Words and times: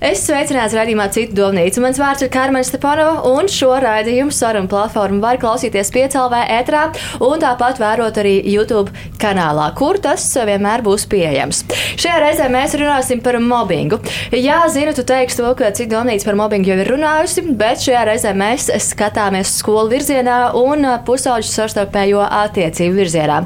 Es 0.00 0.22
sveicināts 0.24 0.72
raidījumā 0.72 1.10
Citu 1.12 1.34
domnīcu. 1.36 1.82
Mans 1.84 1.98
vārds 2.00 2.24
ir 2.24 2.30
Karmen 2.32 2.64
Stepanova, 2.64 3.20
un 3.28 3.50
šo 3.52 3.74
raidījumu 3.84 4.32
sarunu 4.32 4.70
platformu 4.72 5.20
var 5.20 5.36
klausīties 5.36 5.90
piecēlvē 5.92 6.38
ētrā 6.54 6.86
un 7.20 7.42
tāpat 7.42 7.76
vērot 7.82 8.20
arī 8.22 8.32
YouTube 8.48 8.94
kanālā, 9.20 9.66
kur 9.76 9.98
tas 10.00 10.24
vienmēr 10.48 10.80
būs 10.86 11.04
pieejams. 11.12 11.66
Šajā 12.00 12.14
reizē 12.24 12.46
mēs 12.48 12.76
runāsim 12.80 13.20
par 13.20 13.36
mobbingu. 13.44 13.98
Jā, 14.32 14.62
zinu, 14.72 14.94
tu 14.96 15.04
teiksi 15.04 15.42
to, 15.42 15.50
ka 15.58 15.68
Citu 15.76 15.92
domnīca 15.92 16.30
par 16.30 16.40
mobbingu 16.40 16.72
jau 16.72 16.78
ir 16.80 16.90
runājusi, 16.94 17.44
bet 17.60 17.84
šajā 17.84 18.06
reizē 18.08 18.32
mēs 18.32 18.70
skatāmies 18.86 19.52
skolu 19.60 19.92
virzienā 19.92 20.38
un 20.56 20.88
pusauģu 21.04 21.50
savstarpējo 21.50 22.24
attiecību 22.24 23.02
virzienā. 23.02 23.42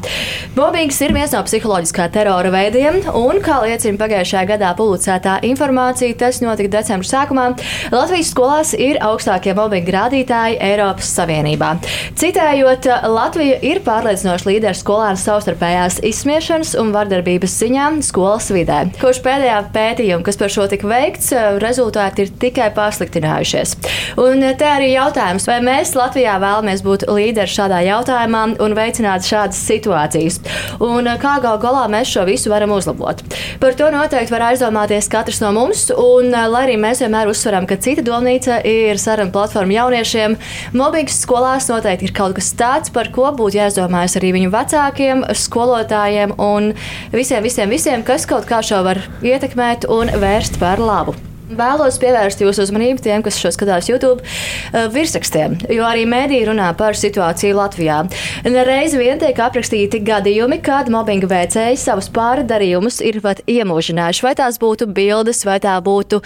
Mobbings 0.54 1.02
ir 1.02 1.18
viens 1.18 1.34
no 1.34 1.42
psiholoģiskā 1.50 2.06
terora 2.14 2.54
veidiem, 2.54 3.02
un, 3.10 3.42
kā 3.42 3.58
liecina 3.66 3.98
pagājušajā 3.98 4.46
gadā 4.54 4.70
publicētā 4.78 5.40
informācija, 5.50 6.14
tas 6.22 6.43
notika 6.46 6.70
decembra 6.76 7.08
sākumā, 7.08 7.46
Latvijas 7.92 8.30
skolās 8.32 8.72
ir 8.76 8.98
augstākie 9.04 9.54
mobbinga 9.56 9.94
rādītāji 9.94 10.58
Eiropas 10.62 11.10
Savienībā. 11.16 11.74
Citējot, 12.20 12.88
Latvija 13.10 13.58
ir 13.64 13.80
pārliecinoši 13.86 14.48
līderis 14.50 14.82
skolēnu 14.84 15.20
savstarpējās 15.20 16.00
izsmiešanas 16.06 16.74
un 16.80 16.92
vardarbības 16.94 17.56
ziņā 17.62 17.88
skolas 18.06 18.50
vidē. 18.54 18.80
Kopš 19.00 19.20
pēdējā 19.24 19.58
pētījuma, 19.74 20.24
kas 20.26 20.40
par 20.40 20.52
šo 20.52 20.68
tika 20.70 20.88
veikts, 20.90 21.32
rezultāti 21.62 22.26
ir 22.26 22.32
tikai 22.44 22.70
pasliktinājušies. 22.76 23.76
Un 24.20 24.44
te 24.58 24.68
arī 24.68 24.92
jautājums, 24.94 25.48
vai 25.50 25.60
mēs 25.64 25.94
Latvijā 25.98 26.36
vēlamies 26.42 26.84
būt 26.84 27.06
līderi 27.10 27.50
šādā 27.50 27.82
jautājumā 27.88 28.44
un 28.64 28.76
veicināt 28.76 29.26
šādas 29.28 29.60
situācijas, 29.68 30.40
un 30.84 31.08
kā 31.20 31.36
gal 31.44 31.60
galā 31.62 31.86
mēs 31.92 32.12
šo 32.14 32.26
visu 32.28 32.52
varam 32.52 32.74
uzlabot. 32.74 33.22
Par 33.60 33.76
to 33.78 33.88
noteikti 33.94 34.34
var 34.34 34.48
aizdomāties 34.50 35.08
katrs 35.12 35.40
no 35.42 35.52
mums. 35.54 35.86
Un, 35.94 36.33
lai 36.50 36.64
arī 36.66 36.76
mēs 36.80 37.02
vienmēr 37.04 37.30
uzsveram, 37.30 37.66
ka 37.70 37.78
cita 37.80 38.04
domnīca 38.06 38.60
ir 38.68 39.00
saruna 39.00 39.32
platforma 39.34 39.76
jauniešiem, 39.78 40.38
mobbings 40.76 41.20
skolās 41.24 41.68
noteikti 41.72 42.08
ir 42.08 42.14
kaut 42.16 42.36
kas 42.38 42.52
tāds, 42.58 42.92
par 42.94 43.10
ko 43.14 43.30
būtu 43.36 43.60
jāizdomājas 43.60 44.18
arī 44.20 44.34
viņu 44.38 44.54
vecākiem, 44.54 45.26
skolotājiem 45.44 46.34
un 46.38 46.72
visiem, 47.14 47.44
visiem, 47.44 47.70
visiem, 47.70 48.06
kas 48.06 48.26
kaut 48.30 48.48
kā 48.50 48.62
šo 48.64 48.82
var 48.86 49.02
ietekmēt 49.24 49.88
un 49.90 50.12
vērst 50.22 50.60
par 50.62 50.82
labu. 50.82 51.16
Vēlos 51.54 51.98
pievērst 52.02 52.42
jūsu 52.42 52.64
uzmanību 52.66 53.02
tiem, 53.04 53.22
kas 53.24 53.38
šo 53.40 53.52
skatās 53.54 53.88
YouTube 53.90 54.22
uh, 54.24 54.86
virsrakstiem, 54.94 55.56
jo 55.72 55.86
arī 55.86 56.04
mēdīji 56.10 56.48
runā 56.50 56.70
par 56.78 56.98
situāciju 56.98 57.56
Latvijā. 57.58 58.02
Reiz 58.44 58.96
vien 58.98 59.20
tiek 59.22 59.38
aprakstīti 59.46 60.02
gadījumi, 60.04 60.60
kad 60.64 60.90
mobbinga 60.92 61.28
veicēji 61.30 61.80
savus 61.80 62.10
pārdarījumus 62.14 63.00
ir 63.06 63.20
pat 63.24 63.42
iemūžinājuši. 63.50 64.24
Vai 64.26 64.34
tās 64.38 64.60
būtu 64.62 64.88
bildes, 64.94 65.44
vai 65.46 65.58
tā 65.62 65.76
būtu 65.84 66.22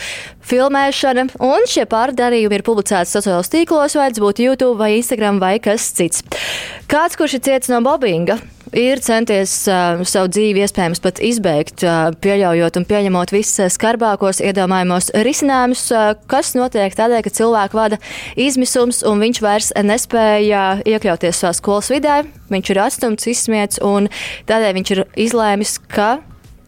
filmēšana, 0.49 1.29
un 1.45 1.69
šie 1.71 1.87
pārdarījumi 1.91 2.61
ir 2.61 2.67
publicēti 2.67 3.13
sociālajos 3.13 3.53
tīklos, 3.55 3.99
vai 3.99 4.11
tas 4.13 4.23
būtu 4.23 4.49
YouTube 4.49 4.79
vai 4.81 4.95
Instagram 4.99 5.43
vai 5.43 5.57
kas 5.63 5.91
cits. 5.99 6.25
Kāds, 6.89 7.19
kurš 7.19 7.39
ir 7.39 7.45
cietis 7.51 7.73
no 7.73 7.83
mobbinga? 7.85 8.39
Ir 8.77 9.01
centies 9.05 9.53
uh, 9.71 10.01
savu 10.09 10.31
dzīvi 10.33 10.63
iespējams 10.65 11.03
pat 11.05 11.21
izbeigt, 11.25 11.85
uh, 11.87 12.11
pieļaujot 12.23 12.79
un 12.81 12.87
pieņemot 12.89 13.33
visus 13.35 13.77
skarbākos 13.77 14.43
iedomājamos 14.45 15.11
risinājumus, 15.27 15.85
uh, 15.95 16.15
kas 16.31 16.55
notiek 16.59 16.95
tādēļ, 16.97 17.23
ka 17.27 17.35
cilvēku 17.41 17.79
vada 17.79 18.01
izmisums 18.37 19.03
un 19.09 19.23
viņš 19.25 19.43
vairs 19.45 19.71
nespēja 19.77 20.81
iekļauties 20.89 21.45
savā 21.45 21.55
skolas 21.57 21.93
vidē, 21.93 22.23
viņš 22.53 22.73
ir 22.75 22.83
atstumts, 22.85 23.31
izsmiets 23.31 23.83
un 23.85 24.11
tādēļ 24.51 24.77
viņš 24.81 24.95
ir 24.97 25.05
izlēmis, 25.29 25.79
ka 25.93 26.19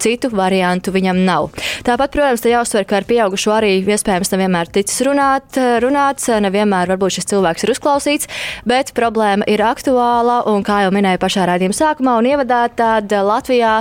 citu 0.00 0.30
variantu 0.34 0.94
viņam 0.94 1.22
nav. 1.26 1.50
Tāpat, 1.86 2.12
protams, 2.14 2.44
te 2.44 2.52
jāuzsver, 2.52 2.86
ka 2.88 3.00
ar 3.00 3.08
pieaugušo 3.08 3.54
arī 3.54 3.72
iespējams 3.84 4.32
nevienmēr 4.34 4.72
ticis 4.74 5.00
runāt, 5.06 5.60
runāts, 5.84 6.28
nevienmēr 6.42 6.94
varbūt 6.94 7.18
šis 7.18 7.30
cilvēks 7.32 7.66
ir 7.66 7.74
uzklausīts, 7.76 8.30
bet 8.68 8.94
problēma 8.96 9.48
ir 9.50 9.64
aktuāla 9.64 10.42
un, 10.50 10.64
kā 10.66 10.84
jau 10.86 10.92
minēju 10.94 11.22
pašā 11.22 11.48
raidījuma 11.50 11.76
sākumā 11.76 12.18
un 12.20 12.30
ievadā, 12.34 12.66
tad 12.76 13.12
Latvijā 13.12 13.80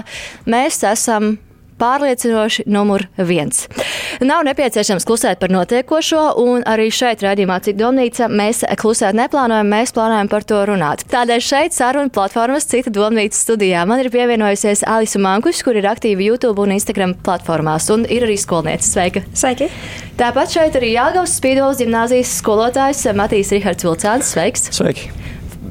mēs 0.49 0.83
esam 0.87 1.37
pārliecinoši 1.79 2.65
numur 2.69 3.05
viens. 3.17 3.65
Nav 4.19 4.43
nepieciešams 4.47 5.05
klusēt 5.07 5.39
par 5.39 5.53
notiekošo, 5.53 6.23
un 6.43 6.65
arī 6.67 6.89
šeit, 6.93 7.23
redzījumā, 7.23 7.59
cik 7.65 7.77
domnīca, 7.79 8.27
mēs 8.31 8.65
klusēt 8.79 9.17
neplānojam, 9.17 9.69
mēs 9.71 9.93
plānojam 9.95 10.29
par 10.31 10.45
to 10.47 10.59
runāt. 10.69 11.05
Tādēļ 11.11 11.45
šeit 11.45 11.77
saruna 11.77 12.11
platformas 12.13 12.67
cita 12.69 12.91
domnīca 12.93 13.37
studijā 13.39 13.85
man 13.89 14.03
ir 14.03 14.11
pievienojusies 14.13 14.83
Alisa 14.87 15.21
Mankuš, 15.23 15.63
kur 15.65 15.79
ir 15.79 15.87
aktīva 15.89 16.25
YouTube 16.25 16.65
un 16.65 16.75
Instagram 16.75 17.15
platformās, 17.25 17.89
un 17.95 18.05
ir 18.09 18.27
arī 18.27 18.37
skolniece. 18.39 18.89
Sveika! 18.89 19.23
Sveiki! 19.33 19.71
Tāpat 20.19 20.51
šeit 20.57 20.75
arī 20.75 20.93
Jāgaunas 20.97 21.37
Spīdolas 21.39 21.79
gimnāzijas 21.79 22.35
skolotājs 22.41 23.07
Matīs 23.15 23.55
Rihards 23.55 23.87
Vilcāns. 23.87 24.35
Sveiks! 24.35 24.67
Sveiki! 24.75 25.13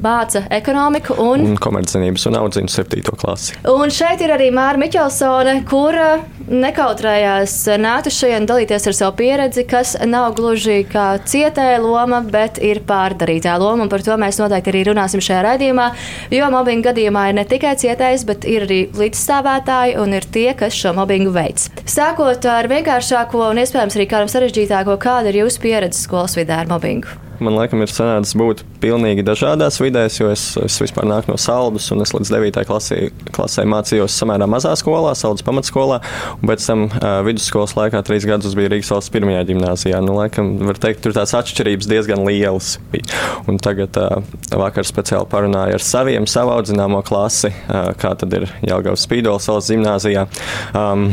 Māca 0.03 0.44
ekonomiku 0.54 1.16
un, 1.22 1.44
un 1.53 1.60
komercdarbības 1.60 2.26
un 2.31 2.38
audzina 2.38 2.72
7. 2.72 3.03
klasi. 3.19 3.56
Un 3.72 3.93
šeit 3.93 4.22
ir 4.25 4.32
arī 4.34 4.50
Māra 4.54 4.81
Miķelsone, 4.81 5.62
kura 5.69 6.19
nekautrējās 6.49 7.54
nākt 7.81 8.09
uz 8.09 8.16
šejienes 8.16 8.48
dalīties 8.48 8.88
ar 8.88 8.97
savu 8.97 9.16
pieredzi, 9.19 9.65
kas 9.69 9.94
nav 10.09 10.32
gluži 10.38 10.81
kā 10.88 11.10
cietēja 11.28 11.81
loma, 11.82 12.22
bet 12.25 12.60
ir 12.65 12.82
pārdarītā 12.88 13.59
loma. 13.60 13.84
Un 13.84 13.93
par 13.93 14.04
to 14.04 14.16
mēs 14.21 14.41
noteikti 14.41 14.72
arī 14.72 14.84
runāsim 14.91 15.22
šajā 15.25 15.43
raidījumā, 15.50 15.91
jo 16.34 16.50
mobbinga 16.54 16.91
gadījumā 16.91 17.28
ir 17.31 17.38
ne 17.41 17.47
tikai 17.48 17.75
cietējs, 17.81 18.27
bet 18.28 18.48
ir 18.48 18.66
arī 18.69 18.81
līdzstāvētāji 18.97 19.97
un 20.00 20.16
ir 20.16 20.28
tie, 20.32 20.48
kas 20.59 20.77
šo 20.78 20.94
mobbingu 20.97 21.34
veids. 21.34 21.69
Sākot 21.88 22.48
ar 22.48 22.71
vienkāršāko 22.71 23.48
un 23.50 23.62
iespējams 23.65 23.98
arī 23.98 24.10
kādam 24.10 24.32
sarežģītāko, 24.32 24.98
kāda 25.03 25.32
ir 25.32 25.43
jūsu 25.44 25.65
pieredze 25.65 26.06
skolas 26.06 26.38
vidē 26.38 26.62
ar 26.62 26.71
mobbingu? 26.71 27.28
Man 27.44 27.54
liekas, 27.54 27.78
ir 27.84 27.93
sanācis 27.93 28.34
būt 28.38 28.62
pilnīgi 28.82 29.22
dažādās 29.26 29.78
vidēs, 29.82 30.19
jo 30.19 30.31
es, 30.32 30.43
es 30.59 30.78
vispār 30.82 31.06
nāku 31.06 31.31
no 31.31 31.37
Saldus, 31.41 31.87
un 31.94 32.03
es 32.03 32.12
līdz 32.15 32.32
9. 32.34 32.65
klasē, 32.66 32.99
klasē 33.34 33.65
mācījos 33.69 34.16
samērā 34.19 34.49
mazā 34.50 34.75
skolā, 34.78 35.15
Saldus 35.19 35.47
pamatskolā, 35.47 36.00
pēc 36.43 36.66
tam 36.66 36.87
uh, 36.88 37.21
vidusskolas 37.27 37.77
laikā 37.78 38.03
trīs 38.06 38.27
gadus 38.28 38.56
biju 38.59 38.72
Rīgas 38.75 38.93
valsts 38.94 39.15
pirmajā 39.15 39.47
gimnāzijā. 39.53 40.03
Nu, 40.04 40.16
laikam, 40.19 40.56
var 40.66 40.81
teikt, 40.82 41.04
tur 41.06 41.15
tās 41.16 41.34
atšķirības 41.38 41.91
diezgan 41.91 42.27
lielas 42.27 42.77
bija. 42.93 43.06
Un 43.50 43.62
tagad 43.62 43.98
uh, 44.03 44.22
vakar 44.59 44.87
speciāli 44.88 45.31
parunāju 45.31 45.78
ar 45.78 45.84
saviem, 45.84 46.27
savu 46.31 46.56
audzināmo 46.56 47.04
klasi, 47.06 47.53
uh, 47.54 47.93
kā 47.98 48.16
tad 48.19 48.34
ir 48.34 48.48
Jelgavas 48.66 49.06
Spīdolas 49.06 49.50
valsts 49.50 49.75
gimnāzijā. 49.77 50.27
Um, 50.75 51.12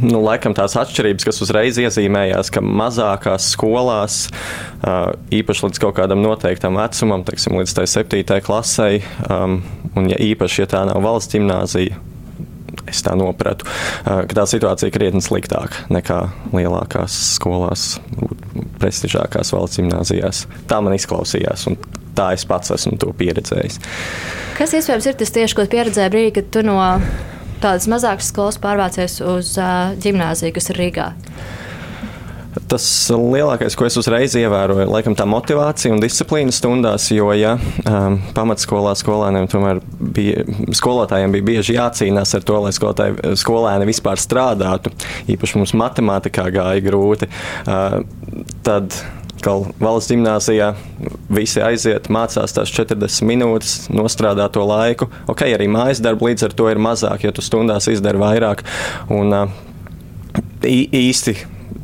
nu, 0.00 0.20
laikam 0.24 0.54
tās 0.56 0.76
atšķirības, 0.80 1.26
kas 1.28 1.42
uzreiz 1.44 1.80
iezīmējās, 1.82 2.52
ka 2.54 2.62
mazākās 2.64 3.50
skolās, 3.54 4.22
īpaši 5.34 5.66
līdz 5.66 5.82
kaut 5.82 5.98
kādam 5.98 6.22
noteiktam 6.24 6.78
vecumam, 6.80 7.26
teiksim, 7.26 7.58
līdz 7.60 7.76
tai 7.78 7.88
septītai 7.90 8.40
klasei, 8.44 9.02
un 9.28 10.08
ja 10.10 10.18
īpaši, 10.30 10.64
ja 10.64 10.70
tā 10.76 10.86
nav 10.88 11.02
valsts 11.04 11.36
gimnāzija, 11.36 11.98
es 12.88 13.02
tā 13.04 13.14
nopratu, 13.18 13.68
ka 14.04 14.32
tā 14.32 14.46
situācija 14.48 14.92
krietni 14.94 15.22
sliktāka 15.24 15.86
nekā 15.92 16.20
lielākās 16.54 17.16
skolās, 17.36 17.96
prestižākās 18.82 19.52
valsts 19.54 19.80
gimnāzijās. 19.80 20.46
Tā 20.70 20.80
man 20.84 20.96
izklausījās. 20.96 21.68
Tā 22.12 22.32
es 22.36 22.44
pats 22.44 22.74
esmu 22.74 23.12
pieredzējis. 23.16 23.78
Kas 24.58 24.74
iespējams 24.76 25.06
ir 25.08 25.20
tas 25.20 25.32
tieši, 25.32 25.56
ko 25.56 25.64
pieredzēji 25.72 26.12
brīdī, 26.12 26.32
kad 26.36 26.50
tu 26.52 26.64
no 26.66 26.76
tādas 27.62 27.88
mazākas 27.90 28.32
skolas 28.32 28.60
pārvācies 28.62 29.20
uz 29.24 29.56
uh, 29.60 29.92
ģimnāziju, 30.02 30.54
kas 30.56 30.72
ir 30.72 30.82
Rīgā? 30.82 31.12
Tas 32.68 32.84
lielākais, 33.08 33.72
ko 33.76 33.86
es 33.88 33.94
uzreiz 33.96 34.34
ievēroju, 34.36 34.84
ir 34.92 35.14
tā 35.16 35.24
motivācija 35.28 35.94
un 35.94 36.02
disciplīna 36.02 36.52
stundās, 36.52 37.06
jo, 37.14 37.30
ja 37.32 37.54
um, 37.56 38.18
pamatskolā 38.36 38.92
skolēniem 39.00 39.48
tomēr 39.48 39.80
bija, 39.96 40.44
skolotājiem 40.76 41.32
bija 41.32 41.48
bieži 41.48 41.78
jācīnās 41.78 42.34
ar 42.36 42.44
to, 42.48 42.58
lai 42.66 42.74
skolēni 42.76 43.88
vispār 43.88 44.20
strādātu, 44.20 44.92
īpaši 45.32 45.62
mums 45.62 45.72
matemātikā 45.80 46.50
gāja 46.52 46.84
grūti, 46.84 47.30
uh, 47.64 48.02
tad 48.66 49.00
atkal 49.42 49.64
valsts 49.82 50.12
gimnājā 50.12 50.68
visi 51.32 51.62
aiziet, 51.62 52.06
mācās 52.12 52.54
tās 52.54 52.70
40 52.70 53.26
minūtes, 53.26 53.88
nostrādā 53.90 54.46
to 54.54 54.62
laiku. 54.62 55.10
Ok, 55.26 55.48
arī 55.50 55.66
mājas 55.66 56.02
darba 56.02 56.30
līdz 56.30 56.46
ar 56.46 56.54
to 56.54 56.68
ir 56.70 56.78
mazāk, 56.78 57.26
jo 57.26 57.32
tu 57.34 57.42
stundās 57.42 57.90
izdari 57.90 58.22
vairāk. 58.22 58.62
Un, 59.10 59.34
īsti 60.62 61.34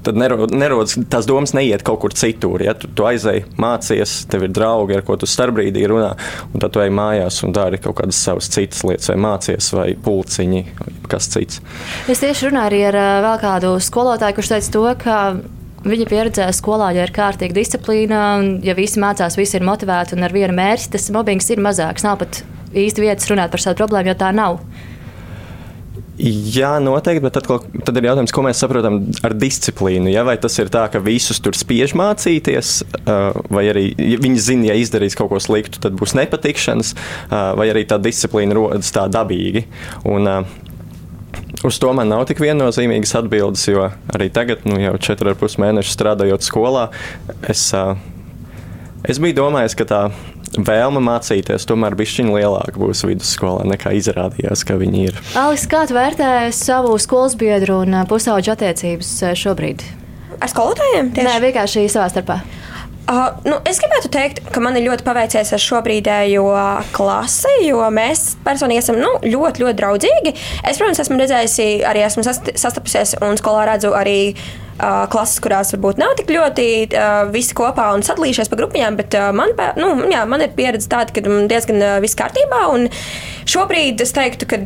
tad 0.06 0.14
nerodas 0.20 0.94
tās 1.10 1.26
domas 1.26 1.50
neiet 1.56 1.82
kaut 1.82 1.98
kur 2.04 2.14
citur. 2.14 2.62
Ja? 2.62 2.76
Tu, 2.78 2.86
tu 2.94 3.08
aizēji, 3.08 3.48
mācies, 3.58 4.14
tev 4.30 4.46
ir 4.46 4.54
draugi, 4.54 4.94
ar 4.94 5.02
ko 5.04 5.18
tu 5.18 5.26
starpbrīdī 5.26 5.82
runā, 5.90 6.14
un 6.54 6.62
tad 6.62 6.76
tu 6.76 6.84
ej 6.84 6.94
mājās 6.94 7.42
un 7.42 7.52
dari 7.56 7.82
kaut 7.82 7.98
kādas 7.98 8.22
savas 8.22 8.46
citas 8.54 8.86
lietas, 8.86 9.10
vai 9.10 9.18
mācies, 9.26 9.74
vai 9.74 9.90
pulciņi, 9.98 10.64
vai 10.78 10.96
kas 11.10 11.28
cits. 11.34 11.58
Es 12.06 12.22
tieši 12.22 12.52
runāju 12.52 12.70
arī 12.70 12.82
ar 12.92 13.02
vēl 13.26 13.38
kādu 13.42 13.74
skolotāju, 13.82 14.38
kurš 14.38 14.54
teica 14.54 14.76
to, 14.78 14.90
ka 15.02 15.20
Viņa 15.86 16.08
pieredzē 16.10 16.48
skolā, 16.56 16.90
ja 16.96 17.04
ir 17.06 17.14
kārtīga 17.14 17.54
disciplīna, 17.54 18.20
ja 18.66 18.74
visi 18.74 18.98
mācās, 18.98 19.38
visi 19.38 19.58
ir 19.60 19.66
motivēti 19.68 20.16
un 20.16 20.26
ar 20.26 20.34
vienu 20.34 20.56
mērķi, 20.58 20.90
tas 20.96 21.06
mobbings 21.14 21.50
ir 21.54 21.62
mazāks. 21.62 22.06
Nav 22.06 22.18
pat 22.18 22.42
īsti 22.74 23.04
vietas 23.04 23.30
runāt 23.30 23.54
par 23.54 23.62
savu 23.62 23.78
problēmu, 23.78 24.10
jo 24.10 24.18
tā 24.18 24.32
nav. 24.34 24.58
Jā, 26.18 26.72
noteikti, 26.82 27.22
bet 27.22 27.36
tad, 27.38 27.46
tad 27.86 27.98
ir 28.00 28.08
jautājums, 28.08 28.32
ko 28.34 28.42
mēs 28.42 28.58
saprotam 28.58 28.96
ar 29.22 29.36
disciplīnu. 29.38 30.10
Ja? 30.10 30.24
Vai 30.26 30.34
tas 30.42 30.58
ir 30.58 30.70
tā, 30.74 30.88
ka 30.90 30.98
visus 30.98 31.38
tur 31.38 31.54
spiež 31.54 31.94
mācīties, 31.98 32.72
vai 33.46 33.68
arī 33.70 33.92
ja 33.94 34.18
viņi 34.24 34.42
zina, 34.42 34.72
ja 34.72 34.78
izdarīs 34.82 35.14
kaut 35.18 35.30
ko 35.30 35.38
sliktu, 35.42 35.78
tad 35.84 35.94
būs 36.00 36.16
nepatikšanas, 36.18 36.96
vai 37.30 37.68
arī 37.70 37.86
tā 37.86 38.00
disciplīna 38.02 38.58
rodas 38.58 38.90
tā 38.94 39.06
dabīgi. 39.14 39.68
Un, 40.10 40.26
Uz 41.64 41.78
to 41.82 41.90
man 41.96 42.06
nav 42.12 42.22
tik 42.30 42.38
viennozīmīgas 42.42 43.16
atbildes, 43.18 43.64
jo 43.66 43.88
arī 44.14 44.28
tagad, 44.30 44.62
nu, 44.68 44.78
jau 44.78 44.94
4,5 44.94 45.58
mēnešus 45.58 45.96
strādājot 45.96 46.46
skolā, 46.46 46.84
es, 47.50 47.64
es 49.02 49.18
biju 49.18 49.40
domājis, 49.40 49.74
ka 49.78 49.88
tā 49.88 50.02
vēlme 50.54 51.02
mācīties 51.02 51.66
tomēr 51.68 51.96
bišķiņa 51.98 52.36
lielāka 52.36 52.78
būs 52.78 53.02
vidusskolā 53.08 53.66
nekā 53.72 53.96
izrādījās, 53.98 54.62
ka 54.68 54.78
viņi 54.78 55.04
ir. 55.10 55.18
Alis, 55.40 55.66
kā 55.70 55.82
tu 55.90 55.98
vērtē 55.98 56.30
savu 56.54 56.94
skolas 57.02 57.34
biedru 57.38 57.82
un 57.82 57.98
pusauģu 58.08 58.54
attiecības 58.54 59.12
šobrīd? 59.42 59.82
Ar 60.38 60.54
skolotājiem? 60.54 61.10
Tieši? 61.16 61.26
Nē, 61.26 61.36
vienkārši 61.42 61.88
savā 61.90 62.06
starpā. 62.12 62.38
Uh, 62.38 62.67
nu, 63.46 63.56
es 63.68 63.80
gribētu 63.80 64.10
teikt, 64.12 64.40
ka 64.52 64.60
man 64.60 64.76
ir 64.76 64.84
ļoti 64.88 65.06
paveicies 65.06 65.52
ar 65.56 65.62
šo 65.62 65.80
brīdējo 65.84 66.44
klasi, 66.92 67.54
jo 67.64 67.80
mēs 67.94 68.34
personīgi 68.44 68.82
esam 68.82 69.00
nu, 69.00 69.14
ļoti, 69.24 69.64
ļoti 69.64 69.78
draudzīgi. 69.80 70.34
Es, 70.62 70.76
protams, 70.76 71.00
esmu 71.04 71.16
redzējusi, 71.22 71.68
arī 71.88 72.04
esmu 72.04 72.26
sastapusies 72.28 73.16
un 73.24 73.40
skolā 73.40 73.64
redzu 73.70 73.94
arī 73.96 74.18
klases, 75.12 75.40
kurās 75.42 75.72
varbūt 75.74 76.00
nav 76.00 76.14
tik 76.18 76.30
ļoti 76.34 76.66
visi 77.34 77.56
kopā 77.58 77.90
un 77.96 78.04
sadalījušies 78.06 78.50
pa 78.50 78.58
grupiņām, 78.60 78.98
bet 78.98 79.16
man, 79.36 79.54
nu, 79.78 79.92
jā, 80.12 80.24
man 80.28 80.44
ir 80.44 80.54
pieredze 80.56 80.90
tāda, 80.90 81.12
ka 81.14 81.22
diezgan 81.50 81.82
viss 82.04 82.18
kārtībā. 82.18 82.64
Šobrīd 83.48 84.02
es 84.04 84.12
teiktu, 84.12 84.44
ka 84.48 84.58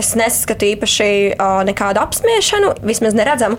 es 0.00 0.14
nesaskatu 0.16 0.64
īpaši 0.70 1.36
nekādu 1.68 2.00
apspiešanu, 2.00 2.70
vismaz 2.86 3.16
neredzam. 3.16 3.58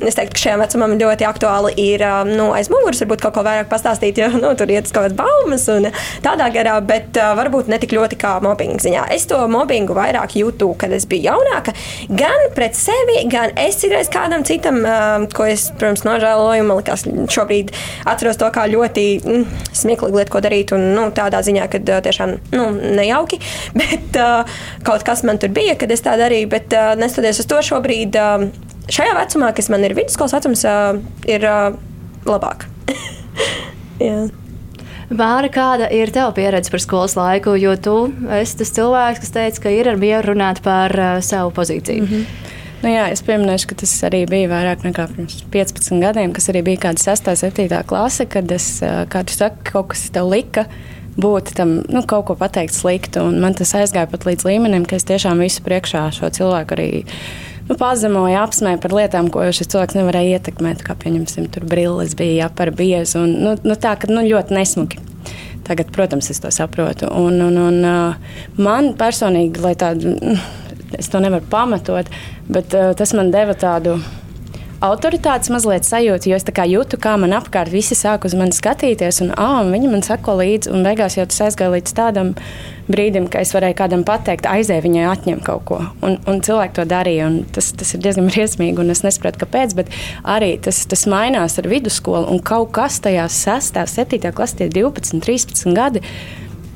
Es 0.00 0.16
teiktu, 0.16 0.32
ka 0.32 0.42
šajam 0.44 0.62
vecumam 0.64 0.94
ļoti 0.98 1.26
aktuāli 1.28 1.74
ir 1.82 2.04
nu, 2.30 2.48
aiz 2.56 2.70
muguras, 2.72 3.02
varbūt 3.04 3.24
kaut 3.26 3.36
ko 3.36 3.44
vairāk 3.46 3.68
pastāstīt, 3.68 4.18
jo 4.22 4.30
nu, 4.38 4.54
tur 4.58 4.72
iet 4.72 4.88
kaut 4.88 5.10
kādas 5.10 5.18
baumas 5.18 5.68
un 5.72 5.90
tādā 6.24 6.48
garā, 6.54 6.78
bet 6.84 7.20
varbūt 7.38 7.68
ne 7.68 7.78
tik 7.82 7.92
ļoti 7.98 8.18
kā 8.20 8.38
mobbinga 8.44 8.80
ziņā. 8.82 9.04
Es 9.14 9.28
to 9.28 9.42
mobbingu 9.50 9.96
vairāk 9.98 10.38
jūtu, 10.40 10.70
kad 10.80 10.94
es 10.96 11.04
biju 11.10 11.28
jaunāka, 11.28 11.76
gan 12.08 12.48
pret 12.56 12.78
sevi, 12.78 13.20
gan 13.28 13.52
es 13.60 13.76
citreiz 13.82 14.08
kādam 14.12 14.46
citam 14.48 14.80
ko 15.36 15.46
es, 15.48 15.68
protams, 15.78 16.04
nožēloju. 16.06 16.66
Man 16.68 16.80
liekas, 16.80 17.04
šobrīd 17.34 17.72
atceros 18.08 18.40
to 18.40 18.48
kā 18.54 18.66
ļoti 18.70 19.06
mm, 19.18 19.44
smieklīgu 19.76 20.20
lietu, 20.20 20.34
ko 20.34 20.42
darīt. 20.44 20.74
Un, 20.76 20.88
nu, 20.96 21.08
tādā 21.14 21.42
ziņā, 21.44 21.68
ka 21.72 21.82
tiešām 22.08 22.34
nu, 22.54 22.70
nejauki. 22.98 23.40
Bet 23.80 24.18
uh, 24.20 24.58
kaut 24.86 25.06
kas 25.06 25.24
man 25.26 25.40
tur 25.42 25.52
bija, 25.54 25.76
kad 25.80 25.92
es 25.94 26.04
tā 26.04 26.16
darīju. 26.20 26.50
Bet 26.52 26.74
uh, 26.76 26.94
neskatoties 26.98 27.44
uz 27.44 27.50
to 27.50 27.62
šobrīd, 27.70 28.18
uh, 28.18 28.48
šajā 28.92 29.14
vecumā, 29.18 29.52
kas 29.56 29.70
man 29.72 29.86
ir 29.86 29.96
vidusskolas 29.98 30.36
vecums, 30.38 30.66
uh, 30.68 30.98
ir 31.28 31.46
uh, 31.48 31.72
labāk. 32.28 32.68
yeah. 34.02 34.28
Māra, 35.08 35.48
kāda 35.48 35.86
ir 35.94 36.10
tava 36.12 36.34
pieredze 36.36 36.68
par 36.68 36.82
skolas 36.84 37.14
laiku? 37.16 37.54
Jo 37.56 37.78
tu 37.80 37.96
esi 38.36 38.58
tas 38.60 38.74
cilvēks, 38.76 39.22
kas 39.22 39.32
teica, 39.32 39.62
ka 39.64 39.72
ir 39.72 39.88
ar 39.88 39.96
mieru 40.00 40.34
runāt 40.34 40.60
par 40.64 40.92
uh, 40.92 41.14
savu 41.24 41.54
pozīciju. 41.56 42.04
Mm 42.04 42.08
-hmm. 42.12 42.57
Nu, 42.78 42.90
jā, 42.92 43.08
es 43.10 43.24
pieminēšu, 43.26 43.72
ka 43.72 43.76
tas 43.80 43.92
arī 44.06 44.20
bija 44.30 44.50
vairāk 44.52 44.84
nekā 44.86 45.08
pirms 45.10 45.40
15 45.50 45.98
gadiem, 45.98 46.30
kas 46.36 46.46
arī 46.52 46.62
bija 46.68 46.84
kāda 46.86 47.02
6, 47.02 47.32
7 47.40 47.82
klase, 47.90 48.26
kad 48.30 48.54
es, 48.54 48.68
kā 49.10 49.24
tu 49.26 49.34
saki, 49.34 49.64
kaut 49.72 49.90
kas 49.94 50.04
tev 50.14 50.30
lika 50.30 50.68
būt 51.18 51.50
tam 51.58 51.80
nu, 51.90 52.04
kaut 52.06 52.28
ko 52.28 52.36
pateikt 52.38 52.76
sliktu. 52.76 53.24
Un 53.26 53.40
man 53.42 53.56
tas 53.58 53.74
aizgāja 53.74 54.06
pat 54.10 54.28
līdz 54.28 54.46
līmenim, 54.46 54.86
ka 54.86 54.94
es 54.98 55.06
tiešām 55.08 55.42
visu 55.42 55.64
priekšā 55.66 56.04
šo 56.14 56.30
cilvēku 56.38 56.76
arī 56.76 56.88
nu, 57.66 57.74
pazemoju, 57.74 58.38
apsmēju 58.44 58.80
par 58.84 58.94
lietām, 58.94 59.32
ko 59.34 59.42
šis 59.50 59.72
cilvēks 59.74 59.98
nevarēja 59.98 60.38
ietekmēt. 60.38 60.86
Kā 60.86 60.94
pieņemsim, 61.02 61.50
tur 61.50 61.66
brilles 61.66 62.14
bija 62.18 62.44
jā, 62.44 62.48
par 62.54 62.70
biezu. 62.78 63.24
Un, 63.24 63.34
nu, 63.42 63.56
nu, 63.66 63.74
tā, 63.74 63.96
ka 63.98 64.10
nu, 64.12 64.22
ļoti 64.22 64.54
nesmuki. 64.54 65.02
Tagad, 65.66 65.90
protams, 65.92 66.30
es 66.30 66.38
to 66.40 66.52
saprotu. 66.54 67.10
Un, 67.10 67.42
un, 67.44 67.58
un 67.58 68.62
man 68.62 68.94
personīgi, 68.96 69.60
lai 69.66 69.74
tādu 69.76 70.14
es 70.96 71.10
to 71.12 71.20
nevaru 71.20 71.44
pamatot, 71.50 72.08
bet 72.48 72.76
uh, 72.76 72.94
tas 72.96 73.12
man 73.16 73.32
deva 73.34 73.56
tādu 73.58 73.98
autoritātes 74.84 75.50
mazliet 75.50 75.86
sajūta, 75.86 76.28
jo 76.30 76.38
es 76.38 76.46
jūtu, 76.46 76.98
kā 77.02 77.16
man 77.18 77.34
apkārt 77.34 77.70
visi 77.72 77.96
sāk 77.98 78.26
uz 78.28 78.34
mani 78.38 78.54
skatīties, 78.54 79.20
un 79.24 79.32
ah, 79.34 79.62
viņi 79.66 79.90
man 79.90 80.04
sako 80.06 80.38
līdzi, 80.38 80.70
un 80.70 80.86
beigās 80.86 81.18
jau 81.18 81.26
tas 81.26 81.40
aizgāja 81.48 81.72
līdz 81.74 81.94
tādam 81.98 82.32
brīdim, 82.88 83.26
ka 83.28 83.42
es 83.42 83.52
varēju 83.56 83.76
kādam 83.78 84.04
pateikt, 84.06 84.46
aizēj 84.48 84.82
viņai 84.86 85.06
atņem 85.10 85.42
kaut 85.44 85.64
ko. 85.68 85.80
Un, 86.06 86.18
un 86.30 86.42
cilvēki 86.44 86.78
to 86.78 86.86
darīja, 86.88 87.28
un 87.28 87.40
tas, 87.54 87.72
tas 87.74 87.94
ir 87.94 88.04
diezgan 88.06 88.28
briesmīgi, 88.32 88.78
un 88.78 88.94
es 88.94 89.02
nesaprotu, 89.06 89.42
kāpēc, 89.42 89.74
bet 89.78 89.94
arī 90.22 90.54
tas, 90.62 90.84
tas 90.88 91.06
mainās 91.10 91.58
ar 91.58 91.70
vidusskolu, 91.70 92.28
un 92.30 92.42
kaut 92.42 92.70
kas 92.78 93.00
tajā 93.04 93.26
6, 93.34 93.82
7, 93.98 94.30
klasē, 94.30 94.70
12, 94.70 95.24
13 95.26 95.74
gadi 95.76 96.06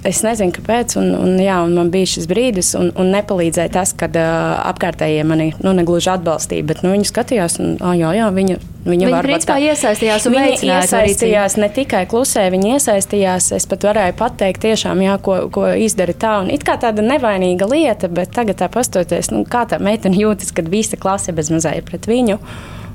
Es 0.02 0.18
nezinu, 0.26 0.50
kāpēc, 0.50 0.96
un, 0.98 1.12
un, 1.14 1.36
jā, 1.38 1.60
un 1.62 1.76
man 1.78 1.90
bija 1.92 2.08
šis 2.10 2.24
brīdis, 2.26 2.72
un, 2.74 2.88
un 2.98 3.12
nepalīdzēja 3.14 3.70
tas, 3.70 3.92
kad 3.94 4.16
uh, 4.18 4.56
apkārtējie 4.72 5.22
mani 5.28 5.52
nu, 5.62 5.70
negluži 5.78 6.10
atbalstīja, 6.16 6.66
bet 6.66 6.82
nu, 6.82 6.90
viņi 6.96 7.06
skatījās, 7.06 7.60
un 7.62 7.76
oh, 7.78 7.92
jā, 7.94 8.10
jā, 8.18 8.26
viņa, 8.34 8.56
viņa, 8.82 9.06
viņa 9.12 9.20
principā 9.22 9.60
tā, 9.60 9.68
iesaistījās 9.68 10.26
viņa 10.26 10.80
iesaistījās 10.80 11.56
ne 11.62 11.70
tikai 11.78 12.02
klusē, 12.10 12.48
viņa 12.50 12.74
iesaistījās, 12.80 13.52
es 13.54 13.68
pat 13.70 13.86
varēju 13.92 14.18
pateikt 14.18 14.66
tiešām, 14.66 15.06
jā, 15.06 15.14
ko, 15.22 15.38
ko 15.54 15.70
izdara 15.78 16.18
tā, 16.18 16.34
un 16.42 16.50
it 16.50 16.66
kā 16.66 16.74
tāda 16.82 17.06
nevainīga 17.06 17.70
lieta, 17.70 18.10
bet 18.10 18.34
tagad 18.34 18.58
tā 18.58 18.72
pastoties, 18.74 19.30
nu, 19.30 19.46
kā 19.46 19.68
tā 19.70 19.78
meitene 19.78 20.18
jūtas, 20.18 20.50
kad 20.56 20.66
visa 20.72 20.98
klase 20.98 21.30
bez 21.36 21.54
mazā 21.54 21.76
ir 21.78 21.86
pret 21.86 22.10
viņu. 22.10 22.42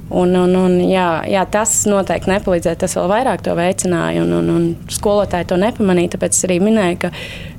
Un, 0.07 0.31
un, 0.39 0.54
un, 0.56 0.75
jā, 0.88 1.07
jā, 1.27 1.42
tas 1.51 1.71
noteikti 1.89 2.31
nepalīdzēja. 2.31 2.80
Tas 2.80 2.95
vēl 2.95 3.09
vairāk 3.12 3.44
to 3.44 3.56
veicināja. 3.57 4.24
Un, 4.24 4.31
un, 4.38 4.50
un 4.54 4.92
skolotāji 4.94 5.50
to 5.50 5.59
nepamanīja. 5.59 6.13
Tāpēc 6.15 6.38
es 6.38 6.48
arī 6.48 6.62
minēju, 6.63 7.00
ka 7.01 7.12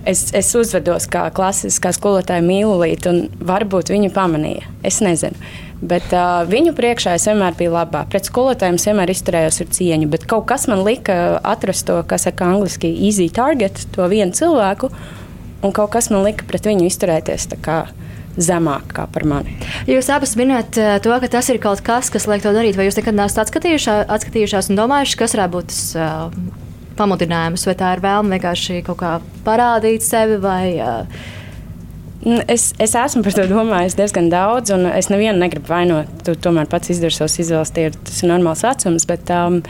es, 0.08 0.28
es 0.36 0.48
uzvedos 0.56 1.08
kā 1.12 1.26
klasiskā 1.36 1.92
skolotāja 1.92 2.44
mīlulīte, 2.44 3.12
un 3.12 3.48
varbūt 3.52 3.92
viņi 3.92 4.12
pamanīja. 4.16 4.70
Es 4.88 5.02
nezinu. 5.04 5.36
Bet 5.78 6.08
uh, 6.10 6.40
viņu 6.48 6.72
priekšā 6.74 7.14
es 7.14 7.28
vienmēr 7.28 7.54
biju 7.58 7.76
labā. 7.76 8.02
Pret 8.10 8.26
skolotājiem 8.26 8.80
es 8.80 8.88
vienmēr 8.88 9.12
izturējos 9.12 9.62
ar 9.62 9.70
cieņu. 9.76 10.08
Bet 10.10 10.24
kaut 10.30 10.48
kas 10.50 10.66
man 10.70 10.82
lika 10.88 11.38
atrast 11.46 11.86
to, 11.86 12.00
kas 12.08 12.26
saka 12.26 12.48
angliski 12.48 12.90
easy 13.06 13.28
target, 13.30 13.84
to 13.94 14.08
vienu 14.10 14.34
cilvēku, 14.34 14.90
un 15.62 15.76
kaut 15.76 15.92
kas 15.94 16.10
man 16.10 16.24
lika 16.26 16.48
pret 16.48 16.66
viņu 16.66 16.88
izturēties 16.88 17.50
zemāk 18.38 18.92
kā 18.96 19.06
par 19.12 19.26
mani. 19.28 19.56
Jūs 19.90 20.08
abas 20.14 20.36
minējat 20.38 20.80
eh, 20.80 20.94
to, 21.04 21.14
ka 21.22 21.30
tas 21.38 21.50
ir 21.52 21.60
kaut 21.62 21.82
kas, 21.86 22.12
kas 22.14 22.28
liek 22.30 22.44
to 22.44 22.54
darīt. 22.54 22.78
Vai 22.78 22.88
jūs 22.88 22.98
nekad 23.00 23.18
neesat 23.18 23.46
atskatījušā, 23.46 23.98
atskatījušās 24.16 24.70
un 24.72 24.80
domājuši, 24.80 25.18
kas 25.20 25.36
varētu 25.36 25.54
būt 25.56 25.72
tas 25.72 25.82
uh, 25.98 26.38
pamudinājums, 26.98 27.66
vai 27.68 27.76
tā 27.78 27.94
ir 27.96 28.04
vēlme 28.04 28.36
vienkārši 28.36 28.80
kaut 28.86 29.02
kā 29.02 29.16
parādīt 29.46 30.06
sevi 30.06 30.40
vai. 30.42 30.62
Uh, 30.78 31.34
es, 32.24 32.72
es 32.82 32.94
esmu 32.98 33.22
par 33.22 33.34
to 33.36 33.44
domājis 33.50 33.96
diezgan 33.98 34.28
daudz, 34.32 34.72
un 34.74 34.88
es 34.90 35.10
nevienu 35.12 35.38
negribu 35.38 35.70
vainot. 35.70 36.10
Tu 36.26 36.34
tomēr 36.42 36.68
pats 36.70 36.90
izdari 36.92 37.14
savas 37.14 37.38
izvēles, 37.38 37.72
tie 37.74 37.88
ir, 37.88 37.98
tas 38.08 38.22
ir 38.22 38.30
normāls 38.32 38.64
vecums. 38.66 39.06
Bet 39.08 39.30
um, 39.34 39.60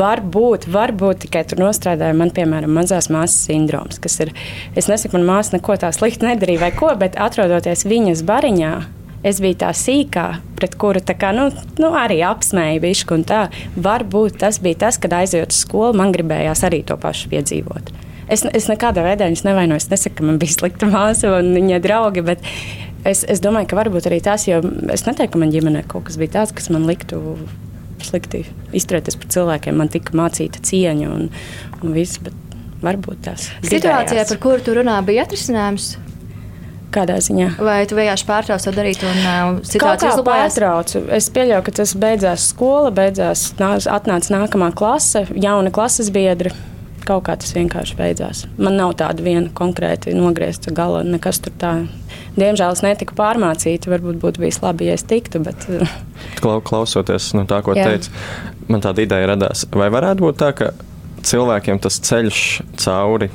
varbūt, 0.00 0.68
varbūt 0.72 1.26
tikai 1.26 1.44
tur 1.48 1.60
nostrādāja 1.64 2.16
man, 2.16 2.32
piemēram, 2.36 2.72
mazās 2.80 3.10
māsas 3.12 3.44
sindroms, 3.50 4.00
kas 4.02 4.16
ir. 4.24 4.32
Es 4.78 4.88
nesaku, 4.90 5.18
man 5.18 5.28
māsa 5.28 5.58
neko 5.58 5.76
tā 5.80 5.92
slikti 5.94 6.28
nedarīja 6.28 6.64
vai 6.64 6.72
ko, 6.76 6.94
bet 7.00 7.20
atrodoties 7.20 7.86
viņas 7.88 8.24
bariņā. 8.28 8.74
Es 9.20 9.36
biju 9.44 9.58
tā 9.60 9.74
sīkā, 9.76 10.26
pret 10.56 10.78
kuru 10.80 11.02
kā, 11.04 11.34
nu, 11.36 11.50
nu, 11.76 11.90
arī 11.92 12.22
apsmēju 12.24 12.80
bišku. 12.80 13.18
Varbūt 13.76 14.40
tas 14.40 14.56
bija 14.64 14.86
tas, 14.86 14.96
kad 14.96 15.12
aizjūt 15.18 15.52
uz 15.52 15.66
skolu, 15.66 15.98
man 16.00 16.14
gribējās 16.16 16.64
arī 16.64 16.80
to 16.88 16.96
pašu 16.96 17.28
piedzīvot. 17.34 17.92
Es, 18.30 18.44
es 18.46 18.68
nekādā 18.70 19.02
veidā 19.04 19.26
viņas 19.26 19.42
nevainoju. 19.46 19.82
Es 19.82 19.90
nesaku, 19.90 20.20
ka 20.20 20.26
man 20.28 20.38
bija 20.40 20.54
slikta 20.54 20.88
māsa 20.90 21.32
un 21.40 21.50
viņa 21.56 21.80
draugi. 21.82 22.24
Es, 23.08 23.24
es 23.24 23.42
domāju, 23.42 23.70
ka 23.70 23.78
varbūt 23.80 24.06
arī 24.10 24.20
tas, 24.22 24.44
jo 24.48 24.60
es 24.92 25.06
neteiktu, 25.06 25.34
ka 25.34 25.40
man 25.40 25.54
ģimenē 25.54 25.86
kaut 25.90 26.06
kas 26.10 26.20
bija 26.20 26.36
tāds, 26.38 26.54
kas 26.56 26.70
man 26.72 26.86
liktu 26.88 27.20
slikti 28.04 28.44
izturēties 28.76 29.18
pret 29.20 29.34
cilvēkiem. 29.34 29.80
Man 29.80 29.90
tika 29.92 30.14
mācīta 30.16 30.62
cieņa 30.64 31.10
un, 31.10 31.26
un 31.82 31.96
viss. 31.96 32.22
Varbūt 32.80 33.18
tās 33.26 33.50
situācijā, 33.66 34.22
par 34.30 34.38
kuru 34.40 34.62
tu 34.64 34.72
runā, 34.78 34.94
bija 35.04 35.26
atrisinājums. 35.26 35.98
Kādā 36.90 37.18
ziņā? 37.22 37.50
Vai 37.60 37.82
tu 37.86 37.94
vienkārši 37.98 38.24
pārtrauci 38.26 38.66
to 38.66 38.72
darīt 38.74 39.04
un 39.04 39.20
uh, 39.20 39.58
situāciju 39.68 40.14
uzlabojās? 40.14 40.56
Pārtraucu. 40.56 41.02
Es 41.12 41.28
pieļauju, 41.34 41.66
ka 41.68 41.74
tas 41.82 41.92
beidzās 42.00 42.48
skola, 42.54 42.88
beidzās, 42.94 43.50
atnāca 43.60 44.32
nākamā 44.32 44.72
klase, 44.80 45.26
jauna 45.36 45.70
klases 45.76 46.08
biedra 46.14 46.54
kaut 47.06 47.24
kā 47.26 47.36
tas 47.40 47.52
vienkārši 47.56 47.96
beidzās. 47.98 48.44
Man 48.60 48.76
nav 48.78 48.94
tāda 49.00 49.24
viena 49.24 49.48
konkrēti 49.56 50.14
nogriezta 50.16 50.72
gala, 50.74 51.02
nekas 51.06 51.42
tur 51.44 51.54
tā. 51.60 51.72
Diemžēl 52.38 52.76
es 52.76 52.84
netiku 52.84 53.16
pārmācīta. 53.18 53.90
Varbūt 53.92 54.20
būtu 54.22 54.44
bijis 54.44 54.60
labi, 54.64 54.88
ja 54.90 54.96
es 54.98 55.06
tiktu. 55.08 55.42
Bet... 55.44 55.66
Klausoties 56.40 57.32
no 57.36 57.46
tā, 57.50 57.60
ko 57.66 57.74
teicu, 57.76 58.12
man 58.70 58.84
tāda 58.84 59.04
ideja 59.04 59.32
radās. 59.32 59.66
Vai 59.74 59.90
varētu 59.92 60.26
būt 60.26 60.40
tā, 60.40 60.52
ka 60.56 60.72
cilvēkiem 61.26 61.80
tas 61.82 62.00
ceļš 62.06 62.44
cauri 62.80 63.30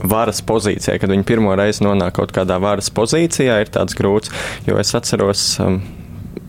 varas 0.00 0.40
pozīcijai, 0.46 0.98
kad 1.00 1.12
viņi 1.12 1.26
pirmo 1.28 1.52
reizi 1.58 1.84
nonāk 1.84 2.16
kaut 2.16 2.32
kādā 2.36 2.56
varas 2.62 2.88
pozīcijā, 2.96 3.60
ir 3.60 3.72
tāds 3.72 3.96
grūts. 3.98 4.32
Jo 4.68 4.80
es 4.80 4.94
atceros. 4.96 5.44
Um, 5.62 5.82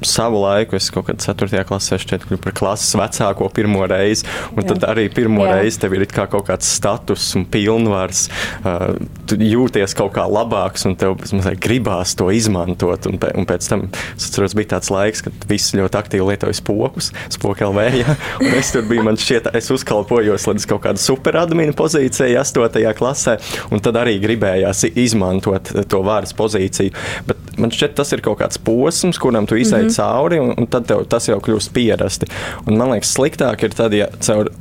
savu 0.05 0.41
laiku, 0.41 0.75
es 0.77 0.89
kaut 0.93 1.08
kādā 1.10 1.22
4. 1.22 1.62
klasē 1.70 1.98
šķiet, 2.01 2.25
kļuvu 2.25 2.41
par 2.41 2.55
klases 2.58 2.96
vecāko 2.98 3.48
pirmo 3.53 3.86
reizi. 3.89 4.25
Un 4.55 4.63
Jā. 4.63 4.72
tad 4.74 4.86
arī 4.89 5.08
pirmo 5.13 5.46
Jā. 5.46 5.60
reizi 5.60 5.81
tev 5.84 5.96
ir 5.98 6.08
kā 6.10 6.25
kaut 6.31 6.48
kāds 6.50 6.70
status 6.77 7.27
un 7.38 7.46
pilnvars. 7.51 8.24
Uh, 8.65 8.98
tu 9.29 9.38
jūties 9.38 9.93
kaut 9.98 10.13
kā 10.15 10.25
labāks 10.25 10.88
un 10.89 10.98
tev 11.00 11.20
mazliet 11.22 11.62
gribās 11.62 12.15
to 12.17 12.31
izmantot. 12.34 13.05
Un, 13.10 13.20
un 13.38 13.48
pēc 13.50 13.67
tam 13.70 13.88
es 13.91 14.29
atceros, 14.29 14.55
bija 14.58 14.74
tāds 14.75 14.91
laiks, 14.93 15.24
kad 15.27 15.48
visi 15.50 15.77
ļoti 15.79 16.00
aktīvi 16.01 16.27
lietoja 16.31 16.58
spokus, 16.58 17.12
spoku 17.34 17.70
LV. 17.70 17.88
Ja? 18.01 18.17
Un 18.41 18.58
es 18.58 18.72
tur 18.74 18.86
biju, 18.89 19.05
man 19.05 19.20
šķiet, 19.22 19.51
es 19.58 19.70
uzkalpojos 19.74 20.48
līdz 20.50 20.67
kaut 20.70 20.86
kāda 20.88 21.01
superadmina 21.01 21.75
pozīcija 21.77 22.41
8. 22.41 22.81
klasē. 22.98 23.38
Un 23.70 23.84
tad 23.84 24.00
arī 24.01 24.17
gribējās 24.24 24.88
izmantot 24.89 25.70
to 25.91 26.01
varas 26.05 26.34
pozīciju. 26.38 26.96
Bet 27.27 27.60
man 27.62 27.74
šķiet, 27.74 27.93
tas 28.00 28.15
ir 28.15 28.24
kaut 28.25 28.39
kāds 28.41 28.58
posms, 28.62 29.20
kuram 29.22 29.46
tu 29.46 29.60
izēji 29.60 29.86
mm 29.86 29.88
-hmm 29.88 29.90
cauri, 29.95 30.41
un, 30.41 30.53
un 30.57 30.69
tad 30.71 30.89
tev 30.89 31.05
tas 31.12 31.29
jau 31.29 31.39
kļūst 31.43 31.74
pierasti. 31.75 32.29
Un 32.65 32.79
man 32.79 32.93
liekas, 32.95 33.13
sliktāk 33.17 33.65
ir 33.67 33.77
tad, 33.77 33.95
ja 33.98 34.10
caur 34.21 34.51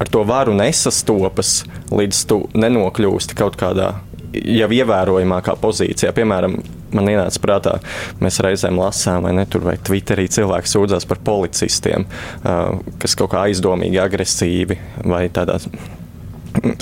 ar 0.00 0.08
to 0.08 0.24
varu 0.24 0.54
nesastopas, 0.56 1.60
līdz 1.92 2.22
tu 2.30 2.42
nenokļūsti 2.56 3.36
kaut 3.36 3.58
kādā 3.60 3.92
jau 4.32 4.68
ievērojamākā 4.72 5.56
pozīcijā. 5.60 6.12
Piemēram, 6.16 6.56
man 6.96 7.10
ienāca 7.10 7.42
prātā, 7.42 7.76
mēs 8.22 8.40
reizēm 8.44 8.78
lasām, 8.80 9.26
vai 9.26 9.34
ne 9.36 9.46
tur 9.50 9.66
vai 9.66 9.76
Twitterī 9.76 10.28
cilvēki 10.30 10.70
sūdzās 10.70 11.06
par 11.10 11.20
policistiem, 11.26 12.06
kas 13.02 13.16
kaut 13.18 13.32
kā 13.34 13.46
aizdomīgi, 13.48 14.00
agresīvi 14.02 14.78
vai 15.04 15.26
tādā 15.34 15.60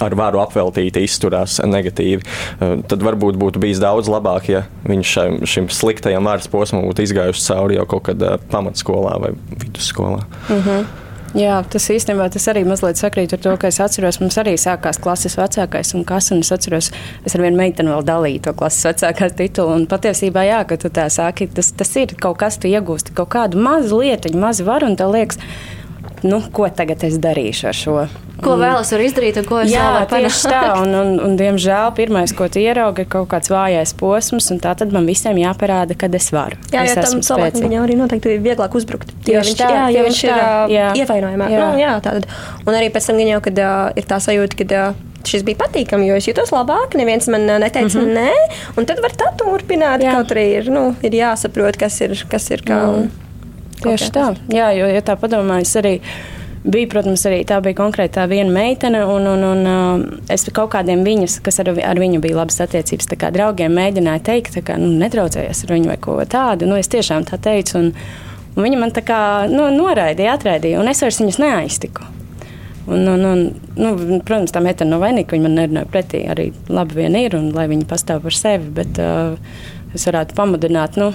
ar 0.05 0.17
varu 0.19 0.43
apveltīti 0.43 1.03
izturās 1.07 1.59
negatīvi, 1.65 2.23
eh, 2.23 2.77
tad 2.91 3.05
varbūt 3.05 3.41
būtu 3.41 3.63
bijis 3.63 3.83
daudz 3.83 4.11
labāk, 4.13 4.49
ja 4.53 4.65
viņš 4.89 5.17
šim, 5.17 5.43
šim 5.47 5.69
sliktajam 5.73 6.29
varas 6.29 6.49
posmam 6.51 6.87
būtu 6.89 7.07
izgājuši 7.09 7.45
cauri 7.51 7.79
jau 7.81 7.89
kaut 7.97 8.09
kad 8.11 8.23
eh, 8.23 8.39
pamatskolā 8.53 9.19
vai 9.21 9.35
vidusskolā. 9.59 10.25
Mm 10.49 10.63
-hmm. 10.63 10.89
Jā, 11.37 11.59
tas 11.69 11.85
īstenībā 11.93 12.31
tas 12.33 12.47
arī 12.49 12.63
mazliet 12.65 12.97
sakrīt 12.97 13.35
ar 13.37 13.41
to, 13.45 13.53
ka 13.61 13.69
es 13.69 13.77
atceros, 13.85 14.17
mums 14.23 14.39
arī 14.41 14.55
sākās 14.57 14.97
klases 14.97 15.37
vecākais 15.37 15.93
un 15.95 16.05
kas, 16.09 16.31
un 16.33 16.41
es 16.41 16.53
atceros, 16.55 16.89
es 17.27 17.35
ar 17.37 17.43
vienu 17.45 17.61
meiteni 17.61 17.93
vēl 17.93 18.07
dalīju 18.09 18.41
to 18.47 18.55
klases 18.57 18.87
vecākā 18.89 19.29
titulu, 19.37 19.75
un 19.77 19.85
patiesībā, 19.91 20.47
jā, 20.49 20.63
ka 20.65 20.79
tu 20.81 20.89
tā 20.89 21.05
sāki, 21.13 21.51
tas, 21.53 21.69
tas 21.77 21.93
ir 22.01 22.15
kaut 22.17 22.39
kas, 22.41 22.57
tu 22.57 22.71
iegūsti 22.71 23.13
kaut 23.19 23.29
kādu 23.29 23.61
mazu 23.61 24.01
lietiņu, 24.01 24.41
mazu 24.41 24.65
varu, 24.65 24.89
un 24.89 24.97
tev 24.97 25.13
liekas, 25.13 25.37
nu, 26.27 26.41
ko 26.53 26.69
tagad 26.71 27.05
es 27.07 27.19
darīšu 27.23 27.69
ar 27.71 27.77
šo? 27.77 27.95
Ko 28.39 28.55
mm. 28.55 28.63
vēl 28.63 28.81
es 28.83 28.93
varu 28.95 29.07
izdarīt, 29.09 29.39
un 29.41 29.47
ko 29.49 29.59
es 29.65 29.73
Jā, 29.73 29.85
varu 29.97 30.09
panākt? 30.13 30.45
tā, 30.47 30.61
un, 30.79 30.93
un, 30.95 31.09
un, 31.27 31.35
diemžēl, 31.39 31.91
pirmais, 31.97 32.35
ko 32.39 32.47
tu 32.53 32.63
ieraugi, 32.63 33.03
ir 33.03 33.11
kaut 33.11 33.27
kāds 33.33 33.51
vājais 33.51 33.95
posms, 33.99 34.51
un 34.55 34.63
tā 34.63 34.77
tad 34.79 34.95
man 34.95 35.09
visiem 35.09 35.41
jāparāda, 35.43 35.97
kad 35.99 36.15
es 36.15 36.31
varu. 36.35 36.61
Jā, 36.71 36.85
es 36.87 36.95
jo 36.95 37.03
tam 37.03 37.25
cilvēkam 37.31 37.67
viņam 37.67 37.89
arī 37.89 37.99
noteikti 37.99 38.37
ir 38.37 38.45
vieglāk 38.47 38.79
uzbrukt. 38.79 39.11
Tieši 39.27 39.53
viņš, 39.53 39.59
tā, 39.59 39.73
jā, 39.75 39.85
jo 39.97 40.07
viņš 40.07 40.23
tā, 40.23 40.39
ir 40.39 40.77
jā. 40.77 40.89
ievainojamāk. 41.03 41.55
Jā. 41.57 41.67
Nu, 41.67 41.83
jā, 41.83 41.93
tātad. 42.07 42.31
Un 42.65 42.79
arī 42.79 42.93
pēc 42.95 43.11
tam 43.11 43.21
gan 43.23 43.35
jau, 43.35 43.45
kad 43.49 43.63
uh, 43.67 43.77
ir 43.99 44.09
tā 44.09 44.23
sajūta, 44.23 44.63
ka 44.63 44.83
uh, 44.87 45.05
šis 45.29 45.45
bija 45.47 45.59
patīkami, 45.65 46.09
jo 46.09 46.19
es 46.19 46.29
jutos 46.31 46.53
labāk. 46.55 46.95
Neviens 46.99 47.27
man 47.33 47.47
neteica, 47.49 47.99
mm 47.99 48.05
-hmm. 48.05 48.15
nē, 48.15 48.77
un 48.79 48.87
tad 48.87 49.03
var 49.03 49.13
tā 49.19 49.33
turpināt. 49.41 50.03
Jā. 50.03 50.15
Kaut 50.15 50.31
arī 50.37 50.47
ir, 50.59 50.71
nu, 50.71 50.95
ir 51.03 51.13
jāsaprot, 51.13 51.77
kas 51.77 52.01
ir. 52.01 52.15
Kas 52.29 52.51
ir 52.51 52.63
kā, 52.63 52.79
mm. 52.87 53.28
Tieši 53.85 54.11
tā, 54.15 54.33
jā, 54.53 54.73
jo, 54.77 54.89
ja 54.91 55.05
tā 55.07 55.15
padomājas 55.21 55.77
arī 55.81 55.95
bija, 56.65 56.89
protams, 56.91 57.23
arī 57.29 57.41
tā 57.49 57.61
bija 57.65 57.79
konkrēti 57.79 58.17
tā 58.19 58.27
viena 58.31 58.51
meitene, 58.53 59.05
un, 59.07 59.27
un, 59.31 59.45
un 59.47 59.71
uh, 59.71 60.05
es 60.33 60.47
kaut 60.55 60.73
kādiem 60.75 61.05
viņas, 61.07 61.39
kas 61.45 61.61
ar, 61.63 61.71
ar 61.87 62.01
viņu 62.01 62.21
bija 62.25 62.41
labas 62.41 62.61
attiecības, 62.65 63.11
kā 63.19 63.31
draugiem 63.35 63.75
mēģināju 63.79 64.25
teikt, 64.27 64.61
ka 64.67 64.79
nu, 64.81 64.91
netraucējies 65.01 65.65
ar 65.65 65.75
viņu 65.77 65.93
vai 65.93 65.99
ko 66.03 66.19
tādu. 66.29 66.69
Nu, 66.69 66.79
es 66.81 66.91
tiešām 66.93 67.29
tā 67.29 67.41
teicu, 67.49 67.79
un, 67.81 67.91
un 68.57 68.67
viņa 68.67 68.83
man 68.83 68.95
tā 68.95 69.05
kā 69.07 69.21
nu, 69.53 69.71
noraidīja, 69.75 70.37
atraidīja, 70.39 70.83
un 70.83 70.91
es 70.91 71.03
vairs 71.05 71.23
viņas 71.23 71.43
neaiztiku. 71.45 72.15
Un, 72.89 73.05
un, 73.05 73.25
un, 73.29 73.41
nu, 73.77 74.21
protams, 74.25 74.53
tā 74.55 74.63
meitene 74.65 74.95
nav 74.95 75.03
vainīga, 75.05 75.35
viņa 75.35 75.45
man 75.45 75.59
nerunāja 75.59 75.91
pretī. 75.93 76.23
Arī 76.33 76.47
labi 76.73 77.03
vien 77.03 77.19
ir, 77.21 77.37
un 77.37 77.51
lai 77.53 77.67
viņa 77.69 77.85
pastāv 77.89 78.23
par 78.25 78.37
sevi, 78.37 78.71
bet 78.79 79.01
uh, 79.05 79.37
es 79.97 80.07
varētu 80.09 80.37
pamudināt. 80.39 80.97
Nu, 81.01 81.11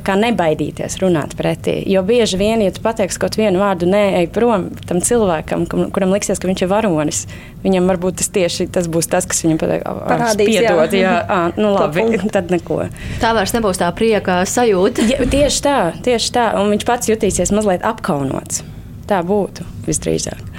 nebaidīties 0.00 0.98
runāt 1.02 1.34
pretī. 1.38 1.74
Jo 1.90 2.02
bieži 2.06 2.38
vien, 2.40 2.62
ja 2.64 2.72
tu 2.72 2.82
pateiksi 2.84 3.20
kaut 3.20 3.36
vienu 3.36 3.60
vārdu, 3.60 3.88
nē, 3.90 4.02
ej 4.22 4.28
prom 4.32 4.68
tam 4.88 5.02
cilvēkam, 5.04 5.66
kuram 5.68 6.14
liksies, 6.14 6.40
ka 6.40 6.48
viņš 6.48 6.64
ir 6.64 6.70
varonis, 6.72 7.24
viņam 7.64 7.90
varbūt 7.92 8.20
tas 8.22 8.30
tieši 8.32 8.68
tas 8.72 8.88
būs 8.92 9.10
tas, 9.12 9.26
kas 9.28 9.44
viņam 9.44 9.60
parādīs. 9.62 10.52
Piedod, 10.52 10.96
jā, 10.96 11.02
jā 11.02 11.16
à, 11.36 11.40
nu 11.58 11.74
labi, 11.74 12.06
tad 12.32 12.52
neko. 12.54 12.86
Tā 13.22 13.34
vairs 13.36 13.56
nebūs 13.56 13.82
tā 13.82 13.90
prieka 13.96 14.42
sajūta. 14.48 15.08
Ja, 15.10 15.20
tieši 15.24 15.64
tā, 15.66 15.78
tieši 16.04 16.32
tā, 16.38 16.48
un 16.60 16.72
viņš 16.72 16.88
pats 16.88 17.12
jutīsies 17.12 17.54
mazliet 17.54 17.84
apkaunots. 17.86 18.64
Tā 19.10 19.20
būtu 19.26 19.66
visdrīzāk. 19.88 20.51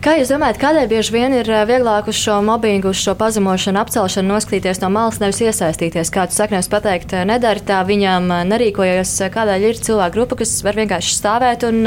Kā 0.00 0.14
jūs 0.16 0.30
domājat, 0.32 0.56
kādēļ 0.56 0.86
bieži 0.88 1.12
vien 1.12 1.34
ir 1.36 1.48
eh, 1.52 1.66
vieglāk 1.68 2.06
uz 2.08 2.16
šo 2.16 2.38
mobbingu, 2.40 2.88
uz 2.94 3.02
šo 3.04 3.12
pazemošanu, 3.20 3.82
apcelšanu 3.82 4.32
noskatīties 4.32 4.80
no 4.80 4.88
malas, 4.94 5.18
nevis 5.20 5.42
iesaistīties? 5.44 6.08
Kā 6.14 6.24
tu 6.24 6.38
saki, 6.38 6.56
nevis 6.56 6.70
pateikt, 6.72 7.12
eh, 7.12 7.26
nedari 7.28 7.60
tā, 7.68 7.82
viņam 7.84 8.30
eh, 8.32 8.46
nerīkojas, 8.48 9.12
kādēļ 9.34 9.66
ir 9.68 9.82
cilvēku 9.84 10.16
grupa, 10.16 10.40
kas 10.40 10.54
var 10.64 10.80
vienkārši 10.80 11.12
stāvēt 11.18 11.68
un 11.68 11.84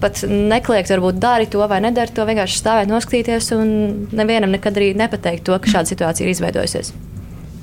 pat 0.00 0.24
nekliegt, 0.24 0.94
varbūt 0.94 1.20
dari 1.20 1.52
to 1.52 1.68
vai 1.68 1.82
nedari 1.84 2.16
to, 2.16 2.24
vienkārši 2.24 2.62
stāvēt, 2.62 2.88
noskatīties 2.88 3.52
un 3.58 3.74
nevienam 4.16 4.56
nekad 4.56 4.80
arī 4.80 4.94
nepateikt 4.96 5.44
to, 5.44 5.60
ka 5.60 5.76
šāda 5.76 5.92
situācija 5.92 6.24
ir 6.24 6.32
izveidojusies. 6.32 6.94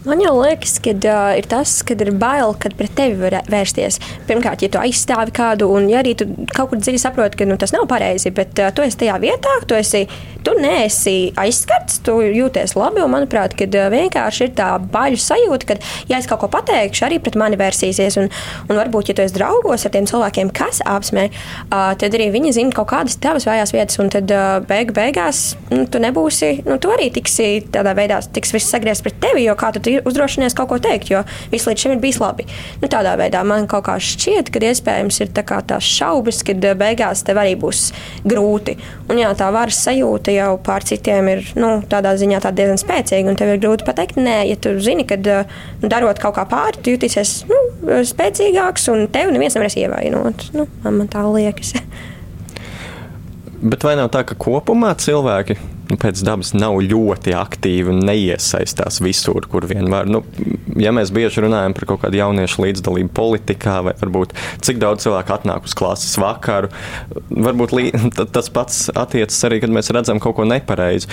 Man 0.02 0.18
jau 0.18 0.32
liekas, 0.34 0.80
ka 0.82 0.96
uh, 0.98 1.36
ir 1.38 1.46
tas, 1.46 1.76
kad 1.86 2.00
ir 2.02 2.10
bail, 2.18 2.56
kad 2.58 2.74
pret 2.74 2.96
tevi 2.98 3.20
var 3.20 3.36
vērsties. 3.54 4.00
Pirmkārt, 4.26 4.64
ja 4.66 4.70
tu 4.74 4.80
aizstāvi 4.82 5.30
kādu, 5.38 5.68
un 5.70 5.86
ja 5.92 6.00
arī 6.02 6.16
tu 6.18 6.26
kaut 6.56 6.72
kur 6.72 6.80
dziļi 6.82 7.02
saproti, 7.04 7.38
ka 7.38 7.46
nu, 7.46 7.54
tas 7.62 7.70
nav 7.76 7.86
pareizi, 7.92 8.32
bet 8.34 8.58
uh, 8.58 8.72
tu 8.74 8.82
esi 8.82 8.98
tajā 9.04 9.20
vietā, 9.22 9.54
tu, 9.70 9.78
esi, 9.78 10.08
tu 10.42 10.56
neesi 10.58 11.30
aizskarts, 11.38 12.00
tu 12.02 12.16
jūties 12.26 12.74
labi. 12.80 13.04
Un, 13.06 13.12
manuprāt, 13.14 13.54
kad, 13.60 13.78
uh, 13.78 13.92
vienkārši 13.94 14.48
ir 14.48 14.56
tā 14.58 14.72
baļu 14.82 15.20
sajūta, 15.22 15.70
ka, 15.70 15.78
ja 16.10 16.18
es 16.18 16.30
kaut 16.32 16.42
ko 16.42 16.50
pateikšu, 16.58 17.06
arī 17.06 17.22
pret 17.22 17.38
mani 17.38 17.62
vērsīsies. 17.62 18.18
Un, 18.24 18.32
un 18.72 18.82
varbūt, 18.82 19.14
ja 19.14 19.18
tu 19.20 19.26
esi 19.28 19.38
draugos 19.38 19.86
ar 19.86 19.94
tiem 19.94 20.10
cilvēkiem, 20.10 20.50
kas 20.50 20.82
apsmē, 20.82 21.28
uh, 21.30 21.92
tad 22.02 22.18
arī 22.18 22.32
viņi 22.34 22.56
zina 22.58 22.74
kaut 22.74 22.90
kādas 22.96 23.20
tavas 23.22 23.46
vājās 23.46 23.76
vietas, 23.78 24.02
un 24.02 24.10
tad 24.18 24.34
uh, 24.34 24.66
beig, 24.66 24.96
beigās 24.98 25.46
nu, 25.70 25.86
tu 25.86 26.02
nebūsi, 26.02 26.66
nu, 26.66 26.82
tu 26.82 26.90
arī 26.90 27.12
tiksi 27.14 27.52
tādā 27.70 27.94
veidā, 28.02 28.18
tiks 28.34 28.58
viss 28.58 28.74
sagriezts 28.74 29.06
pret 29.06 29.22
tevi, 29.30 29.46
jo 29.46 29.54
kā 29.62 29.70
tu 29.78 29.91
uzdrošinies 30.00 30.56
kaut 30.58 30.70
ko 30.72 30.80
teikt, 30.82 31.12
jo 31.12 31.24
viss 31.52 31.68
līdz 31.70 31.84
šim 31.84 31.96
ir 31.96 32.02
bijis 32.04 32.20
labi. 32.22 32.46
Nu, 32.82 32.90
tādā 32.92 33.14
veidā 33.20 33.44
man 33.48 33.68
kaut 33.72 33.86
kā 33.88 33.98
šķiet, 34.02 34.52
ka 34.54 34.62
iespējams 34.72 35.22
ir 35.24 35.32
tā 35.36 35.44
tās 35.46 35.88
šaubas, 35.88 36.42
ka 36.48 36.56
eh, 36.56 36.76
beigās 36.78 37.26
tev 37.28 37.42
arī 37.42 37.58
būs 37.60 37.90
grūti. 38.28 38.78
Un 39.12 39.22
jā, 39.22 39.32
tā 39.38 39.50
varas 39.54 39.82
sajūta 39.86 40.36
jau 40.36 40.54
pār 40.64 40.86
citiem 40.88 41.32
ir 41.34 41.44
nu, 41.60 41.74
tādā 41.92 42.14
ziņā 42.20 42.42
tā 42.44 42.54
diezgan 42.56 42.80
spēcīga, 42.82 43.32
un 43.32 43.40
tev 43.40 43.54
ir 43.54 43.62
grūti 43.64 43.88
pateikt, 43.88 44.20
nē, 44.22 44.38
ja 44.52 44.60
tu 44.62 44.76
zini, 44.84 45.08
ka 45.08 45.20
eh, 45.20 45.60
darot 45.84 46.22
kaut 46.22 46.38
kā 46.38 46.48
pāri, 46.50 46.80
tu 46.82 46.96
jutīsies 46.96 47.36
nu, 47.52 47.62
spēcīgāks, 48.08 48.88
un 48.94 49.06
tev 49.12 49.34
neviens 49.34 49.58
nevarēs 49.58 49.80
ievainot. 49.82 50.50
Nu, 50.56 50.68
man 50.88 51.12
tā 51.12 51.26
liekas. 51.28 51.76
Bet 53.62 53.84
vai 53.86 53.94
nav 54.00 54.10
tā, 54.14 54.24
ka 54.26 54.34
kopumā 54.42 54.96
cilvēki 54.98 55.60
nu, 55.92 56.00
pēc 56.02 56.24
dabas 56.26 56.54
nav 56.56 56.80
ļoti 56.86 57.36
aktīvi 57.38 57.92
un 57.94 58.02
neiesaistās 58.08 59.02
visur, 59.04 59.46
kur 59.52 59.68
vien 59.70 59.90
var. 59.92 60.10
Nu, 60.10 60.24
ja 60.80 60.94
mēs 60.96 61.14
bieži 61.14 61.44
runājam 61.46 61.76
par 61.78 61.88
kaut 61.92 62.04
kādu 62.06 62.20
jauniešu 62.22 62.66
līdzdalību 62.66 63.14
politikā, 63.18 63.80
vai 63.88 63.96
varbūt 64.00 64.36
cik 64.66 64.82
daudz 64.82 65.06
cilvēku 65.06 65.36
atnāk 65.36 65.68
uz 65.68 65.76
klases 65.78 66.16
vakaru, 66.22 66.72
varbūt 67.30 67.76
lī, 67.78 67.90
tas 68.36 68.52
pats 68.54 68.88
attiecas 68.96 69.42
arī, 69.50 69.62
kad 69.64 69.74
mēs 69.74 69.92
redzam 69.94 70.22
kaut 70.24 70.40
ko 70.40 70.48
nepareizu. 70.48 71.12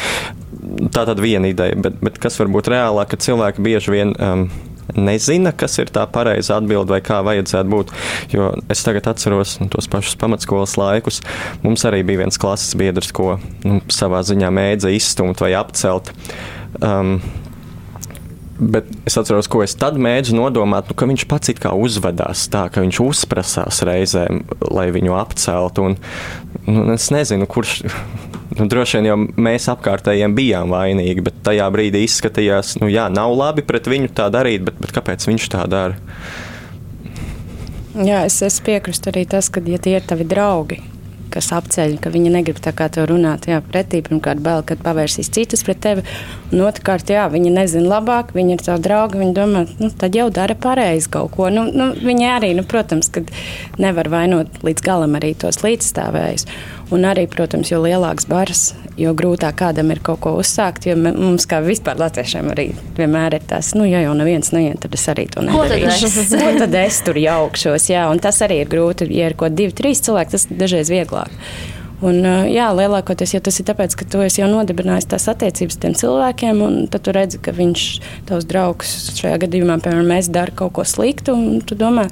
Tā 0.95 1.05
tad 1.09 1.21
viena 1.23 1.51
ideja, 1.51 1.77
bet, 1.81 2.01
bet 2.05 2.19
kas 2.23 2.39
varbūt 2.41 2.71
reālāk, 2.73 3.13
ka 3.13 3.23
cilvēki 3.29 3.65
bieži 3.65 3.95
vien. 3.95 4.17
Um, 4.23 4.49
nezina, 4.97 5.53
kas 5.57 5.79
ir 5.83 5.93
tā 5.95 6.05
pareizā 6.11 6.59
atbilde 6.61 6.95
vai 6.95 7.01
kā 7.05 7.21
vajadzētu 7.27 7.73
būt. 7.73 7.93
Jo 8.35 8.53
es 8.73 8.85
tagad 8.87 9.11
atceros 9.13 9.59
nu, 9.63 9.69
tos 9.73 9.91
pašus 9.91 10.19
pamatskolas 10.21 10.79
laikus. 10.81 11.21
Mums 11.65 11.85
arī 11.89 12.05
bija 12.07 12.25
viens 12.25 12.41
klases 12.41 12.77
biedrs, 12.79 13.13
ko 13.13 13.37
nu, 13.67 13.83
savā 13.93 14.23
ziņā 14.27 14.53
mēdza 14.55 14.95
izstumt 14.95 15.45
vai 15.45 15.53
apcelt. 15.59 16.13
Um, 16.81 17.19
Bet 18.59 18.89
es 19.07 19.15
atceros, 19.15 19.47
ko 19.47 19.61
es 19.63 19.77
tad 19.79 19.95
mēģināju 20.03 20.35
nodomāt, 20.41 20.89
nu, 20.91 20.95
ka 20.99 21.07
viņš 21.07 21.25
pats 21.31 21.53
it 21.53 21.61
kā 21.63 21.71
uzvedās 21.79 22.49
tā, 22.51 22.65
ka 22.75 22.83
viņš 22.83 22.99
uzprasās 23.05 23.85
reizēm, 23.87 24.41
lai 24.75 24.89
viņu 24.91 25.15
apceltu. 25.15 25.85
Un, 25.87 25.95
nu, 26.67 26.89
es 26.97 27.07
nezinu, 27.15 27.47
kurš 27.47 27.85
nu, 28.57 28.67
droši 28.71 28.99
vien 28.99 29.09
jau 29.11 29.17
mēs 29.49 29.69
apkārtējiem 29.73 30.37
bijām 30.37 30.73
vainīgi, 30.73 31.25
bet 31.25 31.41
tajā 31.47 31.69
brīdī 31.75 32.05
izskatījās, 32.07 32.77
nu 32.83 32.91
jā, 32.93 33.09
nav 33.13 33.35
labi 33.37 33.65
pret 33.67 33.91
viņu 33.91 34.13
tā 34.17 34.29
darīt, 34.33 34.65
bet, 34.69 34.79
bet 34.83 34.95
kāpēc 34.97 35.29
viņš 35.29 35.49
tā 35.55 35.65
dara? 35.71 35.99
Jā, 37.99 38.23
es, 38.29 38.39
es 38.47 38.61
piekrītu 38.63 39.11
arī 39.11 39.25
tas, 39.27 39.51
ka, 39.51 39.65
ja 39.67 39.81
tie 39.83 39.97
ir 39.99 40.07
tavi 40.07 40.27
draugi, 40.29 40.79
kas 41.33 41.51
apceļ, 41.55 41.97
ka 42.03 42.13
viņi 42.13 42.33
negrib 42.33 42.61
tā 42.63 42.73
kā 42.77 42.89
tev 42.93 43.09
runāt, 43.11 43.49
jā, 43.51 43.59
pretī, 43.65 44.01
pirmkārt, 44.07 44.41
bail, 44.45 44.63
kad 44.67 44.81
pavērsīs 44.85 45.31
citus 45.35 45.65
pret 45.67 45.81
tevi, 45.85 46.05
un 46.53 46.63
otrkārt, 46.67 47.11
jā, 47.13 47.27
viņi 47.33 47.53
nezina 47.55 47.91
labāk, 47.97 48.33
viņi 48.37 48.57
ir 48.57 48.65
tavi 48.65 48.85
draugi, 48.87 49.21
viņi 49.23 49.37
domā, 49.37 49.65
nu, 49.83 49.91
tad 50.01 50.17
jau 50.19 50.29
dara 50.35 50.57
pareizi 50.59 51.11
kaut 51.13 51.35
ko. 51.37 51.51
Nu, 51.53 51.67
nu, 51.69 51.91
viņi 51.99 52.31
arī, 52.31 52.53
nu, 52.59 52.65
protams, 52.69 53.11
nevar 53.83 54.11
vainot 54.13 54.63
līdz 54.67 54.85
galam 54.85 55.19
arī 55.19 55.35
tos 55.39 55.63
līdzstāvējus. 55.65 56.49
Un 56.89 57.05
arī, 57.05 57.27
protams, 57.29 57.69
jo 57.69 57.83
lielāks 57.85 58.25
bars, 58.29 58.71
jo 58.97 59.11
grūtāk 59.17 59.59
kādam 59.61 59.91
ir 59.93 60.01
kaut 60.05 60.23
ko 60.25 60.31
uzsākt. 60.41 60.87
Jo 60.89 60.95
mums, 60.97 61.45
kā 61.49 61.61
vispār 61.61 62.01
latviešiem, 62.01 62.49
arī 62.55 62.71
vienmēr 62.97 63.37
ir 63.37 63.45
tas, 63.51 63.75
nu, 63.77 63.85
ja 63.85 64.01
jau 64.07 64.15
neviens 64.17 64.55
neiet, 64.55 64.81
tad 64.81 64.97
es 64.97 65.05
arī 65.13 65.27
to 65.29 65.45
nedarīšu. 65.45 65.59
Ko 65.59 66.13
tad 66.15 66.23
es, 66.25 66.37
ko 66.41 66.53
tad 66.63 66.79
es 66.81 67.01
tur 67.05 67.21
jaukšos? 67.21 67.91
Jā, 67.93 68.07
un 68.09 68.23
tas 68.25 68.41
arī 68.47 68.63
ir 68.63 68.71
grūti. 68.73 69.11
Ja 69.13 69.29
ir 69.29 69.37
kaut 69.37 69.59
divi, 69.59 69.77
trīs 69.77 70.01
cilvēki, 70.07 70.33
tas 70.33 70.49
dažreiz 70.49 70.93
vieglāk. 70.93 71.35
Un, 71.99 72.23
jā, 72.47 72.69
lielākoties 72.79 73.35
jau 73.35 73.43
tas 73.43 73.57
ir 73.59 73.67
tāpēc, 73.69 73.97
ka 73.99 74.07
tu 74.07 74.23
jau 74.23 74.49
nodibinājis 74.49 75.11
tās 75.11 75.27
attiecības 75.33 75.77
ar 75.77 75.83
tiem 75.83 75.97
cilvēkiem, 75.99 76.61
un 76.63 76.77
tad 76.89 77.05
tu 77.05 77.15
redzi, 77.15 77.41
ka 77.43 77.53
viņš, 77.57 77.87
tavs 78.31 78.47
draugs, 78.49 78.95
šajā 79.19 79.41
gadījumā, 79.45 79.81
piemēram, 79.83 80.07
mēs 80.15 80.31
dara 80.31 80.55
kaut 80.55 80.77
ko 80.79 80.87
sliktu, 80.87 81.35
un 81.35 81.59
tu 81.67 81.75
domā, 81.79 82.07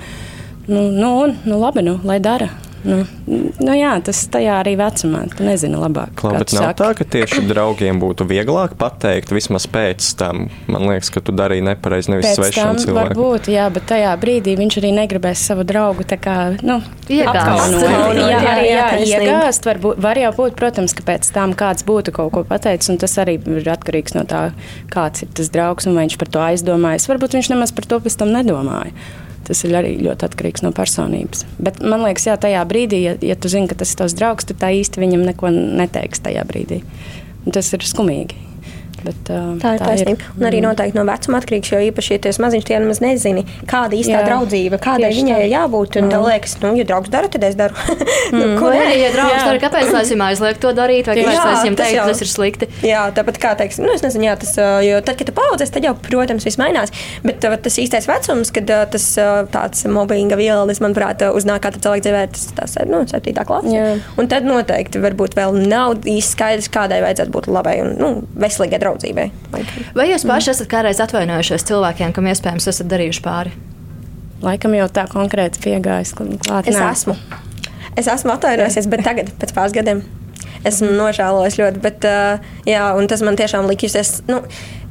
nu, 0.66 0.88
nu, 0.90 1.12
nu 1.46 1.60
labi, 1.62 1.86
nu, 1.86 2.00
lai 2.02 2.18
dara. 2.18 2.50
Nu, 2.86 3.00
nu 3.26 3.74
jā, 3.74 3.96
tas 4.06 4.20
tajā 4.30 4.60
arī 4.60 4.76
vecumā. 4.78 5.24
Tu 5.34 5.42
nezini 5.46 5.78
labāk. 5.80 6.12
Klau, 6.18 6.36
bet 6.38 6.52
nav 6.54 6.68
saki. 6.68 6.78
tā, 6.78 6.90
ka 6.98 7.06
tieši 7.16 7.42
draugiem 7.48 7.98
būtu 8.02 8.26
vieglāk 8.30 8.76
pateikt, 8.78 9.32
vismaz 9.34 9.66
pēc 9.70 10.06
tam. 10.20 10.46
Man 10.70 10.86
liekas, 10.90 11.10
ka 11.14 11.22
tu 11.24 11.34
darīji 11.34 11.64
nepareizi, 11.66 12.12
nevis 12.14 12.36
svešam 12.38 12.78
cilvēkam. 12.78 13.16
Varbūt, 13.16 13.50
jā, 13.50 13.66
bet 13.74 13.88
tajā 13.90 14.14
brīdī 14.22 14.54
viņš 14.60 14.78
arī 14.82 14.92
negribēs 15.00 15.42
savu 15.50 15.66
draugu 15.66 16.06
tā 16.06 16.20
kā, 16.22 16.36
nu, 16.62 16.78
iegāzt. 17.10 17.76
Jā, 17.82 18.40
arī 18.54 18.70
jā, 18.70 18.86
iegāzt. 19.18 19.66
Var, 19.66 19.82
būt, 19.82 20.00
var 20.06 20.22
jau 20.22 20.32
būt, 20.38 20.56
protams, 20.58 20.94
ka 20.96 21.06
pēc 21.10 21.30
tam 21.34 21.58
kāds 21.58 21.86
būtu 21.86 22.14
kaut 22.14 22.32
ko 22.36 22.46
pateicis, 22.46 22.94
un 22.94 23.02
tas 23.02 23.18
arī 23.22 23.40
ir 23.42 23.70
atkarīgs 23.74 24.14
no 24.14 24.22
tā, 24.30 24.48
kāds 24.94 25.26
ir 25.26 25.34
tas 25.34 25.50
draugs 25.50 25.90
un 25.90 25.98
vai 25.98 26.06
viņš 26.06 26.18
par 26.22 26.30
to 26.30 26.46
aizdomājas. 26.46 27.10
Varbūt 27.10 27.40
viņš 27.40 27.54
nemaz 27.56 27.74
par 27.74 27.90
to 27.90 27.98
pēc 28.06 28.20
tam 28.22 28.34
nedomāja. 28.36 28.94
Tas 29.46 29.62
ir 29.62 29.76
arī 29.78 29.92
ļoti 30.02 30.26
atkarīgs 30.26 30.64
no 30.64 30.72
personības. 30.74 31.44
Bet 31.62 31.78
man 31.82 32.02
liekas, 32.02 32.26
jā, 32.26 32.34
tajā 32.42 32.64
brīdī, 32.66 33.02
ja, 33.04 33.14
ja 33.22 33.36
tu 33.38 33.50
zini, 33.52 33.70
ka 33.70 33.78
tas 33.78 33.92
ir 33.92 34.00
tavs 34.00 34.16
draugs, 34.18 34.48
tad 34.48 34.58
tā 34.62 34.72
īsti 34.74 35.02
viņam 35.02 35.22
neko 35.28 35.52
neteiks 35.54 36.24
tajā 36.24 36.42
brīdī. 36.48 36.82
Un 37.46 37.54
tas 37.54 37.70
ir 37.76 37.86
skumīgi. 37.86 38.45
Bet, 39.06 39.30
uh, 39.30 39.54
tā 39.62 39.76
ir 39.76 39.82
tā 39.82 39.90
taisnība. 39.92 40.18
Ir. 40.18 40.34
Un 40.40 40.48
arī 40.48 40.60
noteikti 40.64 40.98
no 40.98 41.04
vecuma 41.06 41.40
atkarīgs, 41.40 41.72
jo 41.72 41.80
īpaši, 41.90 42.18
esi 42.30 42.42
maziņš, 42.42 42.66
tie 42.66 42.78
nemaz 42.82 43.00
nezini, 43.04 43.44
kāda 43.70 43.98
īstā 43.98 44.18
jā. 44.18 44.24
draudzība, 44.26 44.80
kādai 44.82 45.12
viņai 45.14 45.40
ir 45.44 45.52
jābūt. 45.52 46.00
Un 46.00 46.08
mm. 46.08 46.14
tev 46.14 46.26
liekas, 46.26 46.56
nu, 46.64 46.72
ja 46.80 46.86
draugs 46.88 47.12
dara, 47.12 47.30
tad 47.32 47.46
es 47.46 47.58
daru. 47.58 47.76
nu, 48.36 48.42
mm. 48.42 48.56
Ko 48.58 48.72
nē, 48.74 48.88
ja 48.98 49.12
draugs 49.14 49.44
dara, 49.44 49.60
kāpēc 49.62 49.92
lai 49.94 50.02
es 50.02 50.12
viņam 50.12 50.26
aizlieku 50.30 50.62
to 50.64 50.72
darīt, 50.76 51.10
vai 51.10 51.18
kāpēc 51.20 51.40
lai 51.40 51.54
es 51.54 51.64
viņam 51.66 51.78
teiktu, 51.82 52.06
tas 52.10 52.24
ir 52.24 52.32
slikti? 52.32 52.70
Jā, 52.86 53.04
tāpat 53.16 53.40
kā 53.42 53.54
teiks, 53.60 53.80
nu, 53.82 53.92
es 53.94 54.04
nezinu, 54.04 54.28
jā, 54.28 54.36
tas, 54.42 54.56
jo 54.86 55.00
tad, 55.06 55.20
kad 55.20 55.30
tu 55.30 55.36
paudzies, 55.36 55.72
tad 55.74 55.86
jau, 55.86 55.94
protams, 56.08 56.46
viss 56.48 56.60
mainās. 56.60 56.94
Bet 57.26 57.44
tas 57.44 57.78
īstais 57.82 58.08
vecums, 58.10 58.52
kad 58.54 58.74
tas 58.92 59.06
tāds 59.54 59.86
mobbinga 59.90 60.38
vielas, 60.40 60.82
manuprāt, 60.82 61.22
uznāk 61.36 61.62
katra 61.66 61.82
cilvēka 61.86 62.06
dzīvē, 62.08 62.24
tas 62.34 62.46
tas 62.56 62.76
ir, 62.80 62.90
nu, 62.90 63.02
septītā 63.08 63.46
klase. 63.48 63.84
Un 64.18 64.30
tad 64.30 64.46
noteikti 64.46 65.00
varbūt 65.02 65.36
vēl 65.38 65.56
nav 65.68 65.96
īsti 66.02 66.36
skaidrs, 66.36 66.70
kādai 66.72 67.02
vajadzētu 67.04 67.34
būt 67.34 67.48
labai 67.50 67.76
un, 67.84 67.92
nu, 68.00 68.10
veselīgai 68.40 68.80
draudzībai 68.96 69.06
draudzībai. 69.16 69.94
Vai 69.96 70.10
jūs 70.10 70.26
paši 70.28 70.52
esat 70.54 70.70
kādreiz 70.70 71.00
atvainojušies 71.04 71.66
cilvēkiem, 71.68 72.12
kam 72.16 72.28
iespējams 72.30 72.68
esat 72.72 72.90
darījuši 72.90 73.24
pāri? 73.24 73.54
Laikam 74.44 74.76
jau 74.76 74.88
tā 74.92 75.06
konkrēti 75.10 75.62
piegājis 75.64 76.14
klāt. 76.16 76.68
Es 76.68 76.76
nē. 76.76 76.92
esmu. 76.92 77.16
Es 77.96 78.08
esmu 78.12 78.34
atvainojusies, 78.34 78.88
bet 78.92 79.04
tagad, 79.06 79.30
pēc 79.40 79.54
pāris 79.56 79.72
gadiem, 79.72 80.02
esmu 80.68 80.90
nožēlojis 80.98 81.56
ļoti. 81.56 81.80
Bet, 81.80 82.04
uh, 82.04 82.50
jā, 82.68 82.82
tas 83.08 83.22
man 83.24 83.38
tiešām 83.38 83.68
likās. 83.70 84.18
Nu, 84.28 84.42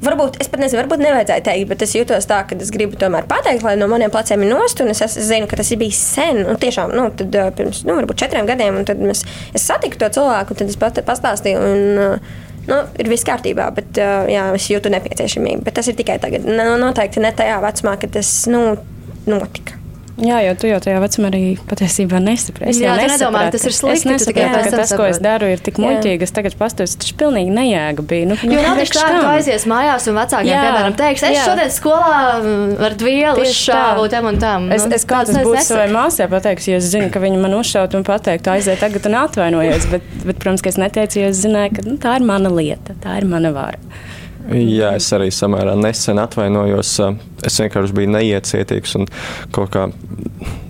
varbūt 0.05 0.39
es 0.41 0.49
pat 0.49 0.63
nezinu, 0.63 0.81
varbūt 0.81 1.03
nevajadzēja 1.03 1.45
teikt, 1.45 1.69
bet 1.69 1.85
es 1.85 1.93
jūtos 1.93 2.25
tā, 2.29 2.41
ka 2.49 2.57
es 2.57 2.73
gribu 2.73 2.97
tomēr 2.99 3.27
pateikt, 3.29 3.65
lai 3.65 3.75
no 3.77 3.89
maniem 3.91 4.13
pleciem 4.13 4.47
ir 4.47 4.51
nost. 4.55 4.81
Es, 4.81 5.03
es 5.05 5.19
zinu, 5.29 5.49
ka 5.51 5.59
tas 5.61 5.69
ir 5.75 5.81
bijis 5.81 6.01
sen, 6.15 6.41
un 6.49 6.57
tiešām 6.61 6.95
nu, 6.97 7.11
tad, 7.19 7.37
uh, 7.37 7.53
pirms 7.55 7.83
nu, 7.85 7.99
četriem 8.17 8.49
gadiem. 8.49 8.81
Tad 8.89 9.03
mēs, 9.05 9.21
es 9.53 9.69
satiku 9.69 10.01
to 10.01 10.09
cilvēku, 10.17 10.55
un 10.55 10.63
tad 10.63 10.73
es 10.73 10.81
pat, 10.81 11.05
pastāstīju. 11.05 11.69
Un, 11.69 12.03
uh, 12.07 12.43
nu, 12.69 12.81
ir 13.01 13.09
viss 13.11 13.27
kārtībā, 13.27 13.69
bet 13.75 14.01
jā, 14.01 14.49
es 14.57 14.67
jūtu 14.71 14.91
nepieciešamību. 14.93 15.65
Bet 15.65 15.77
tas 15.79 15.89
ir 15.91 15.97
tikai 15.97 16.19
tagad. 16.23 16.47
Nu, 16.47 16.75
noteikti 16.81 17.23
ne 17.23 17.33
tajā 17.35 17.61
vecumā, 17.63 17.97
kad 18.01 18.15
tas 18.17 18.31
nu, 18.51 18.67
notika. 19.29 19.84
Jā, 20.15 20.37
jo 20.45 20.53
tu 20.55 20.69
jau 20.69 20.77
tajā 20.79 20.99
vecumā 21.03 21.27
arī 21.27 21.41
patiesībā 21.67 22.21
nesaproti. 22.23 22.79
Jā, 22.79 22.93
jā 22.95 23.07
nedomāju, 23.11 23.51
tas 23.51 23.65
ir 23.67 23.73
slikti. 23.75 24.13
Es 24.15 24.23
tikai 24.29 24.45
tā, 24.47 24.61
ka 24.63 24.71
tas, 24.79 24.93
ko 24.95 25.07
es 25.09 25.19
daru, 25.19 25.49
ir 25.51 25.59
tik 25.63 25.75
muļķīgi. 25.83 26.23
Es 26.23 26.31
tagad 26.35 26.55
pastos, 26.59 26.93
tas 26.95 27.11
ir 27.11 27.17
pilnīgi 27.19 27.51
nejēga 27.51 28.05
bija. 28.07 28.29
Nu, 28.31 28.37
jo 28.39 28.61
nav 28.63 28.79
taču 28.79 28.95
tā, 28.95 29.09
ka 29.11 29.19
tu 29.19 29.27
aizies 29.33 29.67
mājās 29.67 30.07
un 30.07 30.15
vecākiem, 30.21 30.51
jā, 30.53 30.63
piemēram, 30.63 30.95
teiks, 31.01 31.25
es 31.27 31.35
jā. 31.35 31.43
šodien 31.49 31.75
skolā 31.75 32.15
mm, 32.39 32.73
ar 32.87 32.97
vielu 33.03 33.49
šāvu 33.59 34.07
tam 34.15 34.31
un 34.31 34.39
tam. 34.39 34.71
Es, 34.71 34.87
nu, 34.87 34.95
es 34.95 35.07
kā 35.09 35.25
tas 35.27 35.35
būtu 35.35 35.67
savai 35.67 35.89
māsai 35.91 36.31
pateiks, 36.31 36.71
jo 36.71 36.79
es 36.79 36.87
zinu, 36.95 37.11
ka 37.11 37.19
viņa 37.23 37.43
man 37.43 37.59
uzšaut 37.59 37.99
un 37.99 38.07
pateikt, 38.07 38.47
aiziet 38.55 38.79
tagad 38.85 39.11
un 39.11 39.19
atvainojies. 39.25 39.91
Bet, 39.91 40.11
bet, 40.23 40.39
protams, 40.39 40.63
ka 40.63 40.71
es 40.71 40.79
neteicu, 40.79 41.25
jo 41.25 41.33
es 41.33 41.43
zināju, 41.43 41.75
ka 41.75 41.89
nu, 41.89 41.99
tā 41.99 42.15
ir 42.21 42.27
mana 42.31 42.55
lieta, 42.55 42.95
tā 43.03 43.19
ir 43.19 43.27
mana 43.27 43.51
vara. 43.55 43.83
Jā, 44.45 44.91
es 44.99 45.07
arī 45.15 45.31
samērā 45.33 45.73
nesen 45.79 46.19
atvainojos. 46.21 46.91
Es 47.45 47.57
vienkārši 47.61 47.95
biju 47.97 48.11
neiecietīgs 48.13 48.95
un 48.99 49.07
kaut 49.55 49.71
kā 49.73 49.87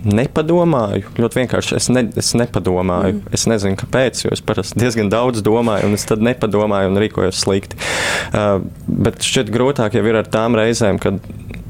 nepadomāju. 0.06 1.12
Ļoti 1.18 1.40
vienkārši 1.42 1.76
es, 1.76 1.88
ne, 1.92 2.06
es 2.16 2.32
nepadomāju. 2.38 3.18
Mm. 3.18 3.34
Es 3.36 3.46
nezinu, 3.50 3.78
kāpēc, 3.80 4.24
jo 4.24 4.32
es 4.34 4.42
parasti 4.44 4.80
diezgan 4.80 5.10
daudz 5.12 5.44
domāju, 5.44 5.90
un 5.90 5.98
es 5.98 6.06
tad 6.08 6.24
nepadomāju 6.24 6.92
un 6.92 7.00
rīkojos 7.02 7.42
slikti. 7.44 7.78
Uh, 8.30 8.64
bet 8.86 9.24
šķiet 9.26 9.52
grūtāk 9.52 9.98
jau 9.98 10.04
ir 10.08 10.20
ar 10.22 10.30
tām 10.30 10.56
reizēm, 10.58 11.00
kad 11.02 11.20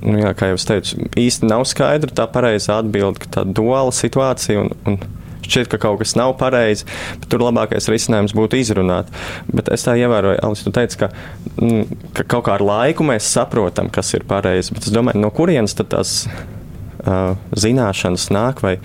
nu, 0.07 0.19
jā, 0.21 0.33
kā 0.39 0.53
jau 0.53 0.61
es 0.61 0.69
teicu, 0.69 1.09
īsti 1.19 1.51
nav 1.51 1.67
skaidra 1.69 2.15
tā 2.15 2.29
pareizā 2.31 2.81
atbilde, 2.83 3.25
ka 3.25 3.39
tā 3.39 3.47
duāla 3.49 3.95
situācija 3.95 4.67
un, 4.67 4.75
un 4.87 5.01
šķiet, 5.47 5.71
ka 5.73 5.81
kaut 5.83 6.01
kas 6.03 6.17
nav 6.19 6.35
pareizi, 6.41 6.87
bet 7.21 7.29
tur 7.33 7.45
labākais 7.47 7.89
risinājums 7.93 8.35
būtu 8.37 8.61
izrunāt. 8.61 9.11
Bet 9.53 9.71
es 9.75 9.87
tā 9.87 9.97
ievēroju, 10.01 10.43
Alis, 10.47 10.65
tu 10.67 10.75
teici, 10.75 11.01
ka, 11.01 11.11
mm, 11.57 12.11
ka 12.17 12.27
kaut 12.37 12.47
kā 12.49 12.57
ar 12.59 12.67
laiku 12.67 13.07
mēs 13.07 13.31
saprotam, 13.33 13.91
kas 13.93 14.13
ir 14.19 14.27
pareizi. 14.29 14.75
Bet 14.77 14.89
es 14.89 14.95
domāju, 14.95 15.23
no 15.23 15.33
kurienes 15.35 15.77
tad 15.79 15.95
uh, 15.97 17.35
zināšanas 17.57 18.29
nāk? 18.35 18.63
Vai 18.67 18.77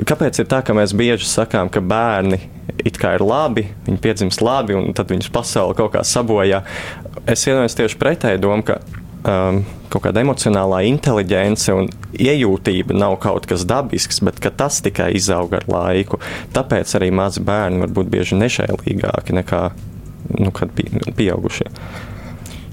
kāpēc 0.00 0.40
ir 0.40 0.50
tā, 0.50 0.62
ka 0.64 0.76
mēs 0.76 0.96
bieži 0.96 1.28
sakām, 1.28 1.72
ka 1.72 1.82
bērni 1.84 2.40
it 2.84 2.98
kā 3.00 3.14
ir 3.16 3.24
labi, 3.24 3.68
viņi 3.86 4.02
piedzimst 4.02 4.42
labi, 4.44 4.76
un 4.78 4.94
tad 4.96 5.12
viņus 5.12 5.32
pasauli 5.34 5.76
kaut 5.78 5.94
kā 5.94 6.04
sabojā? 6.06 6.64
Es 7.30 7.46
iedomājos 7.46 7.78
tieši 7.78 7.98
pretēju 8.00 8.42
domu, 8.42 8.66
ka 8.66 8.80
um, 9.28 9.60
kaut 9.92 10.06
kāda 10.06 10.22
emocionālā 10.24 10.82
inteligence 10.88 11.72
un 11.74 11.90
iejūtība 12.14 12.96
nav 12.96 13.18
kaut 13.22 13.48
kas 13.50 13.66
dabisks, 13.68 14.20
bet 14.24 14.40
tas 14.58 14.80
tikai 14.84 15.12
izaug 15.18 15.54
ar 15.56 15.66
laiku. 15.70 16.20
Tāpēc 16.54 16.96
arī 16.98 17.10
mazi 17.14 17.44
bērni 17.44 17.84
var 17.84 17.94
būt 17.98 18.10
bieži 18.12 18.38
nežēlīgāki 18.40 19.36
nekā 19.40 19.62
nu, 20.40 20.52
pieaugušie. 21.16 21.70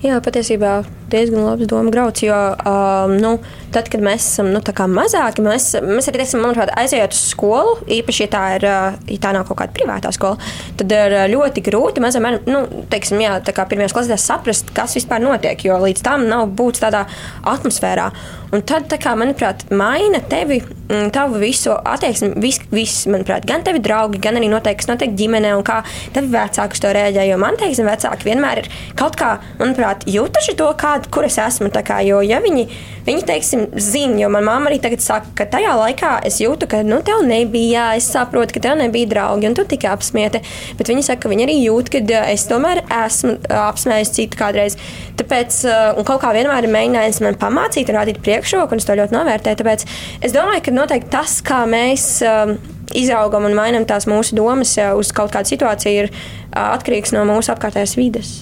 Jā, 0.02 0.16
patiesībā 0.18 0.80
diezgan 1.12 1.44
labs 1.46 1.68
domu 1.70 1.92
grauds, 1.94 2.24
jo 2.26 2.34
um, 2.34 3.12
nu, 3.22 3.36
tad, 3.70 3.86
kad 3.92 4.02
mēs 4.02 4.32
esam 4.32 4.48
nu, 4.50 4.62
mazāki, 4.96 5.44
mēs, 5.46 5.68
mēs 5.86 6.10
arī 6.10 6.24
teiksim, 6.24 6.42
manuprāt, 6.42 6.72
aizejot 6.82 7.14
uz 7.14 7.22
skolu, 7.36 7.76
īpaši, 8.00 8.24
ja 8.24 8.32
tā, 8.34 8.42
ir, 8.58 8.66
ja 8.66 9.20
tā 9.22 9.36
nav 9.36 9.46
kaut 9.46 9.60
kāda 9.62 9.76
privātā 9.78 10.10
skola, 10.16 10.42
tad 10.80 10.96
ir 10.98 11.18
ļoti 11.36 11.62
grūti 11.70 12.02
mazam 12.02 12.26
bērnam, 12.26 12.50
nu, 12.50 12.84
teiksim, 12.90 13.22
jā, 13.22 13.38
tā 13.46 13.54
kā 13.54 13.68
pirmajās 13.70 13.94
klasēs 13.94 14.26
saprast, 14.26 14.74
kas 14.74 14.98
vispār 14.98 15.22
notiek, 15.22 15.68
jo 15.70 15.78
līdz 15.86 16.02
tam 16.08 16.26
nav 16.32 16.50
būts 16.50 16.82
tādā 16.82 17.06
atmosfērā. 17.54 18.10
Un 18.52 18.60
tad, 18.68 18.92
kā, 19.00 19.14
manuprāt, 19.16 19.64
maina 19.72 20.20
tevi, 20.28 20.58
mm, 20.60 21.08
tavu 21.16 21.40
visu 21.40 21.72
attieksmi, 21.72 22.34
vis, 22.44 22.58
vis, 22.74 22.96
manuprāt, 23.08 23.46
gan 23.48 23.64
tevi 23.64 23.80
draugi, 23.80 24.20
gan 24.20 24.36
arī 24.36 24.50
noteikti, 24.52 24.82
kas 24.82 24.90
notiek 24.90 25.14
ģimenē, 25.16 25.54
un 25.56 25.64
kā 25.64 25.78
tevi 26.12 26.28
vecāki 26.34 26.76
uz 26.76 26.82
to 26.84 26.92
rēģē. 26.98 27.24
Jo 27.30 27.38
man, 27.40 27.56
teiksim, 27.60 27.88
vecāki 27.88 28.28
vienmēr 28.28 28.60
ir 28.66 28.68
kaut 29.00 29.16
kā, 29.20 29.38
manuprāt, 29.62 30.04
jūtuši 30.04 30.58
to, 30.60 30.68
kāda, 30.76 31.08
kur 31.08 31.28
es 31.28 31.40
esmu. 31.40 31.72
Kā, 31.72 32.02
jo, 32.04 32.20
ja 32.28 32.42
viņi, 32.44 32.66
viņi, 33.08 33.24
teiksim, 33.30 33.64
zina, 33.80 34.18
jo 34.20 34.28
manā 34.34 34.50
mamma 34.50 34.68
arī 34.68 34.82
tagad 34.84 35.00
saka, 35.06 35.32
ka 35.40 35.48
tajā 35.56 35.72
laikā 35.80 36.12
es 36.28 36.42
jūtu, 36.44 36.68
ka, 36.68 36.82
nu, 36.84 37.00
tev 37.08 37.24
nebija, 37.24 37.72
jā, 37.72 38.02
es 38.02 38.12
saprotu, 38.12 38.58
ka 38.58 38.66
tev 38.68 38.76
nebija 38.82 39.08
draugi, 39.14 39.48
un 39.48 39.56
tu 39.56 39.64
tikai 39.64 39.94
apsmieti. 39.94 40.44
Bet 40.76 40.92
viņi 40.92 41.08
saka, 41.08 41.24
ka 41.24 41.32
viņi 41.32 41.48
arī 41.48 41.56
jūt, 41.62 41.94
ka 41.96 42.04
es 42.34 42.44
tomēr 42.52 42.84
esmu 43.06 43.38
apsmējis 43.62 44.14
citu 44.20 44.44
kādreiz. 44.44 44.76
Tāpēc, 45.22 45.64
un 45.96 46.08
kaut 46.08 46.20
kā 46.26 46.36
vienmēr 46.36 46.68
ir 46.68 46.76
mēģinājis 46.76 47.24
man 47.24 47.40
pamācīt, 47.40 47.96
rādīt 47.96 48.20
priekšroku 48.20 48.41
priekšroku, 48.42 48.76
un 48.76 48.82
es 48.82 48.90
to 48.90 48.98
ļoti 48.98 49.16
novērtēju. 49.16 49.62
Tāpēc 49.62 49.88
es 50.26 50.36
domāju, 50.36 50.66
ka 50.66 50.76
noteikti 50.76 51.14
tas, 51.14 51.40
kā 51.46 51.64
mēs. 51.70 52.14
Um, 52.26 52.58
izaugam 52.92 53.46
un 53.48 53.56
mainām 53.56 53.86
tās 53.88 54.04
mūsu 54.04 54.36
domas 54.36 54.74
uh, 54.76 54.92
uz 55.00 55.14
kaut 55.16 55.32
kādu 55.32 55.54
situāciju, 55.54 56.04
ir 56.04 56.12
uh, 56.12 56.74
atkarīgs 56.74 57.16
no 57.16 57.24
mūsu 57.30 57.54
apkārtējās 57.54 57.96
vides. 57.96 58.34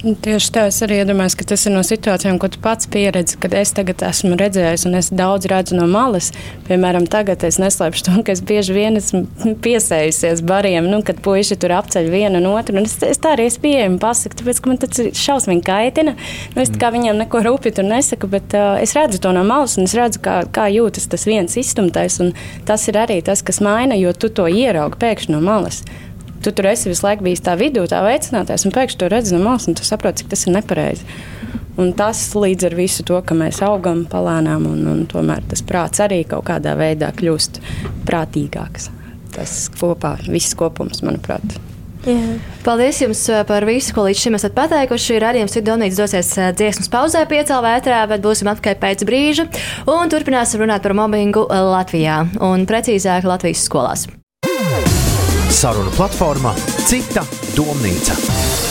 Tieši 0.00 0.52
tā, 0.54 0.62
es 0.70 0.78
arī 0.80 1.02
iedomājos, 1.02 1.34
ka 1.36 1.44
tas 1.50 1.66
ir 1.68 1.74
no 1.74 1.82
situācijām, 1.84 2.38
ko 2.40 2.48
tu 2.48 2.56
pats 2.64 2.88
pieredzi, 2.88 3.36
kad 3.42 3.52
es 3.58 3.74
tagad 3.76 4.00
esmu 4.08 4.32
redzējis, 4.40 4.86
un 4.88 4.96
es 4.96 5.10
daudz 5.12 5.44
redzu 5.50 5.76
no 5.76 5.84
malas. 5.90 6.30
Piemēram, 6.70 7.04
tagad 7.12 7.44
es 7.44 7.58
neslēpšu 7.60 8.06
to, 8.06 8.14
ka 8.24 8.32
es 8.32 8.40
bieži 8.40 8.72
vien 8.78 8.96
esmu 8.96 9.26
piesējusies 9.66 10.40
bariem, 10.48 10.88
nu, 10.88 11.02
kad 11.04 11.20
puiši 11.20 11.60
tur 11.60 11.76
apceļ 11.76 12.08
vienu 12.14 12.40
un 12.40 12.48
otru. 12.54 12.80
Un 12.80 12.88
es, 12.88 12.96
es 13.04 13.20
tā 13.20 13.34
arī 13.36 13.50
esmu 13.50 13.66
pieejama 13.66 14.00
pasaku, 14.00 14.40
tāpēc, 14.40 14.64
ka 14.64 14.72
man 14.72 14.80
tas 14.86 15.04
šausmīgi 15.20 15.66
kaitina. 15.68 16.16
Nu, 16.56 16.64
es 16.64 16.72
kā 16.80 16.94
viņiem 16.96 17.20
neko 17.20 17.44
rūpīgi 17.50 17.82
tur 17.82 17.90
nesaku, 17.92 18.32
bet 18.32 18.56
uh, 18.56 18.80
es 18.80 18.96
redzu 18.96 19.20
to 19.20 19.36
no 19.36 19.44
malas, 19.44 19.76
un 19.76 19.84
es 19.84 19.98
redzu, 20.00 20.24
kā, 20.24 20.42
kā 20.48 20.70
jūtas 20.72 21.12
tas 21.12 21.28
viens 21.28 21.60
izstumtais, 21.60 22.22
un 22.24 22.32
tas 22.64 22.88
ir 22.88 23.04
arī 23.04 23.20
tas, 23.26 23.44
kas 23.44 23.60
maina, 23.60 24.00
jo 24.00 24.16
tu 24.16 24.32
to 24.32 24.48
ieraugi 24.48 24.96
pēkšņi 25.04 25.36
no 25.36 25.44
malas 25.44 25.84
tu 26.44 26.52
tur 26.52 26.70
esi 26.70 26.90
visu 26.90 27.06
laiku 27.06 27.26
bijis 27.26 27.44
tā 27.44 27.56
vidū, 27.60 27.84
tā 27.90 28.02
veicināties, 28.04 28.66
un 28.66 28.74
pēkšņi 28.74 29.00
to 29.00 29.08
redzi 29.12 29.36
no 29.36 29.42
malas, 29.44 29.68
un 29.68 29.78
tu 29.78 29.86
saproti, 29.86 30.22
cik 30.22 30.32
tas 30.32 30.46
ir 30.46 30.56
nepareizi. 30.56 31.06
Un 31.80 31.94
tas 31.96 32.18
līdz 32.36 32.68
ar 32.68 32.76
visu 32.76 33.04
to, 33.08 33.16
ka 33.24 33.36
mēs 33.36 33.62
augam 33.64 34.04
palēnām, 34.10 34.66
un, 34.68 34.84
un 34.90 35.02
tomēr 35.08 35.44
tas 35.48 35.62
prāts 35.64 36.02
arī 36.04 36.22
kaut 36.28 36.44
kādā 36.50 36.74
veidā 36.76 37.12
kļūst 37.16 37.62
prātīgāks. 38.08 38.90
Tas 39.34 39.56
kopā, 39.78 40.16
viss 40.28 40.56
kopums, 40.58 41.04
manuprāt. 41.06 41.60
Jā. 42.08 42.16
Paldies 42.64 43.00
jums 43.02 43.22
uh, 43.28 43.42
par 43.48 43.64
visu, 43.68 43.92
ko 43.96 44.06
līdz 44.06 44.22
šim 44.24 44.36
esat 44.38 44.54
pateikuši. 44.56 45.18
Radījums 45.20 45.56
ir 45.56 45.66
Donīts 45.66 46.00
dosies 46.00 46.32
uh, 46.38 46.48
dziesmas 46.56 46.88
pauzē 46.92 47.26
piecēlā 47.28 47.60
vētrā, 47.76 48.00
bet 48.10 48.24
būsim 48.24 48.48
atpakaļ 48.52 48.78
pēc 48.80 49.04
brīža 49.08 49.48
un 49.90 50.12
turpināsim 50.12 50.64
runāt 50.64 50.84
par 50.84 50.96
mobbingu 50.96 51.44
Latvijā 51.50 52.22
un 52.48 52.64
precīzāk 52.68 53.28
Latvijas 53.28 53.68
skolās. 53.68 54.08
Saruna 55.50 55.90
platformā 55.90 56.54
Cita 56.86 57.26
domnīca. 57.56 58.69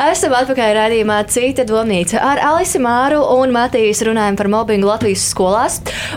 Esam 0.00 0.32
atpakaļ 0.32 0.70
redzējumā 0.78 1.16
Cita 1.28 1.64
domnīca. 1.68 2.22
Ar 2.24 2.38
Alisi 2.40 2.78
Māru 2.80 3.18
un 3.34 3.50
Matīs 3.52 3.98
runājam 4.06 4.38
par 4.38 4.48
mobbingu 4.48 4.88
Latvijas 4.88 5.26
skolās. 5.28 5.74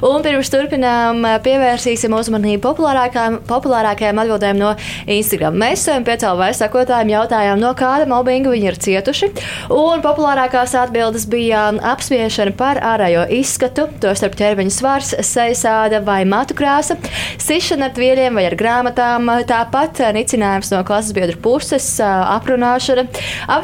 Un 0.07 0.23
pirms 0.23 0.47
turpinām 0.53 1.19
pievērsīsim 1.43 2.15
uzmanību 2.15 2.61
populārākajām, 2.63 3.41
populārākajām 3.49 4.21
atbildēm 4.23 4.61
no 4.61 4.69
Instagram. 5.11 5.57
Mēs 5.59 5.83
saviem 5.83 6.05
piecēlvai 6.07 6.53
sakotājiem 6.55 7.11
jautājām, 7.11 7.59
no 7.59 7.73
kāda 7.75 8.07
mobbinga 8.07 8.53
viņi 8.53 8.69
ir 8.71 8.79
cietuši. 8.85 9.29
Un 9.75 10.05
populārākās 10.05 10.77
atbildes 10.79 11.27
bija 11.27 11.65
apspiešana 11.91 12.55
par 12.55 12.79
ārējo 12.93 13.27
izskatu, 13.35 13.89
to 13.99 14.15
starp 14.15 14.39
ķermeņa 14.39 14.77
svars, 14.77 15.11
sejasāda 15.27 15.99
vai 16.07 16.21
matu 16.23 16.55
krāsa, 16.55 16.95
sišana 17.35 17.91
ar 17.91 17.97
tvieļiem 17.99 18.39
vai 18.39 18.47
ar 18.47 18.57
grāmatām, 18.63 19.27
tāpat 19.51 20.05
nicinājums 20.15 20.71
no 20.71 20.85
klases 20.87 21.11
biedru 21.19 21.43
puses, 21.43 21.91
aprunāšana 21.99 23.09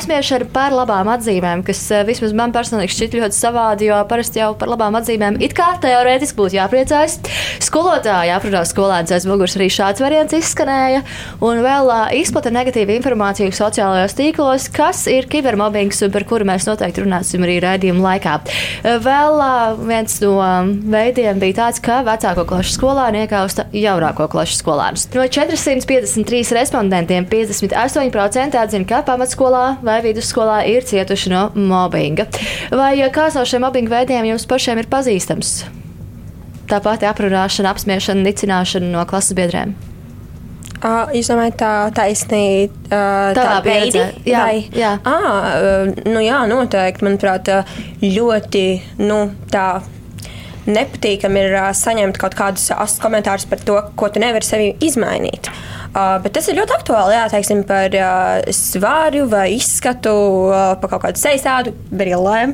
apsmiešana 0.09 0.47
par 0.49 0.73
labām 0.73 1.09
atzīmēm, 1.13 1.61
kas 1.65 1.79
eh, 1.93 2.01
vismaz 2.07 2.31
man 2.33 2.53
personīgi 2.53 2.95
šķiet 2.95 3.15
ļoti 3.19 3.35
savādi, 3.37 3.89
jo 3.91 3.97
parasti 4.09 4.41
jau 4.41 4.55
par 4.57 4.71
labām 4.71 4.95
atzīmēm 4.97 5.37
it 5.45 5.53
kā 5.53 5.67
teorētiski 5.83 6.37
būtu 6.37 6.57
jāpriecājas. 6.57 7.19
Skolotāji 7.61 8.33
aprunā 8.33 8.63
skolēns 8.65 9.13
aiz 9.13 9.27
muguras 9.29 9.53
arī 9.59 9.67
šāds 9.69 10.01
variants 10.01 10.33
izskanēja, 10.33 11.03
un 11.45 11.61
vēl 11.61 11.91
uh, 11.93 12.07
izplata 12.17 12.49
negatīvu 12.53 12.95
informāciju 12.95 13.53
sociālajos 13.53 14.17
tīklos, 14.17 14.65
kas 14.73 15.03
ir 15.11 15.29
kibermobbings 15.29 16.01
par 16.09 16.25
kuru 16.29 16.47
mēs 16.49 16.65
noteikti 16.65 17.05
runāsim 17.05 17.45
arī 17.45 17.59
raidījuma 17.67 18.07
laikā. 18.07 18.39
Vēl 19.05 19.45
uh, 19.45 19.77
viens 19.77 20.17
no 20.23 20.33
veidiem 20.89 21.43
bija 21.43 21.59
tāds, 21.61 21.83
ka 21.85 22.01
vecāko 22.07 22.47
klašu 22.49 22.79
skolāni 22.79 23.27
iekausta 23.27 23.67
jaunāko 23.77 24.25
klašu 24.33 24.57
skolānus. 24.63 25.05
No 25.13 25.27
453 25.29 26.57
respondentiem 26.57 27.29
58% 27.29 28.57
atzina, 28.57 28.89
ka 28.89 29.03
pamatskolā 29.05 29.65
vai 29.85 29.98
vidusskolā 30.05 30.61
ir 30.69 30.85
cietuši 30.87 31.33
no 31.33 31.43
mobbinga. 31.55 32.27
Vai 32.75 32.93
kāds 33.13 33.37
no 33.37 33.45
šiem 33.47 33.63
mobbinga 33.65 33.99
veidiem 33.99 34.31
jums 34.31 34.47
pašiem 34.49 34.81
ir 34.81 34.89
pazīstams? 34.91 35.53
Tā 36.69 36.77
pati 36.85 37.07
aprunāšana, 37.09 37.71
apspiešana, 37.73 38.21
nicināšana 38.27 38.91
no 38.93 39.05
klases 39.09 39.33
biedriem. 39.37 39.73
Uh, 40.79 41.09
jūs 41.11 41.27
domājat, 41.27 41.57
tā 41.59 41.71
taisnība, 41.97 42.77
uh, 42.87 43.31
tā 43.35 43.57
veidi? 43.65 43.99
Jā, 44.29 44.43
vai? 44.45 44.61
jā. 44.71 44.93
Ah, 45.03 45.89
nu 46.07 46.21
jā, 46.23 46.43
noteikti. 46.47 47.03
Manuprāt, 47.03 47.51
ļoti 47.99 48.63
nu, 49.01 49.25
tā 49.51 49.81
nepatīkami 50.69 51.43
ir 51.43 51.57
uh, 51.57 51.73
saņemt 51.75 52.21
kaut 52.21 52.37
kādus 52.39 52.69
astus 52.77 53.03
komentārus 53.03 53.49
par 53.49 53.65
to, 53.65 53.81
ko 53.99 54.07
tu 54.13 54.23
nevari 54.23 54.47
sevi 54.47 54.71
izmainīt. 54.85 55.49
Uh, 55.51 55.78
bet 56.23 56.33
tas 56.35 56.47
ir 56.49 56.57
ļoti 56.59 56.75
aktuāli. 56.75 57.15
Jā, 57.15 57.23
teiksim, 57.31 57.63
par 57.67 57.95
uh, 57.97 58.51
svāru 58.53 59.25
vai 59.31 59.47
izskatu, 59.55 60.13
uh, 60.49 60.73
par 60.81 60.91
kaut 60.93 61.03
kādu 61.07 61.21
sejas 61.21 61.45
tādu 61.45 61.73
brillēm. 61.89 62.53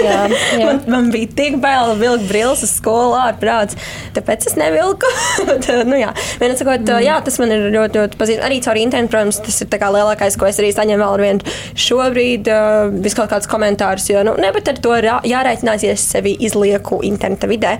jā, 0.00 0.18
jā. 0.60 0.66
man, 0.66 0.80
man 0.90 1.10
bija 1.14 1.30
tik 1.38 1.58
bail 1.62 1.94
vilkt 2.00 2.26
brilles 2.30 2.64
uz 2.66 2.74
skolu 2.74 3.14
ārprāts, 3.20 3.78
tāpēc 4.16 4.48
es 4.50 4.58
nevilku. 4.58 5.10
uh, 5.46 5.82
nu, 5.86 5.98
jā, 6.00 6.10
Vienu 6.42 6.58
sakot, 6.58 6.82
mm. 6.82 7.02
jā, 7.06 7.18
tas 7.24 7.38
man 7.42 7.54
ir 7.54 7.68
ļoti, 7.70 8.02
ļoti 8.02 8.20
pazīstams. 8.20 8.46
Arī 8.48 8.60
caur 8.66 8.80
internetu, 8.82 9.14
protams, 9.14 9.42
tas 9.46 9.62
ir 9.62 9.70
lielākais, 9.98 10.38
ko 10.40 10.48
es 10.50 10.60
arī 10.62 10.72
saņemu 10.74 11.04
vēl 11.04 11.16
ar 11.18 11.26
vienu 11.26 11.56
šobrīd. 11.86 12.50
Uh, 12.50 13.00
Vis 13.02 13.16
kaut 13.18 13.30
kāds 13.32 13.48
komentārs, 13.50 14.08
jo, 14.10 14.22
nu, 14.26 14.34
ne, 14.40 14.50
bet 14.54 14.72
ar 14.72 14.80
to 14.82 14.96
jārēķinās, 15.28 15.86
ja 15.86 15.94
es 15.96 16.06
sevi 16.14 16.34
izlieku 16.46 17.02
interneta 17.06 17.50
vidē, 17.50 17.76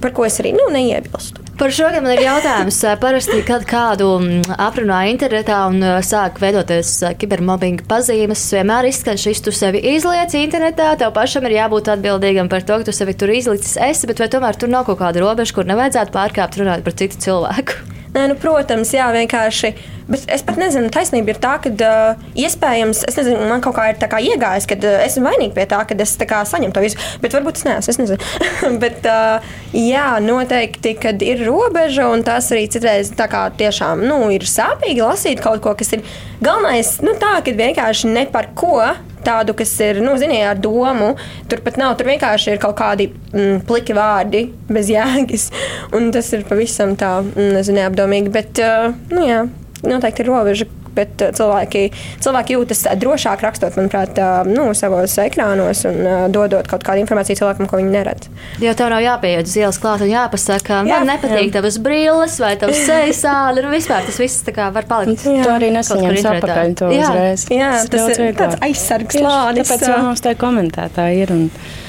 par 0.00 0.16
ko 0.16 0.26
es 0.28 0.40
arī 0.42 0.56
nu, 0.56 0.70
neiebilstu. 0.72 1.45
Par 1.56 1.72
šo 1.72 1.86
man 1.88 2.10
ir 2.12 2.20
jautājums. 2.20 2.78
Parasti, 3.00 3.38
kad 3.48 3.62
kādu 3.64 4.10
mm, 4.18 4.56
aprunā 4.60 4.98
internetā 5.08 5.62
un 5.70 5.80
sāk 6.04 6.36
veidoties 6.42 6.90
kibermobbinga 7.16 7.86
pazīmes, 7.88 8.42
vienmēr 8.52 8.90
izskan 8.90 9.16
šis, 9.16 9.40
tu 9.40 9.54
sevi 9.56 9.80
izliec 9.94 10.36
internetā, 10.36 10.90
tev 11.00 11.14
pašam 11.16 11.48
ir 11.48 11.56
jābūt 11.56 11.88
atbildīgam 11.94 12.52
par 12.52 12.60
to, 12.60 12.76
ka 12.76 12.90
tu 12.90 12.92
sevi 12.92 13.16
tur 13.16 13.32
izlicis 13.32 13.78
esi, 13.88 14.04
bet 14.10 14.20
vai 14.20 14.28
tomēr 14.36 14.60
tur 14.60 14.68
nav 14.68 14.84
kaut 14.84 15.00
kāda 15.00 15.24
robeža, 15.24 15.56
kur 15.56 15.70
nevajadzētu 15.72 16.12
pārkāpt 16.12 16.60
runāt 16.60 16.84
par 16.84 16.98
citu 17.00 17.24
cilvēku? 17.24 17.80
Nē, 18.12 18.28
nu, 18.34 18.36
protams, 18.40 18.92
jā, 18.92 19.08
vienkārši. 19.16 19.72
Bet 20.06 20.22
es 20.30 20.44
pat 20.46 20.58
nezinu, 20.60 20.90
taisnība 20.94 21.32
ir 21.32 21.40
tā, 21.42 21.56
ka 21.62 21.72
uh, 21.72 22.26
iespējams, 22.38 23.02
es 23.10 23.16
nezinu, 23.18 23.48
man 23.50 23.62
kaut 23.64 23.74
kā 23.78 23.88
ir 23.90 23.98
kā 23.98 24.20
iegājis, 24.22 24.68
ka 24.70 24.78
uh, 24.78 25.00
esmu 25.02 25.24
vainīga 25.26 25.56
pie 25.56 25.66
tā, 25.72 25.80
ka 25.88 25.96
es 26.02 26.14
tā 26.20 26.42
saņemu 26.46 26.76
to 26.76 26.84
visu. 26.84 27.00
Bet 27.22 27.34
varbūt 27.34 27.58
es 27.58 27.66
neesmu, 27.66 27.94
es 27.94 27.98
nezinu. 28.02 28.78
bet 28.84 29.08
uh, 29.10 29.42
jā, 29.74 30.06
noteikti, 30.22 30.94
kad 31.02 31.24
ir 31.26 31.42
robeža, 31.48 32.06
un 32.14 32.22
tas 32.26 32.52
arī 32.54 32.68
citreiz 32.70 33.10
kā 33.16 33.42
tiešām 33.58 34.04
nu, 34.06 34.20
ir 34.30 34.46
sāpīgi 34.46 35.02
lasīt 35.02 35.42
kaut 35.42 35.64
ko, 35.64 35.74
kas 35.78 35.96
ir 35.96 36.06
galvenais, 36.38 36.96
nu 37.02 37.16
tā, 37.18 37.40
ka 37.42 37.58
vienkārši 37.58 38.14
ne 38.14 38.26
par 38.30 38.52
ko 38.54 38.78
tādu, 39.26 39.56
kas 39.58 39.74
ir, 39.82 40.00
nu, 40.04 40.14
ziniet, 40.20 40.46
ar 40.52 40.62
domu. 40.62 41.14
Tur 41.50 41.62
pat 41.66 41.78
nav, 41.80 41.96
tur 41.98 42.10
vienkārši 42.12 42.54
ir 42.54 42.62
kaut 42.62 42.76
kādi 42.78 43.08
mm, 43.10 43.64
pliki 43.66 43.96
vārdi 43.96 44.46
bez 44.70 44.90
jēgas. 44.92 45.50
Un 45.96 46.12
tas 46.14 46.30
ir 46.36 46.46
pavisam 46.46 46.94
tā, 46.98 47.18
mm, 47.26 47.54
nezinu, 47.58 47.80
neapdomīgi. 47.82 48.34
Bet, 48.36 48.62
uh, 48.62 48.92
nu 49.10 49.26
jā, 49.26 49.44
noteikti 49.84 50.24
ir 50.24 50.30
robeža, 50.30 50.68
bet 50.96 51.24
uh, 51.24 51.32
cilvēki, 51.36 51.84
cilvēki 52.24 52.56
jūtas 52.56 52.84
drošāk 53.00 53.44
rakstot, 53.46 53.76
manuprāt, 53.78 54.18
uh, 54.20 54.48
nu, 54.48 54.68
savos 54.78 55.16
ekrānos 55.22 55.84
un 55.88 56.00
uh, 56.02 56.16
dodot 56.32 56.66
kaut 56.70 56.84
kādu 56.86 57.04
informāciju 57.04 57.40
cilvēkam, 57.42 57.70
ko 57.70 57.80
viņi 57.80 57.92
neredz. 57.94 58.30
Jo 58.62 58.74
tev 58.78 58.90
nav 58.92 59.04
jāpieiet 59.04 59.48
uz 59.48 59.56
ielas 59.58 59.80
klāt 59.82 60.04
un 60.06 60.12
jāpasaka, 60.12 60.82
jā, 60.88 61.00
man 61.00 61.10
nepatīk 61.12 61.50
jā. 61.50 61.54
tavas 61.58 61.78
brilles 61.82 62.38
vai 62.42 62.54
tavs 62.60 62.82
sejas 62.88 63.22
sāli, 63.24 63.64
un 63.64 63.74
vispār 63.74 64.06
tas 64.06 64.20
viss 64.20 64.46
kā, 64.56 64.68
var 64.74 64.88
palikt. 64.88 65.24
Jā. 65.26 65.44
Tu 65.44 65.52
arī 65.52 65.72
nesaņems 65.74 66.28
apakaļ 66.32 66.76
to 66.80 66.92
jā. 66.94 67.08
uzreiz. 67.10 67.46
Jā, 67.52 67.72
tas, 67.86 68.06
tas 68.08 68.20
ir 68.22 68.36
tāds 68.38 68.60
aizsargs 68.66 69.18
slānis. 69.20 69.70
Tāpēc 69.70 69.90
jau 69.90 69.98
mums 70.04 70.24
tā 70.24 70.32
komentētāji 70.38 71.24
ir. 71.24 71.32
Un... 71.34 71.44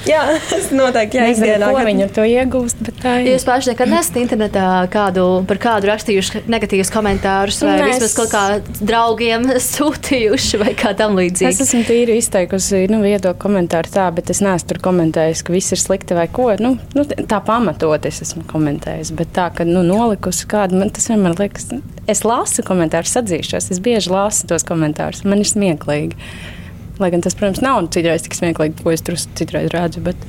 Jā, 0.08 0.24
es 0.58 0.70
noteikti 0.76 1.20
jāizdienā. 1.20 1.72
Ko 1.74 1.84
viņi 1.88 2.06
ar 2.08 2.14
to 2.16 2.26
iegūst, 2.28 2.82
bet 2.88 3.00
tā 3.04 3.16
ir. 3.22 3.32
Jūs 3.34 3.48
paši 3.48 3.74
nekad 3.74 3.92
nesat 3.92 4.20
internetā 4.22 4.68
kādu, 4.94 5.28
par 5.50 5.62
kādu 5.64 5.92
rakstījuši 5.92 6.46
negatīvus 6.52 6.92
komentārus 6.94 7.62
vai 7.66 7.78
Nes. 7.82 7.98
vismaz 7.98 8.16
kaut 8.18 8.34
kā 8.34 8.44
draugiem 8.98 9.46
sūtījuši 9.74 10.60
vai 10.62 10.74
kā 10.78 10.94
tam 10.98 11.18
līdzīgi? 11.18 11.50
Es 11.52 11.62
esmu 11.64 11.84
tīri 11.88 12.18
izteikusi 12.22 12.86
nu, 12.92 13.02
viedokli 13.06 13.40
komentāru 13.44 13.92
tā, 13.94 14.08
bet 14.16 14.32
es 14.34 14.42
neesmu 14.44 14.72
tur 14.72 14.82
komentējis, 14.88 15.44
ka 15.46 15.54
viss 15.54 15.76
ir 15.76 15.82
slikti 15.82 16.18
vai 16.18 16.28
ko. 16.34 16.50
Nu, 16.64 16.76
nu, 16.98 17.06
tā 17.06 17.40
pamatot 17.46 18.08
es 18.10 18.22
esmu 18.26 18.46
komentējis, 18.50 19.14
bet 19.18 19.34
tā, 19.38 19.50
ka 19.54 19.68
nu, 19.68 19.84
nolikusi 19.86 20.50
kādu, 20.50 20.80
man 20.82 20.94
tas 20.94 21.10
vienmēr 21.12 21.38
liekas, 21.38 21.70
es 22.10 22.24
lasu 22.28 22.66
komentārus, 22.68 23.18
atzīšos, 23.22 23.72
es 23.76 23.82
bieži 23.84 24.14
lasu 24.14 24.50
tos 24.50 24.66
komentārus, 24.68 25.26
man 25.28 25.44
ir 25.44 25.50
smieklīgi. 25.50 26.30
Lai 26.98 27.12
gan 27.14 27.22
tas, 27.22 27.36
protams, 27.38 27.62
nav 27.62 27.92
citreiz 27.94 28.24
tik 28.26 28.34
smieklīgi, 28.34 28.82
ko 28.82 28.90
es 28.90 29.04
tur 29.06 29.20
citreiz 29.38 29.70
redzu. 29.70 30.02
Bet, 30.08 30.24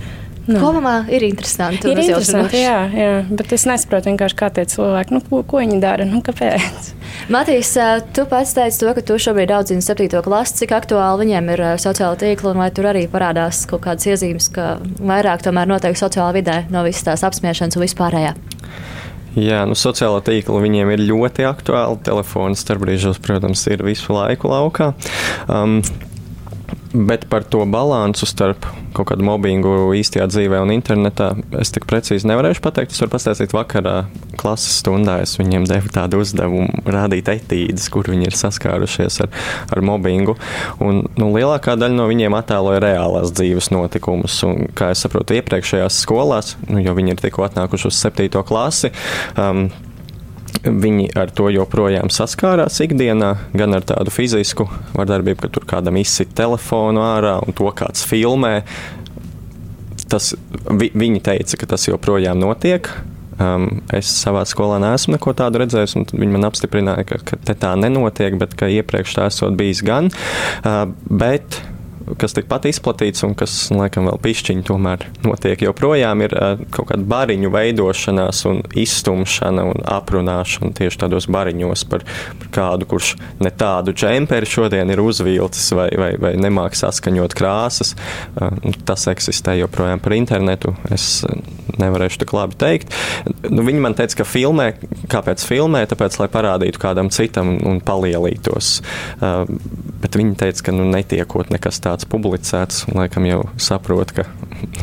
nu. 0.49 0.61
Kopumā 0.63 0.95
ir 1.13 1.25
interesanti. 1.27 1.91
Ir 1.91 2.01
interesanti, 2.03 2.63
jā, 2.63 2.79
jā, 2.93 3.11
bet 3.29 3.53
es 3.55 3.67
nesaprotu 3.69 4.15
kā 4.19 4.49
tie 4.55 4.65
cilvēki, 4.69 5.15
nu, 5.15 5.23
ko, 5.25 5.43
ko 5.47 5.61
viņi 5.63 5.81
dara, 5.83 6.07
nu, 6.09 6.23
kāpēc. 6.25 6.93
Matīs, 7.33 7.75
tu 8.17 8.25
pats 8.31 8.55
teici 8.57 8.81
to, 8.83 8.93
ka 8.97 9.05
tu 9.05 9.19
šobrīd 9.21 9.53
audzini 9.53 9.85
7. 9.85 10.09
klasi. 10.25 10.57
Cik 10.63 10.75
aktuāli 10.79 11.27
viņiem 11.27 11.51
ir 11.55 11.65
sociāla 11.81 12.19
tīkla, 12.21 12.55
un 12.55 12.63
vai 12.65 12.71
tur 12.75 12.89
arī 12.91 13.05
parādās 13.11 13.65
kaut 13.69 13.85
kādas 13.85 14.09
iezīmes, 14.09 14.51
ka 14.55 14.79
vairāk 14.99 15.45
tomēr 15.45 15.69
notiek 15.71 15.99
sociālā 15.99 16.33
vidē 16.39 16.63
no 16.73 16.85
visas 16.87 17.07
tās 17.11 17.27
apspiešanas 17.29 17.77
un 17.77 17.85
vispārējā? 17.85 18.37
Jā, 19.39 19.63
nu, 19.69 19.77
sociālā 19.79 20.23
tīkla 20.25 20.63
viņiem 20.65 20.95
ir 20.95 21.05
ļoti 21.11 21.45
aktuāla. 21.47 21.99
Telefons 22.07 22.65
starpbrīžos, 22.65 23.21
protams, 23.23 23.67
ir 23.71 23.85
visu 23.87 24.17
laiku 24.17 24.51
laukā. 24.51 24.95
Um, 25.47 25.83
Bet 26.93 27.27
par 27.29 27.45
to 27.45 27.67
balansu 27.69 28.25
starp 28.29 28.65
kaut 28.97 29.11
kādu 29.11 29.25
mobbingu 29.27 29.91
īstajā 29.99 30.25
dzīvē 30.31 30.61
un 30.65 30.73
internetā 30.73 31.35
es 31.61 31.73
tik 31.75 31.85
precīzi 31.89 32.29
nevarēšu 32.31 32.63
pateikt. 32.65 32.95
Es 32.95 33.03
varu 33.03 33.13
pastāstīt, 33.13 33.53
vakarā 33.53 33.97
klases 34.41 34.79
stundā 34.81 35.19
es 35.25 35.37
viņiem 35.37 35.67
devu 35.69 35.93
tādu 35.93 36.23
uzdevumu, 36.23 36.83
rādīt 36.89 37.29
etīdes, 37.35 37.91
kur 37.93 38.09
viņi 38.09 38.31
ir 38.31 38.39
saskārušies 38.39 39.21
ar, 39.27 39.33
ar 39.75 39.83
mobbingu. 39.85 40.39
Un, 40.85 41.03
nu, 41.21 41.29
lielākā 41.35 41.77
daļa 41.77 41.99
no 41.99 42.09
viņiem 42.09 42.39
attēloja 42.39 42.81
reālās 42.87 43.35
dzīves 43.37 43.69
notikumus. 43.75 44.39
Un, 44.49 44.71
kā 44.79 44.93
es 44.95 45.05
saprotu, 45.05 45.37
iepriekšējās 45.37 46.01
skolās, 46.07 46.57
nu, 46.71 46.81
jo 46.81 46.97
viņi 46.97 47.15
ir 47.15 47.23
tikko 47.27 47.45
atnākuši 47.51 47.91
uz 47.93 48.01
septīto 48.01 48.41
klasi, 48.49 48.95
um, 49.37 49.69
Viņi 50.65 51.11
ar 51.19 51.31
to 51.35 51.49
joprojām 51.55 52.11
saskārās 52.11 52.81
ikdienā, 52.83 53.31
gan 53.57 53.77
ar 53.77 53.85
tādu 53.87 54.11
fizisku 54.11 54.67
vardarbību, 54.97 55.43
ka 55.45 55.51
tur 55.55 55.67
kādam 55.69 55.99
izsit 56.01 56.33
telefonu 56.39 57.05
ārā 57.07 57.37
un 57.45 57.55
to 57.57 57.71
kāds 57.79 58.03
filmē. 58.09 58.57
Tas, 60.09 60.33
vi, 60.81 60.91
viņi 60.95 61.23
teica, 61.23 61.61
ka 61.61 61.71
tas 61.75 61.87
joprojām 61.87 62.41
notiek. 62.41 62.91
Um, 63.39 63.85
es 63.95 64.11
savā 64.11 64.43
skolā 64.51 64.81
neesmu 64.83 65.15
neko 65.15 65.31
tādu 65.39 65.61
redzējis, 65.63 65.95
un 66.01 66.09
viņi 66.11 66.35
man 66.35 66.49
apstiprināja, 66.49 67.07
ka, 67.07 67.21
ka 67.47 67.55
tā 67.55 67.77
nenotiek, 67.79 68.35
bet 68.41 68.57
ka 68.59 68.67
iepriekš 68.73 69.15
tā 69.15 69.29
esot 69.31 69.55
bijis 69.59 69.85
gan. 69.87 70.11
Uh, 70.65 70.89
bet 71.07 71.61
kas 72.21 72.37
tikpat 72.37 72.69
izplatīts 72.71 73.25
un 73.27 73.35
kas, 73.39 73.55
laikam, 73.75 74.09
vēl 74.09 74.21
pišķiņi 74.25 74.65
tomēr 74.69 75.07
notiek 75.27 75.65
joprojām, 75.67 76.23
ir 76.25 76.35
kaut 76.75 76.91
kāda 76.93 77.05
bariņu 77.09 77.53
veidošanās 77.55 78.45
un 78.51 78.63
izstumšana 78.79 79.67
un 79.69 79.85
aprunāšana 79.99 80.73
tieši 80.79 81.03
tādos 81.05 81.29
bariņos 81.33 81.85
par, 81.91 82.07
par 82.41 82.53
kādu, 82.55 82.89
kurš 82.89 83.15
ne 83.43 83.53
tādu 83.53 83.95
džemperi 83.97 84.49
šodien 84.49 84.91
ir 84.95 85.03
uzvilcis 85.03 85.73
vai, 85.77 85.89
vai, 85.99 86.13
vai 86.21 86.35
nemāk 86.41 86.79
saskaņot 86.79 87.37
krāsas. 87.39 87.95
Tas 88.89 89.09
eksistē 89.11 89.59
joprojām 89.59 90.03
par 90.03 90.17
internetu. 90.17 90.75
Es 90.95 91.25
nevarēšu 91.79 92.23
tik 92.23 92.35
labi 92.37 92.59
teikt. 92.59 92.95
Nu, 93.49 93.63
viņi 93.67 93.83
man 93.83 93.97
teica, 93.99 94.21
ka 94.21 94.27
filmē, 94.29 94.71
kāpēc 95.11 95.45
filmē, 95.47 95.85
tāpēc, 95.91 96.19
lai 96.21 96.29
parādītu 96.33 96.81
kādam 96.83 97.11
citam 97.15 97.55
un, 97.55 97.61
un 97.71 97.81
palielītos. 97.85 98.79
Uh, 99.19 99.45
bet 100.03 100.19
viņi 100.19 100.37
teica, 100.39 100.69
ka 100.69 100.75
nu, 100.75 100.87
netiekot 100.91 101.53
nekas 101.55 101.81
tāds 101.85 101.98
publicēts, 102.07 102.85
laikam 102.95 103.27
jau 103.27 103.41
saprot, 103.59 104.13
ka 104.15 104.25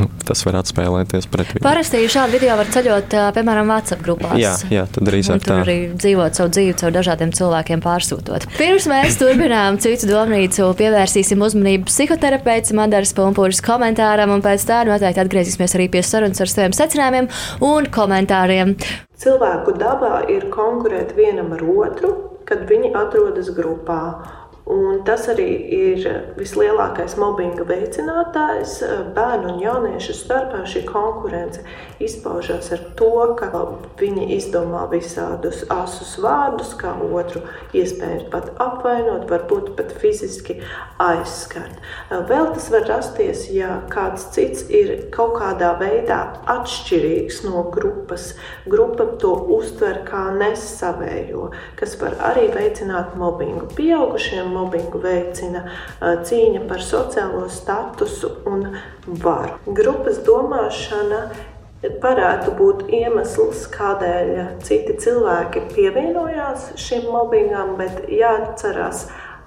nu, 0.00 0.08
tas 0.26 0.42
var 0.46 0.58
atspēlēties 0.60 1.28
pret 1.32 1.54
viņu. 1.54 1.62
Parasti 1.64 2.02
šādu 2.12 2.36
video 2.36 2.56
var 2.58 2.68
ceļot, 2.74 3.16
piemēram, 3.36 3.70
WhatsApp 3.72 4.04
grupās. 4.04 4.36
Jā, 4.40 4.52
jā 4.72 4.84
tad 4.92 5.08
drīzāk 5.08 5.40
tā. 5.44 5.48
Tur 5.48 5.64
arī 5.64 5.76
dzīvot 5.94 6.38
savu 6.38 6.52
dzīvi 6.56 6.76
caur 6.82 6.94
dažādiem 6.96 7.32
cilvēkiem 7.36 7.84
pārsūtot. 7.84 8.48
Pirms 8.58 8.88
mēs 8.90 9.18
turpinām 9.20 9.80
citu 9.82 10.10
domnīcu, 10.10 10.68
pievērsīsim 10.80 11.44
uzmanību 11.46 11.88
psihoterapeits 11.90 12.74
Madaras 12.76 13.14
Pumpūras 13.16 13.62
komentāram, 13.64 14.34
un 14.36 14.44
pēc 14.44 14.68
tā 14.68 14.82
noteikti 14.88 15.24
atgriezīsimies 15.24 15.76
arī 15.78 15.90
pie 15.92 16.04
sarunas 16.06 16.42
ar 16.44 16.52
saviem 16.52 16.76
secinājumiem 16.76 17.30
un 17.64 17.90
komentāriem. 17.92 18.76
Cilvēku 19.16 19.72
dabā 19.80 20.26
ir 20.28 20.50
konkurēt 20.52 21.14
vienam 21.16 21.54
ar 21.56 21.62
otru, 21.64 22.10
kad 22.48 22.66
viņi 22.68 22.92
atrodas 22.96 23.48
grupā. 23.56 24.00
Un 24.66 25.04
tas 25.06 25.28
arī 25.30 25.46
ir 25.70 26.06
vislielākais 26.34 27.12
mobbinga 27.22 27.62
veicinātājs. 27.68 28.80
Bērnu 29.14 29.52
un 29.52 29.60
jauniešu 29.62 30.16
starpā 30.18 30.64
šī 30.66 30.80
konkurence 30.88 31.62
izpaužās 32.02 32.72
ar 32.74 32.82
to, 32.98 33.12
ka 33.38 33.46
viņi 34.00 34.26
izdomā 34.34 34.82
visādus 34.90 35.62
asus 35.70 36.16
vārdus, 36.18 36.72
kā 36.80 36.96
otru 36.98 37.44
iespējams 37.78 38.26
pat 38.32 38.48
apvainot, 38.62 39.28
varbūt 39.30 39.70
pat 39.78 39.94
fiziski 40.02 40.58
aizskart. 40.98 41.78
Vēl 42.10 42.50
tas 42.56 42.66
var 42.74 42.88
rasties, 42.90 43.46
ja 43.54 43.78
kāds 43.92 44.26
cits 44.34 44.66
ir 44.66 45.06
kaut 45.14 45.38
kādā 45.38 45.76
veidā 45.78 46.18
atšķirīgs 46.56 47.44
no 47.46 47.68
grupas. 47.70 48.32
Grupa 48.66 49.06
to 49.22 49.30
uztver 49.60 50.02
kā 50.10 50.26
nesavējo, 50.34 51.52
kas 51.78 51.94
var 52.02 52.18
arī 52.32 52.50
veicināt 52.58 53.14
mobbingu 53.14 53.70
pieaugušiem 53.78 54.55
mobbingu 54.56 55.00
veicina 55.02 55.66
cīņa 56.00 56.64
par 56.70 56.82
sociālo 56.84 57.44
statusu 57.52 58.32
un 58.48 58.72
varu. 59.22 59.60
Grupas 59.76 60.22
domāšana 60.26 61.26
varētu 62.02 62.54
būt 62.56 62.86
iemesls, 62.96 63.66
kādēļ 63.74 64.32
citi 64.64 64.96
cilvēki 65.02 65.66
pievienojās 65.74 66.72
šim 66.80 67.10
mobbingam, 67.12 67.76
bet 67.78 68.08
jāatcerās 68.10 69.06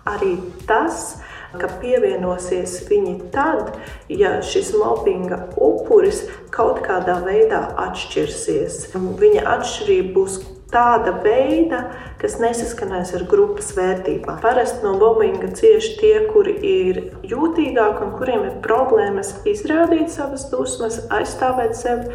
arī 0.10 0.38
tas, 0.70 1.18
ka 1.58 1.70
pievienosies 1.82 2.76
viņi 2.90 3.16
tad, 3.34 3.74
ja 4.14 4.38
šis 4.46 4.72
mobbinga 4.78 5.42
upuris 5.58 6.22
kaut 6.54 6.84
kādā 6.86 7.18
veidā 7.26 7.64
atšķirsies. 7.88 8.84
Viņa 8.94 9.46
atšķirība 9.58 10.14
būs 10.14 10.40
tāda 10.70 11.16
veida, 11.24 11.88
kas 12.20 12.36
nesaskanēs 12.42 13.14
ar 13.16 13.24
grupas 13.32 13.72
vērtībām. 13.78 14.42
Parasti 14.44 14.84
no 14.84 14.96
mobbinga 15.00 15.52
cieši 15.56 15.96
tie, 16.02 16.14
kuri 16.28 16.56
ir 16.68 17.02
jūtīgāki 17.28 18.04
un 18.06 18.14
kuriem 18.20 18.46
ir 18.50 18.58
problēmas 18.66 19.34
izrādīt 19.48 20.12
savas 20.12 20.50
dusmas, 20.52 21.00
aizstāvēt 21.16 21.78
sevi. 21.80 22.12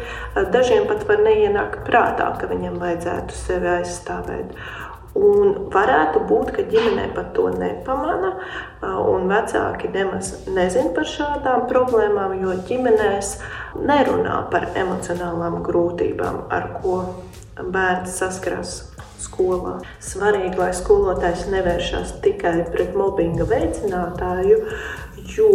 Dažiem 0.53 0.85
pat 0.89 1.07
var 1.09 1.23
neienākt 1.25 1.81
prātā, 1.89 2.29
ka 2.39 2.49
viņam 2.51 2.77
vajadzētu 2.83 3.39
sevi 3.39 3.71
aizstāvēt. 3.79 4.53
Un 5.15 5.69
varētu 5.71 6.25
būt, 6.27 6.49
ka 6.57 6.63
ģimenē 6.67 7.05
pat 7.15 7.29
to 7.37 7.47
nepamana, 7.55 8.33
un 8.83 9.29
vecāki 9.31 9.87
nemaz 9.93 10.33
nezina 10.51 10.91
par 10.97 11.07
šādām 11.07 11.69
problēmām, 11.71 12.35
jo 12.43 12.57
ģimenēs 12.67 13.37
nerunā 13.79 14.41
par 14.51 14.67
emocionālām 14.75 15.61
grūtībām, 15.63 16.43
ar 16.51 16.67
ko 16.81 16.99
bērns 17.55 18.19
saskarās 18.19 18.75
skolā. 19.21 19.79
Svarīgi, 20.03 20.57
lai 20.59 20.71
skolotājs 20.75 21.47
nevēršas 21.51 22.17
tikai 22.25 22.57
pret 22.71 22.95
mobbinga 22.97 23.47
veicinātāju, 23.49 24.61
jo 25.35 25.49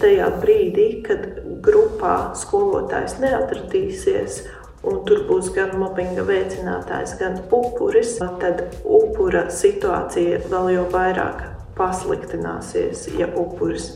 tajā 0.00 0.30
brīdī, 0.42 0.88
kad 1.06 1.26
grupā 1.64 2.32
skolotājs 2.38 3.18
neatradīsies, 3.22 4.42
un 4.88 5.02
tur 5.08 5.24
būs 5.28 5.52
gan 5.56 5.74
mobbinga 5.80 6.24
veicinātājs, 6.28 7.16
gan 7.20 7.40
upuris, 7.50 8.16
tad 8.42 8.66
upura 8.84 9.48
situācija 9.52 10.44
vēl 10.50 10.74
jau 10.76 10.84
vairāk 10.94 11.46
pasliktināsies, 11.78 13.06
ja 13.18 13.30
upuris 13.38 13.92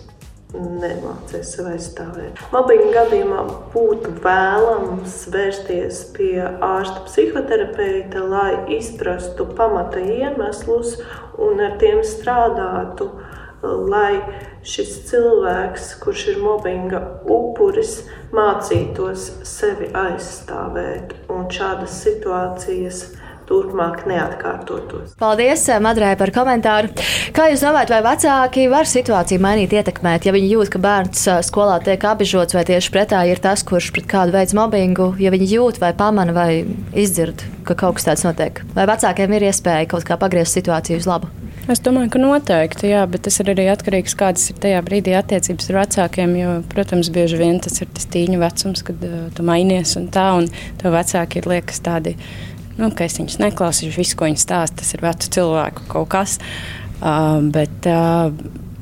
nemācīs 0.52 1.54
sev 1.54 1.68
aizstāvēt. 1.72 2.40
Mobbinga 2.52 2.90
gadījumā 2.96 3.42
būtu 3.72 4.12
vēlams 4.24 5.16
vērsties 5.32 6.02
pie 6.16 6.36
ārsta 6.44 7.04
psihoterapeita, 7.06 8.24
lai 8.28 8.76
izprastu 8.76 9.48
pamata 9.56 10.02
iemeslus 10.02 10.98
un 11.40 11.62
ar 11.64 11.78
tiem 11.80 12.02
strādātu, 12.06 13.08
lai 13.62 14.20
šis 14.66 14.94
cilvēks, 15.08 15.94
kurš 16.02 16.28
ir 16.34 16.42
mobbinga 16.42 17.00
upuris, 17.30 18.02
mācītos 18.34 19.28
sevi 19.46 19.90
aizstāvēt 19.96 21.16
un 21.32 21.48
šādas 21.52 21.96
situācijas 22.04 23.04
turpmāk 23.52 24.06
neatkārtotos. 24.08 25.14
Paldies, 25.20 25.66
eh, 25.68 25.80
Madrai, 25.82 26.14
par 26.16 26.32
komentāru. 26.34 26.92
Kā 27.36 27.50
jūs 27.52 27.64
domājat, 27.64 27.92
vai 27.92 28.02
vecāki 28.08 28.68
var 28.72 28.88
situāciju 28.88 29.42
mainīt, 29.44 29.76
ietekmēt, 29.76 30.26
ja 30.26 30.32
viņi 30.32 30.50
jūt, 30.54 30.72
ka 30.72 30.82
bērns 30.82 31.26
eh, 31.28 31.42
skolā 31.44 31.78
tiek 31.84 32.08
apbežots, 32.12 32.56
vai 32.56 32.64
tieši 32.68 32.94
pretēji 32.94 33.36
ir 33.36 33.44
tas, 33.44 33.64
kurš 33.68 33.92
pret 33.92 34.08
kādu 34.10 34.36
veids 34.36 34.56
mobbingu, 34.56 35.12
ja 35.22 35.34
viņi 35.34 35.52
jūt 35.56 35.82
vai 35.82 35.92
pamana 35.92 36.34
vai 36.36 36.50
izdzird, 36.96 37.44
ka 37.68 37.76
kaut 37.76 38.00
kas 38.00 38.08
tāds 38.08 38.26
notiek? 38.26 38.64
Vai 38.76 38.88
vecākiem 38.90 39.38
ir 39.38 39.50
iespēja 39.50 39.90
kaut 39.92 40.08
kā 40.08 40.18
pagriezt 40.20 40.56
situāciju 40.58 41.02
uz 41.02 41.08
labu? 41.10 41.30
Es 41.70 41.78
domāju, 41.78 42.08
ka 42.10 42.18
noteikti, 42.18 42.88
jā, 42.90 43.04
bet 43.06 43.22
tas 43.22 43.36
ir 43.38 43.52
arī 43.52 43.68
atkarīgs 43.70 44.16
no 44.16 44.18
tā, 44.18 44.24
kādas 44.24 44.48
ir 44.50 44.56
tajā 44.64 44.80
brīdī 44.82 45.12
attiecības 45.14 45.68
ar 45.70 45.76
vecākiem. 45.76 46.32
Jo, 46.40 46.54
protams, 46.72 47.10
bieži 47.14 47.38
vien 47.38 47.60
tas 47.62 47.78
ir 47.78 47.90
tas 47.94 48.08
tīņu 48.10 48.40
vecums, 48.42 48.82
kad 48.88 49.04
uh, 49.06 49.28
tu 49.30 49.46
mainies 49.46 49.94
un 50.00 50.08
tā, 50.10 50.24
un 50.40 50.48
tev 50.80 50.96
vecāki 50.96 51.38
ir 51.38 51.46
liekas 51.52 51.78
tādi 51.86 52.16
nu, 52.78 52.90
es 53.04 53.18
viņus 53.20 53.40
neklausīšu, 53.42 53.98
visu, 53.98 54.18
ko 54.18 54.30
viņi 54.30 54.42
stāsta, 54.42 54.80
tas 54.82 54.94
ir 54.96 55.04
vecu 55.04 55.30
cilvēku 55.38 55.88
kaut 55.92 56.10
kas. 56.12 56.38
Uh, 57.02 57.40
bet 57.50 57.88
uh, 57.90 58.30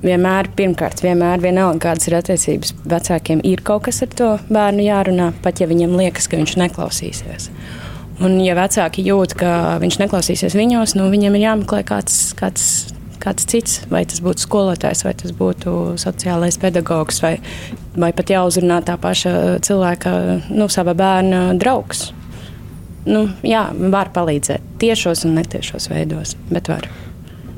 vienmēr, 0.05 0.49
pirmkārt, 0.57 1.03
vienmēr, 1.05 1.41
vienalga, 1.43 1.91
kādas 1.91 2.09
ir 2.09 2.17
attiecības, 2.21 2.75
vecākiem 2.89 3.43
ir 3.47 3.63
kaut 3.67 3.87
kas 3.89 4.03
ar 4.05 4.13
to 4.17 4.31
bērnu 4.53 4.85
jārunā, 4.87 5.31
pat 5.45 5.61
ja 5.61 5.69
viņam 5.71 5.97
liekas, 6.01 6.29
ka 6.31 6.41
viņš 6.41 6.57
neklausīsies. 6.65 7.51
Un, 8.21 8.37
ja 8.45 8.57
vecāki 8.59 9.05
jūt, 9.07 9.35
ka 9.41 9.79
viņš 9.81 10.01
neklausīsies 10.03 10.57
viņos, 10.59 10.97
nu, 10.99 11.09
viņiem 11.13 11.39
ir 11.39 11.47
jāmeklē 11.47 11.81
kāds, 11.89 12.19
kāds, 12.37 12.65
kāds 13.21 13.49
cits. 13.49 13.79
Vai 13.93 14.05
tas 14.09 14.21
būtu 14.25 14.45
skolotājs, 14.45 15.07
vai 15.07 15.15
tas 15.17 15.33
būtu 15.37 15.97
sociālais 16.01 16.61
pedagogs, 16.61 17.23
vai, 17.25 17.39
vai 17.97 18.13
pat 18.17 18.33
jāuzrunā 18.37 18.83
tā 18.85 18.99
paša 19.01 19.35
cilvēka, 19.65 20.13
nu, 20.53 20.69
sava 20.69 20.97
bērna 20.97 21.47
draugs. 21.61 22.11
Nu, 23.07 23.29
jā, 23.47 23.69
var 23.93 24.11
palīdzēt 24.15 24.75
tiešos 24.83 25.25
un 25.29 25.39
netiešos 25.41 25.89
veidos, 25.93 26.37
bet 26.51 26.69
var. 26.69 26.89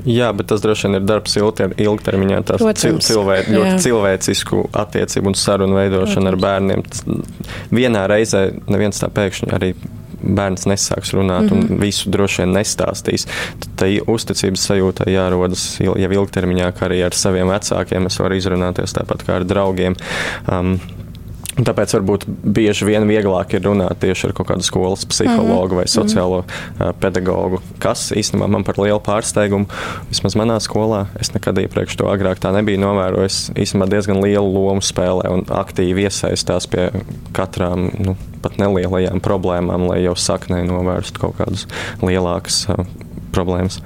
Jā, 0.03 0.33
bet 0.35 0.49
tas 0.51 0.61
droši 0.63 0.89
vien 0.89 0.97
ir 0.99 1.05
darbs 1.07 1.35
ilgter, 1.39 1.73
ilgtermiņā. 1.79 2.41
Tas 2.47 2.63
cil, 2.79 2.99
cilvē, 3.03 3.37
ļoti 3.47 3.75
cilvēcisku 3.85 4.65
attiecību 4.83 5.31
un 5.31 5.37
sarunu 5.39 5.77
veidošana 5.79 6.33
Protams. 6.33 6.33
ar 6.33 6.39
bērniem. 6.43 6.83
Vienā 7.71 8.03
reizē 8.11 8.49
neviens 8.67 8.99
tā 8.99 9.07
pēkšņi 9.13 9.51
arī 9.55 9.71
bērns 10.23 10.67
nesāks 10.67 11.11
runāt 11.15 11.41
mm 11.41 11.47
-hmm. 11.49 11.53
un 11.53 11.63
mhm. 11.63 11.81
visu 11.81 12.09
droši 12.09 12.41
vien 12.41 12.55
nestāstīs. 12.57 13.27
Tā 13.79 13.87
uzticības 14.07 14.67
sajūta 14.69 15.09
jārodas 15.11 15.79
jau 15.79 15.95
ilgtermiņā, 15.95 16.71
kā 16.71 16.87
arī 16.89 17.03
ar 17.05 17.13
saviem 17.13 17.47
vecākiem. 17.47 18.05
Es 18.07 18.19
varu 18.19 18.35
izrunāties 18.35 18.95
tāpat 18.95 19.23
kā 19.27 19.39
ar 19.39 19.43
draugiem. 19.43 19.95
Um, 20.47 20.79
Tāpēc 21.53 21.91
varbūt 21.93 22.23
bieži 22.27 22.87
vien 22.87 23.03
vieglāk 23.05 23.53
ir 23.53 23.61
runāt 23.67 23.99
tieši 24.01 24.29
ar 24.29 24.33
kaut 24.37 24.47
kādu 24.49 24.65
skolas 24.65 25.03
psihologu 25.05 25.43
mm 25.43 25.69
-hmm. 25.69 25.75
vai 25.75 25.85
sociālo 25.85 26.39
uh, 26.41 26.91
pedagogu, 26.99 27.61
kas 27.79 28.11
īstenībā 28.11 28.47
man 28.47 28.63
par 28.63 28.79
lielu 28.79 28.99
pārsteigumu, 28.99 29.65
vismaz 30.09 30.35
manā 30.35 30.57
skolā, 30.59 31.05
es 31.19 31.33
nekad 31.33 31.57
iepriekš 31.57 31.95
to 31.95 32.09
agrāk 32.09 32.41
tā 32.41 32.53
nebiju 32.53 32.79
novērojis, 32.79 33.51
īstenībā 33.55 33.89
diezgan 33.89 34.23
lielu 34.23 34.53
lomu 34.53 34.81
spēlē 34.81 35.29
un 35.29 35.45
aktīvi 35.49 36.01
iesaistās 36.09 36.67
pie 36.67 36.89
katrām, 37.31 37.91
nu, 37.99 38.15
pat 38.41 38.57
nelielajām 38.57 39.21
problēmām, 39.21 39.87
lai 39.87 40.03
jau 40.03 40.15
saknē 40.15 40.63
novērstu 40.63 41.19
kaut 41.19 41.37
kādas 41.37 41.67
lielākas 42.01 42.65
uh, 42.69 42.85
problēmas. 43.35 43.79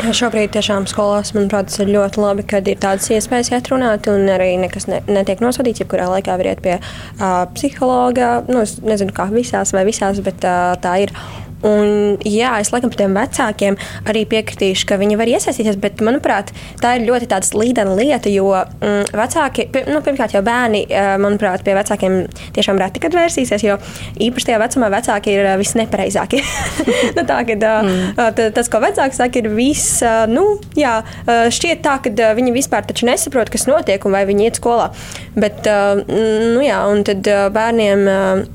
Jā, 0.00 0.12
šobrīd 0.22 0.52
tiešām 0.56 0.88
skolās, 0.90 1.34
manuprāt, 1.36 1.72
ir 1.82 1.92
ļoti 1.94 2.22
labi, 2.22 2.46
kad 2.50 2.68
ir 2.70 2.80
tādas 2.82 3.10
iespējas 3.14 3.52
iet 3.54 3.70
runāt, 3.72 4.08
un 4.12 4.26
arī 4.32 4.52
nekas 4.60 4.88
ne, 4.90 5.02
netiek 5.10 5.42
nosodīts. 5.44 5.84
Jebkurā 5.84 6.08
laikā 6.10 6.36
var 6.40 6.50
iet 6.52 6.64
pie 6.64 6.76
uh, 6.80 7.44
psihologa. 7.54 8.40
Nu, 8.50 8.64
es 8.64 8.78
nezinu, 8.84 9.14
kā 9.16 9.30
visās 9.32 9.74
vai 9.76 9.86
visās, 9.88 10.22
bet 10.24 10.44
uh, 10.46 10.74
tā 10.82 10.98
ir. 11.06 11.16
Un, 11.66 12.16
jā, 12.24 12.54
es 12.62 12.70
laikam 12.72 12.92
par 12.92 13.00
tiem 13.02 13.16
vecākiem 13.16 13.76
arī 14.08 14.24
piekritīšu, 14.30 14.86
ka 14.88 14.96
viņi 15.00 15.18
var 15.20 15.28
iesaistīties, 15.28 15.76
bet, 15.80 16.00
manuprāt, 16.04 16.54
tā 16.80 16.94
ir 16.96 17.06
ļoti 17.08 17.28
slīdena 17.50 17.94
lieta, 17.98 18.30
jo 18.32 18.48
mm, 18.54 19.12
vecāki, 19.16 19.66
nu, 19.90 20.00
pirmkārt, 20.04 20.34
jau 20.36 20.42
bērni, 20.44 20.86
manuprāt, 21.20 21.64
pie 21.66 21.74
vecākiem 21.76 22.16
tiešām 22.56 22.80
reti 22.80 23.02
kad 23.02 23.16
vērsīsies, 23.16 23.64
jo 23.66 23.76
īpaši 24.20 24.50
tajā 24.50 24.60
vecumā 24.62 24.90
vecāki 24.92 25.34
ir 25.36 25.50
visnepareizākie. 25.60 26.42
nu, 27.16 27.24
tā, 27.28 27.42
kad, 27.48 27.66
mm. 27.66 28.40
Tas, 28.56 28.70
ko 28.72 28.80
vecāki 28.82 29.16
saka, 29.16 29.42
ir 29.42 29.50
viss, 29.52 30.00
nu, 30.30 30.46
jā, 30.78 31.00
šķiet 31.28 31.84
tā, 31.84 31.98
ka 32.04 32.32
viņi 32.36 32.54
vispār 32.56 32.88
nesaprot, 33.06 33.50
kas 33.52 33.66
notiek 33.68 34.04
un 34.06 34.16
vai 34.16 34.24
viņi 34.28 34.48
iet 34.48 34.60
skolā. 34.60 34.90
Bet, 35.36 35.68
nu, 36.08 36.60
jā, 36.64 36.80
un 36.90 37.04
tad 37.06 37.26
bērniem 37.54 38.04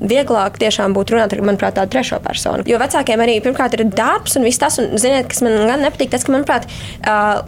vieglāk 0.02 0.58
tiešām 0.62 0.94
būtu 0.96 1.16
runāt 1.16 1.34
ar, 1.34 1.42
manuprāt, 1.46 1.78
tādu 1.78 1.96
trešo 1.96 2.20
personu. 2.24 2.66
Jo 2.68 2.80
vecākiem 2.96 3.22
arī 3.22 3.36
pirmkārt 3.44 3.74
ir 3.76 3.84
darbs 3.92 4.36
un 4.38 4.46
viss 4.46 4.60
tas, 4.60 4.78
un 4.80 4.96
ziniet, 5.00 5.28
kas 5.30 5.42
man 5.44 5.56
gan 5.68 5.82
nepatīk, 5.84 6.10
tas, 6.12 6.24
ka, 6.24 6.32
manuprāt, 6.32 6.66
uh, 7.04 7.42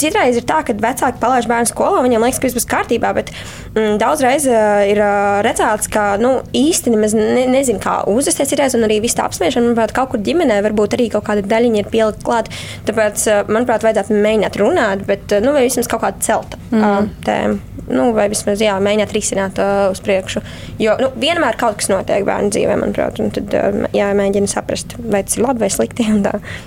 citreiz 0.00 0.38
ir 0.38 0.46
tā, 0.48 0.62
ka 0.66 0.76
vecāki 0.78 1.20
palaiž 1.22 1.48
bērnu 1.50 1.70
skolā, 1.70 2.02
viņiem 2.06 2.26
liekas, 2.26 2.40
ka 2.40 2.48
viss 2.48 2.58
būs 2.58 2.68
kārtībā, 2.70 3.12
bet 3.16 3.32
mm, 3.74 3.98
daudzreiz 4.02 4.46
uh, 4.50 4.82
ir 4.88 5.02
uh, 5.02 5.40
redzēts, 5.46 5.90
ka 5.92 6.06
nu, 6.22 6.34
īsti 6.56 6.94
nemaz 6.94 7.16
ne, 7.18 7.46
nezinu, 7.50 7.82
kā 7.82 8.02
uzvesties 8.10 8.52
citreiz, 8.52 8.76
un 8.78 8.86
arī 8.86 9.00
viss 9.02 9.18
tā 9.18 9.26
apsmiešana, 9.26 9.70
manuprāt, 9.70 9.94
kaut 9.96 10.12
kur 10.14 10.22
ģimenē 10.22 10.60
varbūt 10.68 10.96
arī 10.98 11.10
kaut 11.12 11.26
kāda 11.28 11.44
daļiņa 11.50 11.82
ir 11.82 11.90
pielikt 11.92 12.24
klāt. 12.26 12.52
Tāpēc, 12.88 13.26
uh, 13.28 13.42
manuprāt, 13.50 13.86
vajadzētu 13.86 14.22
mēģināt 14.22 14.62
runāt, 14.62 15.06
bet, 15.08 15.26
uh, 15.32 15.44
nu, 15.44 15.56
vismaz 15.58 15.90
kaut 15.90 16.06
kāda 16.06 16.26
celta 16.30 16.62
mm. 16.70 16.82
uh, 16.82 17.12
tēma. 17.26 17.71
Nu, 17.90 18.12
vai 18.14 18.28
vismaz 18.30 18.60
jā, 18.62 18.76
mēģināt 18.82 19.12
risināt 19.14 19.58
uh, 19.58 19.88
uz 19.90 20.00
priekšu. 20.04 20.42
Jo 20.82 20.94
nu, 21.00 21.08
vienmēr 21.18 21.56
kaut 21.58 21.80
kas 21.80 21.90
notiek 21.90 22.22
bērnu 22.26 22.52
dzīvē, 22.54 22.76
manuprāt, 22.78 23.18
un 23.22 23.32
tad 23.34 23.56
uh, 23.58 23.80
jāmēģina 23.96 24.50
saprast, 24.50 24.94
vai 25.02 25.24
tas 25.26 25.38
ir 25.38 25.44
labi 25.46 25.64
vai 25.64 25.70
slikti. 25.72 26.06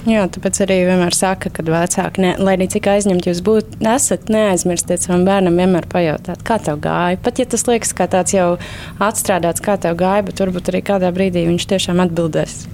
Jā, 0.09 0.25
tāpēc 0.35 0.59
arī 0.65 0.81
vienmēr 0.89 1.15
saka, 1.15 1.51
ka 1.53 1.63
vecāki, 1.65 2.23
ne, 2.25 2.35
lai 2.41 2.57
arī 2.57 2.67
cik 2.75 2.91
aizņemti 2.91 3.31
jūs 3.31 3.41
būt, 3.45 3.77
esat, 3.95 4.29
neaizmirstiet 4.33 5.05
savam 5.05 5.25
bērnam 5.27 5.57
vienmēr 5.61 5.87
pajautāt, 5.91 6.43
kā 6.47 6.59
tev 6.63 6.81
gāja. 6.83 7.19
Pat 7.23 7.39
ja 7.41 7.47
tas 7.49 7.65
liekas 7.69 7.95
kā 7.95 8.09
tāds 8.11 8.35
jau 8.35 8.55
atstrādāts, 9.03 9.63
kā 9.63 9.79
tev 9.81 9.97
gāja, 9.99 10.27
bet 10.27 10.43
varbūt 10.43 10.71
arī 10.73 10.83
kādā 10.85 11.11
brīdī 11.15 11.47
viņš 11.47 11.69
tiešām 11.71 12.03
atbildēs. 12.05 12.65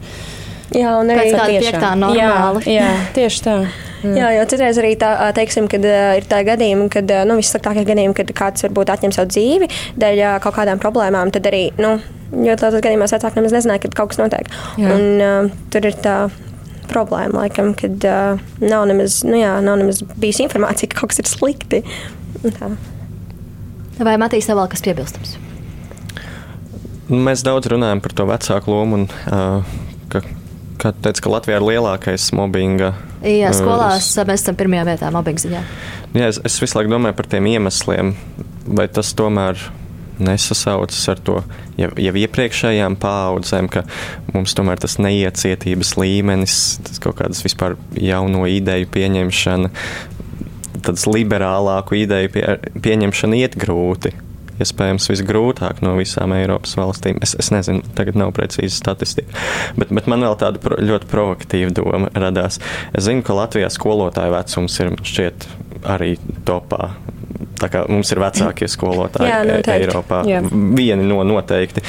Jā, 0.72 0.98
un 1.02 1.12
arī 1.12 1.32
tāda 1.34 1.62
piektā 1.62 1.94
normāli. 2.00 2.66
Jā, 2.72 2.82
jā, 2.82 2.92
tieši 3.18 3.48
tā. 3.48 3.56
Mm. 4.02 4.16
Jā, 4.18 4.30
jo 4.34 4.46
citreiz 4.50 4.78
arī 4.82 4.96
tā, 4.98 5.12
teiksim, 5.38 5.68
kad 5.70 5.84
uh, 5.86 6.16
ir 6.18 6.26
tā 6.26 6.40
gadījumi, 6.42 6.88
kad 6.90 7.12
uh, 7.14 7.22
nu, 7.30 7.36
vissliktākie 7.38 7.84
gadījumi, 7.86 8.16
kad 8.18 8.32
kāds 8.34 8.66
varbūt 8.66 8.90
atņem 8.90 9.14
savu 9.14 9.30
dzīvi 9.30 9.68
dēļ 10.02 10.22
uh, 10.24 10.38
kaut 10.42 10.56
kādām 10.56 10.82
problēmām, 10.82 11.30
tad 11.36 11.46
arī, 11.46 11.68
nu, 11.78 11.92
jo 12.34 12.56
tādos 12.58 12.82
gadījumos 12.82 13.14
vecāki 13.14 13.38
nemaz 13.38 13.54
nezināja, 13.54 13.84
ka 13.84 13.92
kaut 14.00 14.16
kas 14.16 14.22
notiek. 14.24 14.50
Jā. 14.82 14.96
Un 14.96 15.22
uh, 15.22 15.52
tur 15.70 15.86
ir 15.86 16.00
tā 16.02 16.16
problēma, 16.90 17.44
laikam, 17.44 17.76
kad 17.78 18.10
uh, 18.10 18.42
nav, 18.64 18.88
nemaz, 18.90 19.22
nu, 19.28 19.38
jā, 19.38 19.54
nav 19.62 19.78
nemaz 19.84 20.02
bijis 20.18 20.42
informācija, 20.48 20.90
ka 20.90 21.04
kaut 21.04 21.14
kas 21.14 21.22
ir 21.22 21.30
slikti. 21.30 21.84
Tā. 22.42 22.74
Vai 24.02 24.18
Matīs, 24.18 24.50
vēl 24.50 24.66
kas 24.72 24.82
piebilstams? 24.82 25.38
Mēs 27.12 27.46
daudz 27.46 27.70
runājam 27.70 28.02
par 28.02 28.18
to 28.18 28.26
vecāku 28.30 28.74
lomu 28.74 29.04
un 29.04 29.10
uh, 29.30 29.74
ka 30.10 30.24
Kā 30.82 30.90
teica, 30.98 31.22
ka 31.22 31.34
Latvijā 31.36 31.60
ir 31.60 31.66
lielākais 31.68 32.32
mobbinga. 32.34 32.96
Jā, 33.22 33.52
skolās 33.54 34.08
uh, 34.16 34.26
mēs 34.26 34.42
esam 34.42 34.58
pirmajā 34.58 34.88
vietā 34.88 35.12
mobbinga 35.14 35.44
ziņā. 35.44 35.62
Jā, 36.18 36.32
es, 36.32 36.40
es 36.48 36.58
visu 36.64 36.80
laiku 36.80 36.90
domāju 36.90 37.18
par 37.20 37.30
tiem 37.30 37.52
iemesliem, 37.52 38.16
vai 38.66 38.88
tas 38.90 39.14
tomēr 39.18 39.62
nesasaucas 40.22 41.04
ar 41.14 41.22
to 41.22 41.38
jau, 41.78 41.92
jau 42.02 42.14
iepriekšējām 42.24 42.98
paudzēm, 43.02 43.70
ka 43.74 43.86
mums 44.34 44.58
tomēr 44.58 44.82
tas 44.82 44.98
neiecietības 45.02 45.94
līmenis, 46.02 46.58
tas 46.88 47.02
kaut 47.04 47.20
kādas 47.22 47.44
vispār 47.46 47.78
jauno 47.98 48.48
ideju 48.50 48.90
pieņemšana, 48.94 49.72
tādas 50.82 51.06
liberālāku 51.10 52.02
ideju 52.02 52.34
pie, 52.34 52.46
pieņemšana 52.82 53.42
iet 53.44 53.58
grūti 53.62 54.16
iespējams 54.64 55.10
visgrūtāk 55.12 55.82
no 55.86 55.96
visām 56.00 56.36
Eiropas 56.36 56.76
valstīm. 56.80 57.20
Es, 57.24 57.36
es 57.40 57.52
nezinu, 57.54 57.84
tagad 57.98 58.20
nav 58.20 58.34
precīzi 58.38 58.74
statistika, 58.78 59.36
bet, 59.80 59.94
bet 59.94 60.10
man 60.12 60.26
vēl 60.28 60.38
tāda 60.42 60.62
pro, 60.64 60.80
ļoti 60.82 61.10
provokatīva 61.12 61.76
doma 61.78 62.12
radās. 62.16 62.62
Es 62.96 63.08
zinu, 63.10 63.26
ka 63.28 63.38
Latvijā 63.38 63.72
skolotāju 63.74 64.36
vecums 64.36 64.80
ir 64.84 64.94
šķiet 65.12 65.48
arī 65.92 66.16
topā. 66.48 66.94
Tā 67.62 67.70
kā 67.70 67.86
mums 67.90 68.10
ir 68.14 68.22
vecākie 68.22 68.68
skolotāji 68.70 69.30
Jā, 69.30 69.42
noteikti. 69.46 69.78
Eiropā, 69.86 70.24
Jā. 70.30 70.42
vieni 70.50 71.06
no 71.06 71.22
noteikti 71.28 71.86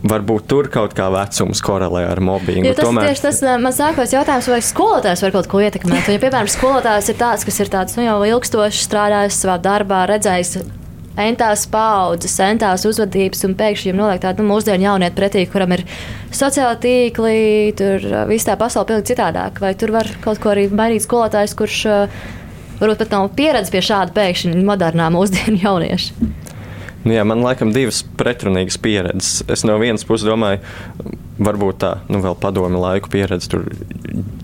varbūt 0.00 0.46
tur 0.48 0.68
kaut 0.72 0.94
kā 0.96 1.08
vecums 1.12 1.60
korelē 1.64 2.04
ar 2.08 2.20
mobbingu. 2.24 2.64
Ja 2.68 2.74
tas 2.76 2.88
Tomēr... 2.88 3.10
tieši 3.10 3.24
tas 3.26 3.40
man 3.62 3.74
sākās 3.76 4.14
jautājums, 4.14 4.48
vai 4.52 4.60
skolotājs 4.64 5.24
var 5.26 5.34
kaut 5.36 5.50
ko 5.52 5.62
ietekmēt. 5.64 6.08
Ja, 6.08 6.22
piemēram, 6.22 6.50
skolotājs 6.50 7.12
ir 7.12 7.18
tāds, 7.20 7.46
kas 7.48 7.60
ir 7.62 7.72
tāds 7.72 7.98
nu, 7.98 8.06
jau 8.06 8.18
ilgstoši 8.32 8.84
strādājis 8.86 9.40
savā 9.44 9.58
darbā, 9.62 10.06
redzējis 10.10 10.56
entās 11.18 11.66
paudzes, 11.70 12.36
entās 12.44 12.84
uzvedības, 12.88 13.44
un 13.48 13.56
pēkšņi 13.58 13.90
viņam 13.90 14.02
noliek 14.02 14.22
tādu 14.22 14.44
nu, 14.44 14.52
mūsdienu 14.52 14.86
jaunieti 14.86 15.16
pretī, 15.16 15.44
kuram 15.50 15.74
ir 15.76 15.84
sociāli 16.34 16.78
tīkli, 16.84 17.38
tur 17.78 18.06
viss 18.30 18.48
tā 18.48 18.56
pasaule 18.60 18.90
pilnīgi 18.90 19.12
citādāk. 19.12 19.62
Vai 19.62 19.74
tur 19.78 19.94
var 19.96 20.10
kaut 20.24 20.42
ko 20.42 20.52
arī 20.54 20.68
mainīt 20.70 21.06
skolotājs, 21.06 21.56
kurš 21.58 21.80
varbūt 22.80 23.02
pat 23.02 23.16
nav 23.16 23.30
pieredzējis 23.36 23.74
pie 23.74 23.84
šāda 23.90 24.16
pēkšņi 24.16 24.62
modernā 24.66 25.10
mūsdienu 25.14 25.60
jaunieša? 25.64 26.30
Nu, 27.00 27.14
jā, 27.14 27.24
man 27.24 27.40
laikam 27.40 27.72
divas 27.72 28.02
pretrunīgas 28.20 28.76
pieredzes. 28.80 29.40
Es 29.48 29.64
no 29.64 29.78
vienas 29.80 30.04
puses 30.04 30.28
domāju, 30.28 30.60
varbūt 31.40 31.80
tā, 31.80 31.90
nu, 32.12 32.20
vēl 32.24 32.36
padomi 32.40 32.80
laiku 32.80 33.10
pieredze, 33.12 33.48
tur 33.52 33.66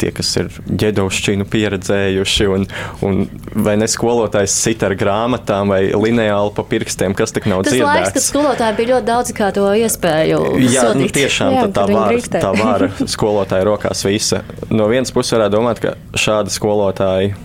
tie, 0.00 0.10
kas 0.16 0.30
ir 0.40 0.50
ģedaušķinu 0.82 1.46
pieredzējuši, 1.52 2.46
un, 2.52 2.66
un 3.06 3.22
vai 3.66 3.76
ne 3.80 3.88
skolotājs 3.90 4.54
sit 4.64 4.84
ar 4.86 4.96
grāmatām 4.98 5.72
vai 5.72 5.82
lineāli 5.92 6.54
pa 6.56 6.64
pirkstiem, 6.68 7.16
kas 7.16 7.34
tik 7.36 7.48
nav 7.50 7.64
Tas 7.66 7.74
dzirdēts. 7.74 7.90
Laiks, 7.90 8.14
kad 8.16 8.26
skolotāji 8.26 8.78
bija 8.80 8.92
ļoti 8.94 9.08
daudz 9.10 9.34
kā 9.36 9.50
to 9.56 9.66
iespēju. 9.82 10.40
Jā, 10.66 10.86
nu, 10.96 11.10
tiešām 11.12 11.56
jā, 11.56 11.66
tā, 11.68 11.84
tā 11.84 11.86
vara, 11.92 12.22
tā 12.36 12.54
vara 12.56 12.92
skolotāja 13.16 13.68
rokās 13.68 14.06
visa. 14.06 14.42
No 14.72 14.88
vienas 14.92 15.12
puses 15.14 15.36
varētu 15.36 15.56
domāt, 15.58 15.82
ka 15.82 15.96
šādi 16.16 16.54
skolotāji 16.54 17.36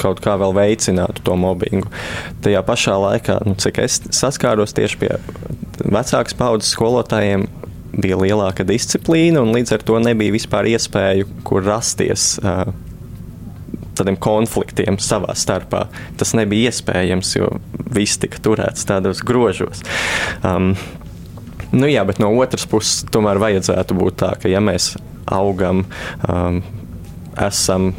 kaut 0.00 0.20
kā 0.24 0.36
vēl 0.40 0.54
veicinātu 0.56 1.22
to 1.24 1.36
mobbingu. 1.38 1.90
Tajā 2.44 2.62
pašā 2.66 2.96
laikā, 3.00 3.40
nu, 3.46 3.56
cik 3.60 3.82
es 3.84 4.00
saskāros 4.16 4.74
tieši 4.76 5.00
pie 5.00 5.10
vecākas 5.80 6.36
paudzes 6.36 6.72
skolotājiem, 6.74 7.46
bija 7.96 8.18
lielāka 8.20 8.66
disciplīna, 8.66 9.42
un 9.42 9.54
līdz 9.56 9.74
ar 9.76 9.84
to 9.86 9.98
nebija 10.02 10.34
vispār 10.34 10.68
iespēju, 10.74 11.28
kur 11.46 11.66
rasties. 11.66 12.36
Uh, 12.42 12.70
Tādiem 14.00 14.16
konfliktiem 14.16 14.96
savā 15.02 15.34
starpā. 15.36 15.82
Tas 16.16 16.30
nebija 16.32 16.70
iespējams, 16.70 17.34
jo 17.36 17.50
viss 17.92 18.16
tika 18.22 18.38
turēts 18.40 18.86
tādos 18.88 19.20
grožos. 19.26 19.82
Um, 20.40 20.72
Nu, 21.70 21.86
jā, 21.86 22.02
bet 22.02 22.18
no 22.18 22.32
otras 22.42 22.64
puses, 22.66 23.04
tomēr 23.14 23.38
vajadzētu 23.38 23.94
būt 23.94 24.16
tā, 24.24 24.32
ka 24.42 24.50
ja 24.50 24.58
mēs 24.58 24.96
augam, 25.30 25.84
um, 26.26 26.56
esam 27.38 27.92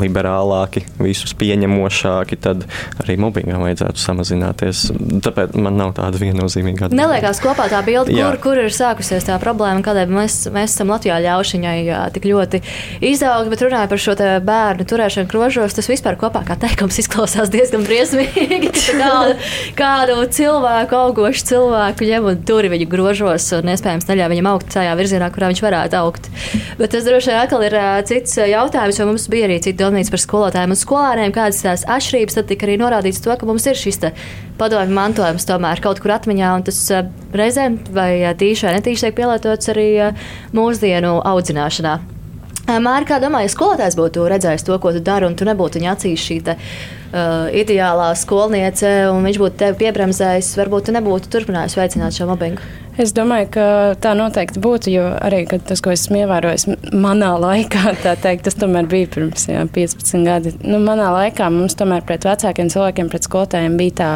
liberālāki, 0.00 0.84
visus 0.98 1.34
pieņemošāki, 1.38 2.38
tad 2.44 2.66
arī 3.02 3.16
mobbingam 3.20 3.64
vajadzētu 3.64 4.02
samazināties. 4.02 4.86
Tāpēc 5.24 5.56
man 5.58 5.78
nav 5.80 5.94
tāda 5.98 6.20
viennozīmīga 6.20 6.88
atbilde. 6.88 7.00
Neliekās 7.00 7.42
kopā 7.42 7.68
tā 7.72 7.80
bilde, 7.86 8.14
kur, 8.14 8.38
kur 8.42 8.62
ir 8.64 8.74
sākusies 8.74 9.26
tā 9.28 9.38
problēma, 9.42 9.84
kādēļ 9.84 10.14
mēs, 10.14 10.38
mēs 10.54 10.74
esam 10.76 10.92
Latvijā 10.94 11.20
ļaušiņai 11.24 11.76
jā, 11.86 12.00
tik 12.14 12.28
ļoti 12.30 12.60
izaugi, 13.04 13.52
bet 13.52 13.64
runāja 13.66 13.90
par 13.90 14.02
šo 14.02 14.16
bērnu 14.44 14.86
turēšanu 14.88 15.30
krožos. 15.30 15.76
Tas 15.76 15.90
vispār 15.90 16.18
kopā 16.20 16.44
kā 16.46 16.56
teikums 16.60 16.98
izklausās 17.02 17.52
diezgan 17.52 17.86
briesmīgi. 17.86 18.72
kādu, 19.02 19.36
kādu 19.78 20.18
cilvēku, 20.34 20.98
augošu 20.98 21.48
cilvēku 21.50 22.08
ņem 22.08 22.28
un 22.30 22.42
tur 22.46 22.68
viņu 22.70 22.88
grožos 22.90 23.50
un 23.56 23.72
iespējams 23.72 24.08
neļauj 24.08 24.32
viņam 24.34 24.50
augt 24.52 24.70
tajā 24.74 24.94
virzienā, 24.98 25.30
kurā 25.34 25.50
viņš 25.52 25.62
varētu 25.64 25.98
augt. 26.00 26.30
Bet 26.78 26.94
tas 26.94 27.06
droši 27.06 27.32
vien 27.32 27.40
atkal 27.40 27.64
ir 27.66 27.76
cits 28.08 28.38
jautājums, 28.40 29.00
jo 29.00 29.08
mums 29.10 29.26
bija 29.32 29.48
arī 29.48 29.60
citi 29.64 29.83
domnīca 29.84 30.14
par 30.14 30.22
skolotājiem 30.24 30.74
un 30.74 30.80
skolāriem, 30.80 31.34
kādas 31.34 31.60
tās 31.64 31.84
atšķirības, 31.96 32.38
tad 32.38 32.48
tika 32.50 32.66
arī 32.68 32.78
norādīts 32.80 33.22
to, 33.24 33.34
ka 33.36 33.48
mums 33.48 33.68
ir 33.70 33.78
šis 33.78 34.00
padomju 34.58 34.94
mantojums 34.94 35.46
tomēr 35.48 35.82
kaut 35.84 36.00
kur 36.02 36.14
atmiņā, 36.16 36.50
un 36.58 36.66
tas 36.66 36.80
uh, 36.94 37.06
reizēm 37.34 37.78
vai 37.94 38.10
uh, 38.22 38.34
tīši 38.38 38.68
vai 38.68 38.74
netīši 38.78 39.08
tiek 39.08 39.16
pielietots 39.18 39.72
arī 39.74 39.88
uh, 40.08 40.26
mūsdienu 40.56 41.16
audzināšanā. 41.26 41.94
Mārķis, 42.64 43.08
kā 43.10 43.16
domāju, 43.20 43.50
skolotājs 43.52 43.96
būtu 43.98 44.22
redzējis 44.30 44.64
to, 44.64 44.76
ko 44.80 44.94
tu 44.94 45.02
dari, 45.04 45.26
un 45.28 45.34
tu 45.36 45.44
nebūtu 45.44 45.82
viņa 45.82 45.90
acīs 45.98 46.22
šī 46.24 46.38
te, 46.46 46.54
uh, 46.56 47.50
ideālā 47.52 48.08
skolniece, 48.16 48.92
un 49.12 49.26
viņš 49.26 49.40
būtu 49.42 49.60
tevi 49.60 49.82
piebremzējis, 49.82 50.54
varbūt 50.62 50.88
tu 50.88 50.96
nebūtu 50.96 51.28
turpinājis 51.34 51.76
veicināt 51.76 52.16
šo 52.16 52.30
mobbingu. 52.30 52.83
Es 53.00 53.10
domāju, 53.10 53.48
ka 53.56 53.66
tā 53.98 54.12
noteikti 54.14 54.60
būtu, 54.62 54.90
jo 54.94 55.06
arī 55.18 55.42
tas, 55.50 55.80
ko 55.82 55.90
esmu 55.90 56.20
ievērojis 56.20 56.68
manā 56.94 57.32
laikā, 57.42 57.94
teikt, 58.24 58.44
tas 58.46 58.58
tomēr 58.60 58.86
bija 58.90 59.10
pirms 59.16 59.48
jā, 59.50 59.64
15 59.74 60.28
gadiem. 60.28 60.60
Nu, 60.62 60.78
manā 60.82 61.10
laikā 61.16 61.48
mums 61.50 61.74
tomēr 61.78 62.06
pret 62.06 62.26
vecākiem 62.28 62.70
cilvēkiem, 62.70 63.10
pret 63.10 63.26
skolotājiem 63.26 63.78
bija 63.80 63.96
tā 63.98 64.10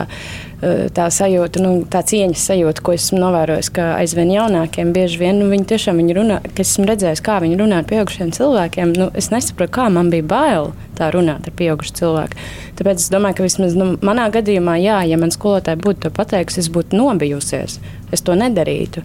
tā 0.58 1.04
sajūta, 1.14 1.60
nu, 1.62 1.70
tā 1.86 2.00
cieņas 2.02 2.42
sajūta, 2.50 2.82
ko 2.82 2.94
esmu 2.96 3.20
novērojis, 3.22 3.70
ka 3.76 3.92
aizvien 4.00 4.32
jaunākiem 4.32 4.90
bieži 4.94 5.20
vien 5.20 5.38
nu, 5.38 5.46
viņi 5.52 5.68
tiešām 5.70 6.00
viņi 6.02 6.16
runā, 6.16 6.38
ka 6.42 6.64
esmu 6.64 6.86
redzējis, 6.88 7.22
kā 7.22 7.36
viņi 7.44 7.58
runā 7.60 7.78
ar 7.82 7.86
pieaugušiem 7.86 8.32
cilvēkiem. 8.34 8.94
Nu, 8.98 9.06
es 9.18 9.30
nesaprotu, 9.30 9.70
kā 9.76 9.86
man 9.94 10.10
bija 10.10 10.26
bail 10.26 10.72
tā 10.98 11.12
runāt 11.14 11.46
ar 11.46 11.54
pieaugušu 11.58 11.94
cilvēku. 12.00 12.42
Tāpēc 12.80 13.04
es 13.04 13.12
domāju, 13.14 13.38
ka 13.38 13.46
vismaz 13.46 13.76
nu, 13.78 13.92
manā 14.02 14.26
gadījumā, 14.34 14.74
jā, 14.82 14.98
ja 15.06 15.18
man 15.20 15.30
skolotāji 15.34 15.78
būtu 15.84 16.06
to 16.06 16.12
pateikusi, 16.16 16.64
es 16.64 16.70
būtu 16.74 16.98
nobijusies. 16.98 17.78
Es 18.10 18.24
to 18.26 18.34
nedarītu. 18.38 19.04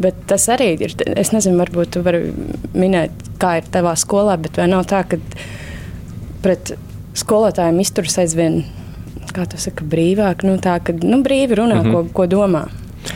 Bet 0.00 0.20
tas 0.28 0.46
arī 0.52 0.74
ir. 0.80 0.92
Es 1.16 1.32
nezinu, 1.32 1.56
varbūt 1.60 1.96
jūs 1.96 2.04
varat 2.04 2.76
minēt, 2.76 3.24
kā 3.40 3.56
ir 3.60 3.72
tavā 3.72 3.96
skolā, 4.00 4.36
bet 4.40 4.60
vai 4.60 4.68
nav 4.68 4.84
tā, 4.88 5.02
ka 5.08 5.20
pret 6.44 6.74
skolotājiem 7.20 7.80
izturas 7.82 8.16
aizvien 8.20 8.62
kā 9.36 9.46
tu 9.50 9.58
saki, 9.60 9.84
brīvāk, 9.84 10.44
nu, 10.46 10.58
tā, 10.62 10.78
ka 10.84 10.94
nu, 11.00 11.22
brīvi 11.26 11.58
runā, 11.58 11.80
mm 11.80 11.86
-hmm. 11.86 12.12
ko, 12.12 12.22
ko 12.22 12.26
domā. 12.26 12.68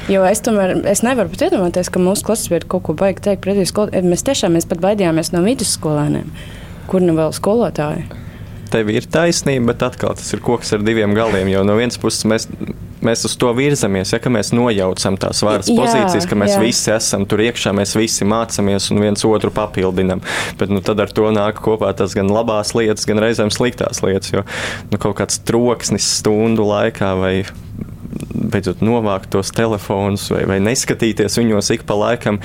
Jo 0.08 0.24
es 0.24 0.40
tomēr 0.40 0.86
es 0.88 1.02
nevaru 1.02 1.28
pat 1.28 1.42
iedomāties, 1.46 1.90
ka 1.90 2.00
mūsu 2.00 2.24
klases 2.24 2.48
biedri 2.48 2.68
kaut 2.68 2.82
ko 2.82 2.94
baigi 2.94 3.20
teikt 3.20 3.44
pretī 3.44 3.66
skolotājiem. 3.68 4.10
Mēs 4.10 4.24
tiešām 4.24 4.56
mēs 4.56 4.68
pat 4.68 4.80
baidījāmies 4.80 5.32
no 5.32 5.42
vidusskolēniem, 5.42 6.30
kur 6.86 7.00
nu 7.00 7.14
vēl 7.14 7.32
skolotāji 7.32 8.04
tev 8.74 8.90
ir 8.90 9.06
taisnība, 9.10 9.72
bet 9.72 9.84
atkal 9.86 10.16
tas 10.18 10.32
ir 10.34 10.42
koks 10.44 10.74
ar 10.74 10.82
diviem 10.82 11.14
galiem. 11.14 11.50
Jo 11.52 11.62
no 11.66 11.76
vienas 11.78 11.98
puses 12.00 12.26
mēs, 12.26 12.48
mēs 13.07 13.24
uz 13.28 13.36
to 13.40 13.50
virzamies, 13.57 14.14
ja 14.14 14.32
mēs 14.32 14.52
nojaucam 14.57 15.18
tās 15.20 15.42
varas 15.46 15.70
jā, 15.70 15.76
pozīcijas, 15.78 16.28
ka 16.30 16.38
mēs 16.38 16.57
jā. 16.57 16.62
visi 16.62 16.92
esam 16.94 17.26
tur 17.28 17.42
iekšā, 17.44 17.74
mēs 17.76 17.94
visi 17.98 18.28
mācāmies 18.28 18.90
un 18.94 19.02
viens 19.05 19.26
otru 19.28 19.52
papildinam. 19.55 20.22
Bet 20.61 20.72
nu, 20.72 20.82
tad 20.84 21.02
ar 21.05 21.12
to 21.14 21.30
nāk 21.34 21.61
kopā 21.64 21.92
tas 21.96 22.16
gan 22.16 22.32
labās 22.32 22.74
lietas, 22.76 23.07
gan 23.09 23.22
reizēm 23.22 23.52
sliktās 23.55 24.02
lietas. 24.05 24.32
Jo 24.34 24.44
nu, 24.90 25.00
kaut 25.00 25.18
kāds 25.20 25.40
troksnis 25.46 26.09
stundu 26.18 26.66
laikā 26.68 27.14
vai 27.20 27.34
beidzot 28.34 28.82
novākt 28.84 29.30
tos 29.34 29.50
telefonus 29.55 30.28
vai, 30.32 30.44
vai 30.48 30.59
neskatīties 30.62 31.38
viņos 31.40 31.72
ik 31.74 31.86
pa 31.88 31.96
laikam. 31.98 32.40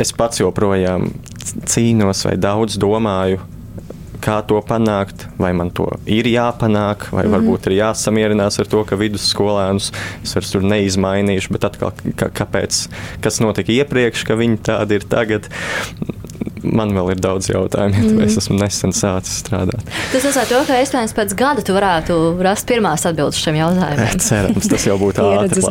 Es 0.00 0.14
pats 0.16 0.42
joprojām 0.42 1.10
cīnos 1.70 2.26
vai 2.28 2.36
daudz 2.40 2.78
domāju 2.80 3.40
kā 4.22 4.40
to 4.46 4.60
panākt, 4.66 5.26
vai 5.40 5.52
man 5.56 5.72
to 5.74 5.88
ir 6.06 6.28
jāpanāk, 6.30 7.08
vai 7.10 7.24
mm 7.24 7.30
varbūt 7.30 7.68
ir 7.70 7.76
jāsamierinās 7.78 8.58
ar 8.60 8.68
to, 8.68 8.80
ka 8.84 8.98
vidusskolēnus 8.98 9.90
es 10.24 10.34
vairs 10.34 10.50
tur 10.52 10.64
neizmainīšu, 10.66 11.52
bet 11.54 11.68
atkal, 11.68 11.94
kāpēc, 12.18 12.80
kas 13.22 13.38
notika 13.40 13.72
iepriekš, 13.72 14.24
ka 14.26 14.36
viņi 14.40 14.58
tādi 14.66 14.98
ir 14.98 15.06
tagad 15.08 15.46
man 16.66 16.94
vēl 16.96 17.14
ir 17.14 17.22
daudz 17.22 17.50
jautājumu, 17.52 17.94
ja 18.00 18.10
mm. 18.16 18.24
es 18.26 18.38
esmu 18.40 18.58
nesen 18.58 18.94
sācis 18.96 19.40
strādāt. 19.44 19.86
Tas 20.10 20.26
nozīmē, 20.26 20.46
to, 20.50 20.60
ka 20.68 20.80
iespējams 20.82 21.16
pēc 21.16 21.36
gada 21.38 21.64
tu 21.66 21.76
varētu 21.76 22.18
rast 22.42 22.66
pirmās 22.70 23.06
atbildes 23.08 23.40
šiem 23.40 23.60
jautājumiem. 23.60 24.20
Cerams, 24.30 24.68
tas 24.70 24.86
jau 24.88 24.98
būtu 25.00 25.24
ātri. 25.38 25.64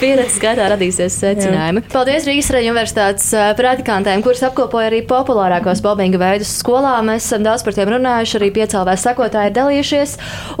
Pieredzes 0.00 0.40
gaitā 0.42 0.70
radīsies 0.72 1.18
secinājumi. 1.22 1.82
Jā. 1.82 1.92
Paldies 1.92 2.28
Rīgas 2.28 2.52
Reģiona 2.54 2.76
universitātes 2.76 3.30
praktikantiem, 3.56 4.20
kuras 4.24 4.42
apkopoja 4.44 4.90
arī 4.90 5.00
populārākos 5.08 5.80
bobbinga 5.84 6.20
veidus 6.20 6.52
skolā. 6.60 6.98
Mēs 7.06 7.24
esam 7.24 7.44
daudz 7.46 7.64
par 7.64 7.76
tiem 7.76 7.88
runājuši, 7.94 8.36
arī 8.38 8.50
piecēlvēs 8.58 9.04
sekotāji 9.06 9.50
ir 9.50 9.54
dalījušies 9.56 10.12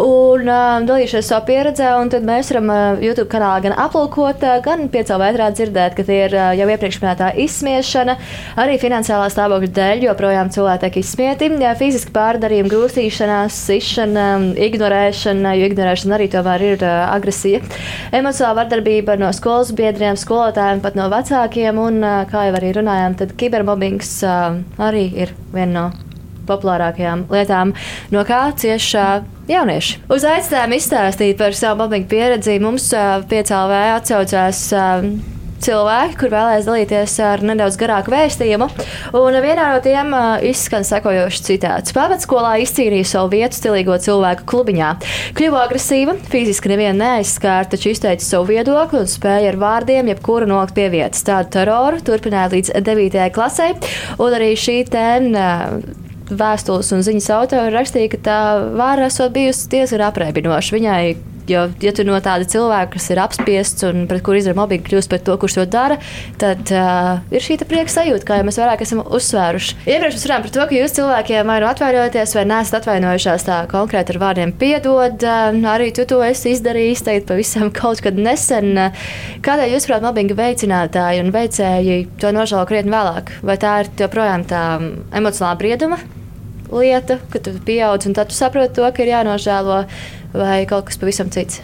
un 0.02 0.48
uh, 0.48 0.78
dalījušies 0.88 1.28
savu 1.28 1.46
pieredzē, 1.50 1.90
un 2.00 2.12
tad 2.12 2.24
mēs 2.26 2.52
varam 2.52 2.72
uh, 2.72 3.02
YouTube 3.04 3.28
kanālā 3.32 3.60
gan 3.66 3.76
aplūkot, 3.84 4.46
uh, 4.46 4.62
gan 4.64 4.86
piecēlvē 4.92 5.28
ētrā 5.34 5.50
dzirdēt, 5.56 5.96
ka 5.98 6.06
tie 6.08 6.22
ir 6.24 6.36
uh, 6.38 6.48
jau 6.56 6.68
iepriekš 6.72 7.00
minētā 7.02 7.30
izsmiešana, 7.44 8.16
arī 8.64 8.78
finansiālā 8.80 9.28
stāvokļa 9.32 9.45
stāvokļa 9.46 9.68
dēļ 9.76 10.04
joprojām 10.08 10.48
cilvēki 10.50 10.82
tiek 10.82 10.96
izsmieti. 11.00 11.48
Jā, 11.62 11.72
fiziski 11.78 12.10
pārdarījumi, 12.14 12.70
grūstīšanās, 12.72 13.58
sišana, 13.68 14.24
ignorēšana, 14.66 15.52
jo 15.60 15.68
ignorēšana 15.70 16.16
arī 16.16 16.26
tomēr 16.32 16.64
ir 16.66 16.82
uh, 16.82 17.04
agresija. 17.14 17.60
Emocionāla 18.16 18.64
vardarbība 18.64 19.14
no 19.20 19.30
skolas 19.36 19.70
biedriem, 19.76 20.18
skolotājiem, 20.18 20.82
pat 20.82 20.98
no 20.98 21.06
vecākiem, 21.12 21.78
un, 21.78 22.00
uh, 22.02 22.24
kā 22.30 22.48
jau 22.48 22.56
arī 22.58 22.72
runājām, 22.80 23.14
tad 23.20 23.36
kibermobbings 23.38 24.16
uh, 24.26 24.58
arī 24.82 25.06
ir 25.14 25.34
viena 25.54 25.72
no 25.76 25.86
populārākajām 26.46 27.26
lietām, 27.30 27.72
no 28.14 28.26
kā 28.26 28.48
cieši 28.58 29.06
jaunieši. 29.50 30.02
Uz 30.10 30.26
aicinājumu 30.26 30.78
izstāstīt 30.78 31.38
par 31.38 31.54
savu 31.58 31.84
mobbingu 31.84 32.10
pieredzi 32.10 32.58
mums 32.62 32.90
piecēlvē 33.30 33.82
atsaucās 33.96 34.66
cilvēki, 35.64 36.16
kur 36.20 36.32
vēlēs 36.32 36.68
dalīties 36.68 37.16
ar 37.24 37.42
nedaudz 37.46 37.78
garāku 37.80 38.12
vēstījumu. 38.14 38.68
Un 39.16 39.38
vienā 39.44 39.68
no 39.72 39.82
tiem 39.84 40.12
uh, 40.16 40.36
izskan 40.44 40.86
sekojošs 40.86 41.44
citāts. 41.46 41.94
Pamatskolā 41.96 42.56
izcīnīja 42.64 43.10
savu 43.12 43.32
vietu 43.36 43.58
stilīgo 43.58 43.98
cilvēku 44.02 44.46
klubiņā. 44.48 44.92
Kļuva 45.36 45.66
agresīva, 45.66 46.16
fiziski 46.32 46.72
nevienu 46.72 47.00
neaizskāra, 47.02 47.68
taču 47.72 47.92
izteica 47.92 48.24
savu 48.24 48.50
viedokli 48.52 49.02
un 49.04 49.10
spēja 49.10 49.52
ar 49.52 49.60
vārdiem 49.60 50.12
jebkuru 50.12 50.48
nolikt 50.50 50.76
pie 50.76 50.88
vietas. 50.92 51.24
Tādu 51.26 51.54
teroru 51.58 52.02
turpināja 52.04 52.52
līdz 52.56 52.74
9. 52.86 53.22
klasē, 53.36 53.70
un 54.18 54.40
arī 54.40 54.52
šī 54.58 54.82
tēma. 54.92 55.46
Uh, 55.46 56.02
vēstules 56.26 56.90
un 56.94 57.04
ziņas 57.06 57.28
autori 57.36 57.70
rakstīja, 57.74 58.10
ka 58.14 58.18
tā 58.26 58.40
vāra 58.74 59.06
esot 59.10 59.34
bijusi 59.34 59.68
diezgan 59.70 60.06
apreibinoša. 60.08 60.74
Viņai 60.74 61.02
Jo, 61.46 61.68
ja 61.78 61.92
tu 61.94 62.02
no 62.02 62.16
tāda 62.18 62.46
cilvēka, 62.48 62.96
kas 62.96 63.04
ir 63.12 63.20
apspiests 63.22 63.84
un 63.86 64.06
pret 64.10 64.24
kuru 64.26 64.40
izdara 64.40 64.58
mobbingu, 64.58 64.82
kļūst 64.88 65.10
par 65.12 65.20
to, 65.22 65.36
kurš 65.38 65.58
to 65.60 65.66
dara, 65.70 65.98
tad 66.42 66.72
uh, 66.74 67.20
ir 67.30 67.44
šī 67.44 67.60
prieka 67.62 67.92
sajūta, 67.92 68.26
kā 68.26 68.40
jau 68.40 68.46
mēs 68.48 68.58
vairāk 68.58 68.82
esam 68.82 69.04
uzsvēruši. 69.04 69.76
Iepriekš 69.86 70.16
mēs 70.18 70.26
runājām 70.26 70.46
par 70.46 70.54
to, 70.56 70.64
ka 70.66 70.78
jūs 70.80 70.96
cilvēkiem 70.98 71.52
vai 71.52 71.60
nu 71.62 71.70
atvainojaties, 71.70 72.34
vai 72.38 72.44
neesat 72.50 72.80
atvainojušās 72.80 73.46
tā 73.46 73.60
konkrēti 73.70 74.16
ar 74.16 74.20
vārdiem 74.24 74.56
piedod. 74.58 75.22
Uh, 75.22 75.70
arī 75.70 75.92
tu 75.94 76.08
to 76.10 76.18
esi 76.26 76.56
izdarījis, 76.56 77.06
teikt, 77.06 77.30
pavisam 77.30 77.70
kaut 77.80 78.02
kad 78.02 78.18
nesen. 78.18 78.74
Kādēļ 79.46 79.76
jūs, 79.76 79.86
prāt, 79.86 80.02
mobbinga 80.02 80.34
veicinātāji 80.42 81.22
un 81.22 81.32
veicēji 81.36 82.02
to 82.18 82.34
nožēlo 82.34 82.66
krietni 82.66 82.94
vēlāk? 82.96 83.36
Vai 83.46 83.60
tā 83.62 83.80
ir 83.84 83.94
joprojām 84.02 84.48
tā 84.50 84.66
emocionāla 85.14 85.62
brieduma? 85.62 86.02
Lieta, 86.72 87.20
ka 87.32 87.42
tu 87.42 87.54
pieaudz 87.66 88.08
un 88.08 88.16
tad 88.16 88.32
tu 88.32 88.36
saproti 88.36 88.78
to, 88.78 88.86
ka 88.90 89.04
ir 89.04 89.14
jānožēlo 89.14 89.80
vai 90.36 90.60
kaut 90.68 90.88
kas 90.90 91.00
pavisam 91.00 91.32
cits. 91.32 91.62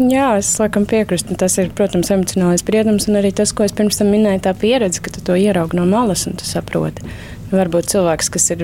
Jā, 0.00 0.30
es 0.40 0.48
laikam 0.56 0.86
piekrītu. 0.88 1.34
Tas 1.36 1.58
ir, 1.60 1.68
protams, 1.76 2.08
emocionālais 2.14 2.62
spriedums, 2.64 3.04
un 3.10 3.18
arī 3.20 3.34
tas, 3.36 3.52
ko 3.52 3.66
es 3.66 3.74
pirms 3.76 4.00
tam 4.00 4.08
minēju, 4.14 4.40
tā 4.46 4.54
pieredze, 4.56 5.02
ka 5.04 5.12
tu 5.12 5.20
to 5.26 5.36
ieraugi 5.36 5.76
no 5.76 5.84
malas 5.88 6.24
un 6.30 6.38
tu 6.40 6.48
saproti. 6.48 7.04
Varbūt 7.50 7.88
cilvēks, 7.90 8.28
kas 8.30 8.44
ir, 8.54 8.60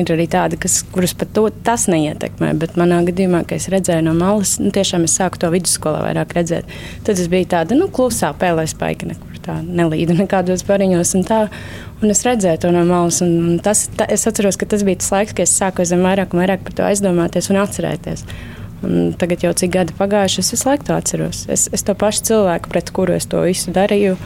ir 0.00 0.10
arī 0.14 0.24
tādi, 0.30 0.56
kas, 0.60 0.78
kurus 0.94 1.12
pat 1.18 1.34
to, 1.36 1.44
tas 1.66 1.84
neietekmē, 1.92 2.54
bet 2.56 2.78
manā 2.80 3.02
gadījumā, 3.04 3.42
kad 3.44 3.60
es 3.60 3.68
redzēju 3.72 4.06
no 4.06 4.14
malas, 4.16 4.54
nu, 4.62 4.70
tiešām 4.72 5.04
es 5.04 5.18
sāku 5.18 5.42
to 5.42 5.50
vidusskolā 5.52 6.00
vairāk 6.06 6.32
redzēt. 6.38 6.72
Tad 7.04 7.20
es 7.20 7.28
biju 7.32 7.50
tāda 7.52 7.76
nu, 7.76 7.90
klusā 7.92 8.32
pēlē 8.40 8.64
spaika, 8.70 9.10
nekur 9.10 9.32
tā 9.44 9.58
nelīdu 9.66 10.16
nekādos 10.16 10.64
bariņos. 10.68 11.12
Un 11.18 11.26
tā, 11.28 11.42
un 12.00 12.14
es 12.14 12.24
redzēju 12.26 12.62
to 12.62 12.72
no 12.72 12.86
malas. 12.88 13.20
Tas, 13.66 13.84
tā, 13.98 14.08
es 14.16 14.24
atceros, 14.30 14.56
ka 14.56 14.70
tas 14.70 14.86
bija 14.86 15.02
tas 15.02 15.12
laiks, 15.12 15.36
kad 15.36 15.44
es 15.44 15.54
sāku 15.58 15.84
aizvien 15.84 16.04
vairāk 16.06 16.32
un 16.32 16.42
vairāk 16.44 16.64
par 16.64 16.78
to 16.78 16.86
aizdomāties 16.88 17.50
un 17.52 17.60
atcerēties. 17.62 18.24
Un 18.82 19.12
tagad 19.18 19.44
jau 19.44 19.52
cik 19.54 19.76
gadi 19.76 19.94
pagājuši, 19.98 20.40
es 20.42 20.54
visu 20.56 20.70
laiku 20.70 20.88
to 20.88 20.96
atceros. 20.96 21.44
Es, 21.52 21.68
es 21.74 21.84
to 21.86 21.94
pašu 21.98 22.24
cilvēku, 22.32 22.72
pret 22.72 22.90
kuru 22.94 23.14
es 23.18 23.28
to 23.30 23.44
visu 23.44 23.74
darīju. 23.74 24.16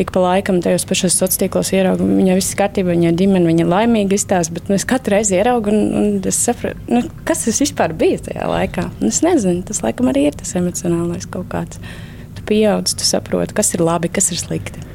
Ik 0.00 0.08
pa 0.08 0.22
laikam 0.22 0.62
tajos 0.64 0.86
pašos 0.88 1.12
sociālos 1.12 1.40
tīklos 1.40 1.70
ieraugu, 1.76 2.06
viņa 2.08 2.36
viss 2.38 2.54
ir 2.54 2.60
kārtībā, 2.62 2.94
viņa 2.94 3.10
ir 3.10 3.18
ģimene, 3.18 3.48
viņa 3.50 3.64
ir 3.66 3.68
laimīga 3.68 4.16
izstāsta, 4.16 4.54
bet 4.56 4.70
nu, 4.70 4.78
es 4.78 4.86
katru 4.88 5.18
reizi 5.18 5.36
ieraugu, 5.36 5.68
un, 5.68 5.82
un 6.00 6.30
es 6.30 6.38
saprotu, 6.46 6.80
nu, 6.88 7.02
kas 7.28 7.44
tas 7.44 7.60
vispār 7.60 7.92
bija 8.00 8.22
tajā 8.30 8.48
laikā. 8.48 8.86
Un 9.02 9.12
es 9.12 9.20
nezinu, 9.26 9.60
tas 9.68 9.82
laikam 9.84 10.08
arī 10.08 10.30
ir 10.30 10.38
tas 10.40 10.54
emocionālais 10.56 11.28
kaut 11.28 11.50
kāds. 11.52 11.82
Tu 12.38 12.46
pieaudz, 12.48 12.96
tu 12.96 13.04
saproti, 13.04 13.52
kas 13.58 13.74
ir 13.76 13.84
labi, 13.84 14.08
kas 14.08 14.32
ir 14.32 14.40
slikti. 14.40 14.88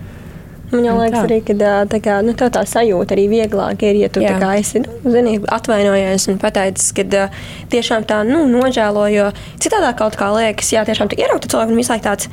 Man 0.68 0.84
liekas, 0.84 1.22
arī 1.22 1.38
ka 1.48 1.54
tā, 1.88 2.00
kā, 2.04 2.18
nu, 2.26 2.34
tā, 2.36 2.50
tā 2.52 2.66
sajūta 2.68 3.16
arī 3.16 3.30
vieglāk 3.32 3.86
ir, 3.88 4.02
ja 4.02 4.10
tu 4.12 4.20
kā, 4.20 4.50
esi 4.60 4.82
nu, 4.84 4.98
zini, 5.14 5.38
atvainojies 5.40 6.28
un 6.34 6.42
pateicis, 6.42 6.90
ka 6.98 7.30
tiešām 7.72 8.04
tā 8.10 8.20
nu, 8.28 8.42
nožēlo. 8.52 9.06
Jo 9.14 9.30
citādi 9.64 9.94
kaut 10.02 10.18
kā 10.20 10.28
liekas, 10.36 10.74
jā, 10.76 10.84
tiešām 10.90 11.14
tu 11.14 11.22
ieraugi 11.22 11.46
to 11.46 11.54
cilvēku 11.54 11.72
un 11.72 11.80
visu 11.80 11.94
laiku 11.94 12.10
tāds 12.10 12.28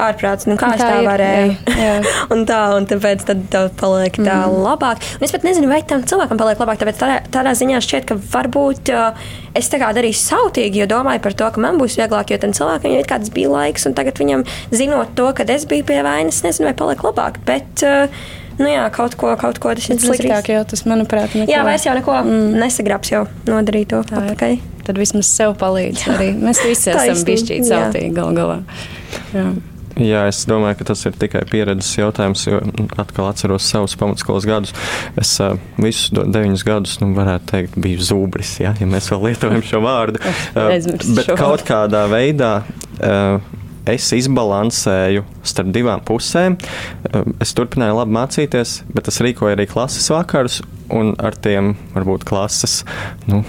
ārprāts, 0.00 0.46
nu, 0.50 0.56
kā 0.60 0.70
Un 0.70 0.76
es 0.76 0.82
tā 0.82 0.88
tā 0.90 0.98
ir, 1.00 1.08
varēju. 1.08 1.54
jā, 1.66 1.92
jā. 1.98 2.14
un 2.34 2.44
tā, 2.48 2.60
un 2.76 2.86
tāpēc 2.90 3.24
tad 3.28 3.42
tev 3.52 3.68
paliek 3.80 4.18
tā 4.20 4.38
mm. 4.46 4.58
labāk. 4.64 5.04
Un 5.18 5.26
es 5.26 5.34
pat 5.34 5.46
nezinu, 5.46 5.70
vai 5.70 5.80
tam 5.86 6.04
cilvēkam 6.06 6.40
paliek 6.40 6.62
labāk. 6.62 6.80
Tāpēc 6.82 7.00
tādā, 7.00 7.20
tādā 7.34 7.54
ziņā 7.58 7.80
šķiet, 7.84 8.08
ka 8.10 8.18
varbūt 8.34 8.92
uh, 8.94 9.30
es 9.58 9.70
tā 9.72 9.80
kā 9.82 9.92
darīju 9.96 10.18
sautīgi, 10.20 10.82
jo 10.82 10.90
domāju 10.90 11.24
par 11.24 11.36
to, 11.36 11.48
ka 11.54 11.62
man 11.62 11.80
būs 11.80 11.98
vieglāk, 12.00 12.32
jo 12.32 12.40
tam 12.42 12.54
cilvēkam 12.56 12.96
ir 12.96 13.08
kāds 13.10 13.32
bija 13.34 13.52
laiks, 13.52 13.88
un 13.90 13.96
tagad 13.98 14.20
viņam 14.20 14.46
zinot 14.74 15.16
to, 15.18 15.30
ka 15.36 15.48
es 15.50 15.66
biju 15.70 15.88
pie 15.88 16.02
vainas, 16.06 16.42
nezinu, 16.46 16.70
vai 16.70 16.76
paliek 16.78 17.02
labāk. 17.06 17.40
Bet, 17.48 17.84
uh, 17.86 18.22
nu 18.60 18.68
jā, 18.70 18.84
kaut 18.94 19.16
ko, 19.20 19.32
kaut 19.40 19.60
ko 19.62 19.74
tas 19.76 19.88
ir 19.90 20.00
sliktāk 20.02 20.52
jau 20.52 20.62
tas, 20.68 20.84
manuprāt, 20.88 21.34
neko. 21.34 21.50
Jā, 21.50 21.64
vairs 21.66 21.86
jau 21.88 21.96
neko 21.98 22.20
mm. 22.22 22.60
nesagrabs 22.60 23.14
jau 23.14 23.24
nodarīt 23.48 23.92
to 23.94 24.04
Tā 24.06 24.20
ir. 24.20 24.30
atpakaļ. 24.30 24.60
Tad 24.86 24.98
vismaz 25.00 25.28
sev 25.30 25.56
palīdz 25.60 26.06
arī. 26.14 26.30
Mēs 26.46 26.62
visi 26.66 26.92
esam 26.92 27.26
bišķīt 27.28 27.64
jā. 27.64 27.68
zeltīgi 27.72 28.14
gal 28.16 28.32
galā. 28.36 28.62
Jā. 29.34 29.50
Jā, 30.00 30.24
es 30.30 30.42
domāju, 30.48 30.78
ka 30.80 30.88
tas 30.92 31.04
ir 31.08 31.16
tikai 31.20 31.42
pieredzes 31.50 31.92
jautājums, 31.98 32.46
jo 32.48 32.60
mm, 32.62 32.88
atkal 33.02 33.28
atceros 33.28 33.66
savus 33.68 33.96
pamatskolas 34.00 34.48
gadus. 34.48 34.74
Es 35.20 35.34
uh, 35.44 35.58
visus 35.80 36.12
deviņus 36.16 36.66
gadus, 36.66 36.96
nu, 37.02 37.12
varētu 37.18 37.50
teikt, 37.52 37.78
biju 37.84 38.06
zūbris, 38.08 38.56
ja, 38.62 38.74
ja 38.80 38.88
mēs 38.88 39.10
vēl 39.12 39.30
lietojam 39.30 39.64
šo 39.66 39.82
vārdu. 39.84 40.22
Uh, 40.54 40.76
bet 41.16 41.32
kaut 41.38 41.66
kādā 41.68 42.06
veidā. 42.10 42.60
Uh, 43.00 43.58
Es 43.88 44.10
izbalansēju 44.12 45.22
starp 45.46 45.70
divām 45.72 46.02
pusēm. 46.06 46.58
Es 47.42 47.54
turpināju 47.56 47.96
labi 47.96 48.12
mācīties, 48.12 48.74
bet 48.92 49.08
es 49.10 49.18
rīkoju 49.24 49.54
arī 49.54 49.64
klases 49.70 50.04
vakarus, 50.12 50.60
un 50.92 51.14
ar 51.18 51.34
tiem 51.40 51.72
varbūt 51.94 52.26
klases 52.28 52.82
nu, 53.30 53.40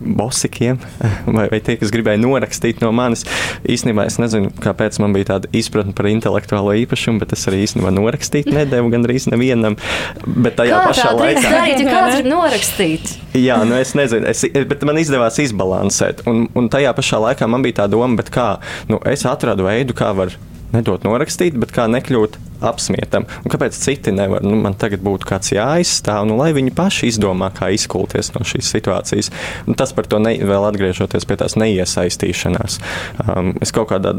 bosikiem, 0.00 0.78
vai, 1.36 1.46
vai 1.52 1.60
tie, 1.64 1.76
kas 1.80 1.92
gribēja 1.94 2.20
norakstīt 2.22 2.82
no 2.84 2.90
manis. 2.94 3.24
Īstenībā 3.68 4.06
es 4.08 4.18
nezinu, 4.22 4.50
kāpēc 4.62 4.98
man 5.02 5.14
bija 5.16 5.32
tāda 5.34 5.50
izpratne 5.56 5.94
par 5.96 6.08
intelektuālo 6.10 6.74
īpašumu, 6.84 7.22
bet 7.22 7.34
es 7.36 7.46
arī 7.50 7.62
īstenībā 7.66 7.92
norakstīt 7.94 8.50
nedevu 8.52 8.92
gandrīz 8.94 9.28
nevienam. 9.32 9.78
Bet 10.26 10.58
tajā 10.60 10.82
Kā 10.82 10.92
pašā 10.92 11.14
laikā. 11.18 11.44
darīt, 11.44 11.82
ja 11.82 11.94
kāds 11.94 12.18
grib 12.18 12.30
norakstīt? 12.32 13.14
Jā, 13.38 13.60
nu 13.68 13.76
es 13.78 13.94
nezinu, 13.98 14.28
es, 14.30 14.44
bet 14.70 14.84
man 14.88 15.00
izdevās 15.00 15.38
izbalansēt. 15.42 16.24
Un, 16.30 16.46
un 16.58 16.70
tajā 16.72 16.94
pašā 16.96 17.20
laikā 17.28 17.48
man 17.50 17.64
bija 17.66 17.82
tā 17.82 17.88
doma, 17.90 18.14
bet 18.18 18.32
kā 18.34 18.54
nu, 18.90 19.00
es 19.08 19.26
atradu 19.28 19.68
veidu, 19.68 19.96
kā 19.98 20.12
var 20.16 20.34
nedot 20.74 21.04
norakstīt, 21.06 21.56
bet 21.58 21.72
kā 21.74 21.86
nekļūt 21.90 22.38
apsmietam. 22.64 23.26
Un 23.44 23.52
kāpēc 23.52 23.76
citi 23.78 24.12
nevar? 24.14 24.42
Nu, 24.42 24.56
man 24.58 24.74
tagad 24.78 25.02
būtu 25.04 25.28
kāds 25.28 25.52
jāizstāv, 25.54 26.26
nu, 26.28 26.38
lai 26.40 26.50
viņi 26.56 26.74
paši 26.76 27.10
izdomā, 27.12 27.50
kā 27.54 27.70
izkulties 27.74 28.32
no 28.34 28.42
šīs 28.46 28.72
situācijas. 28.74 29.30
Un 29.70 29.78
tas 29.78 29.94
par 29.94 30.08
to 30.10 30.20
ne, 30.22 30.34
vēl 30.42 30.66
atgriežoties 30.70 31.28
pie 31.28 31.38
tās 31.40 31.54
neiesaistīšanās. 31.60 32.80
Um, 33.24 33.54
es 33.62 33.72
kaut 33.74 33.92
kādā 33.92 34.16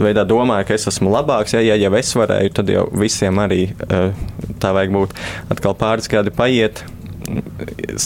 veidā 0.00 0.24
domāju, 0.28 0.68
ka 0.68 0.78
es 0.78 0.86
esmu 0.90 1.12
labāks. 1.12 1.56
Ja, 1.56 1.64
ja 1.66 1.78
jau 1.80 1.92
es 1.98 2.14
varēju, 2.16 2.54
tad 2.60 2.70
jau 2.72 2.86
visiem 2.94 3.42
arī 3.42 3.66
uh, 3.88 4.14
tā 4.62 4.72
vajag 4.76 4.96
būt. 4.96 5.20
Atkal 5.52 5.76
pāris 5.78 6.10
gadi 6.10 6.34
paiet 6.34 6.84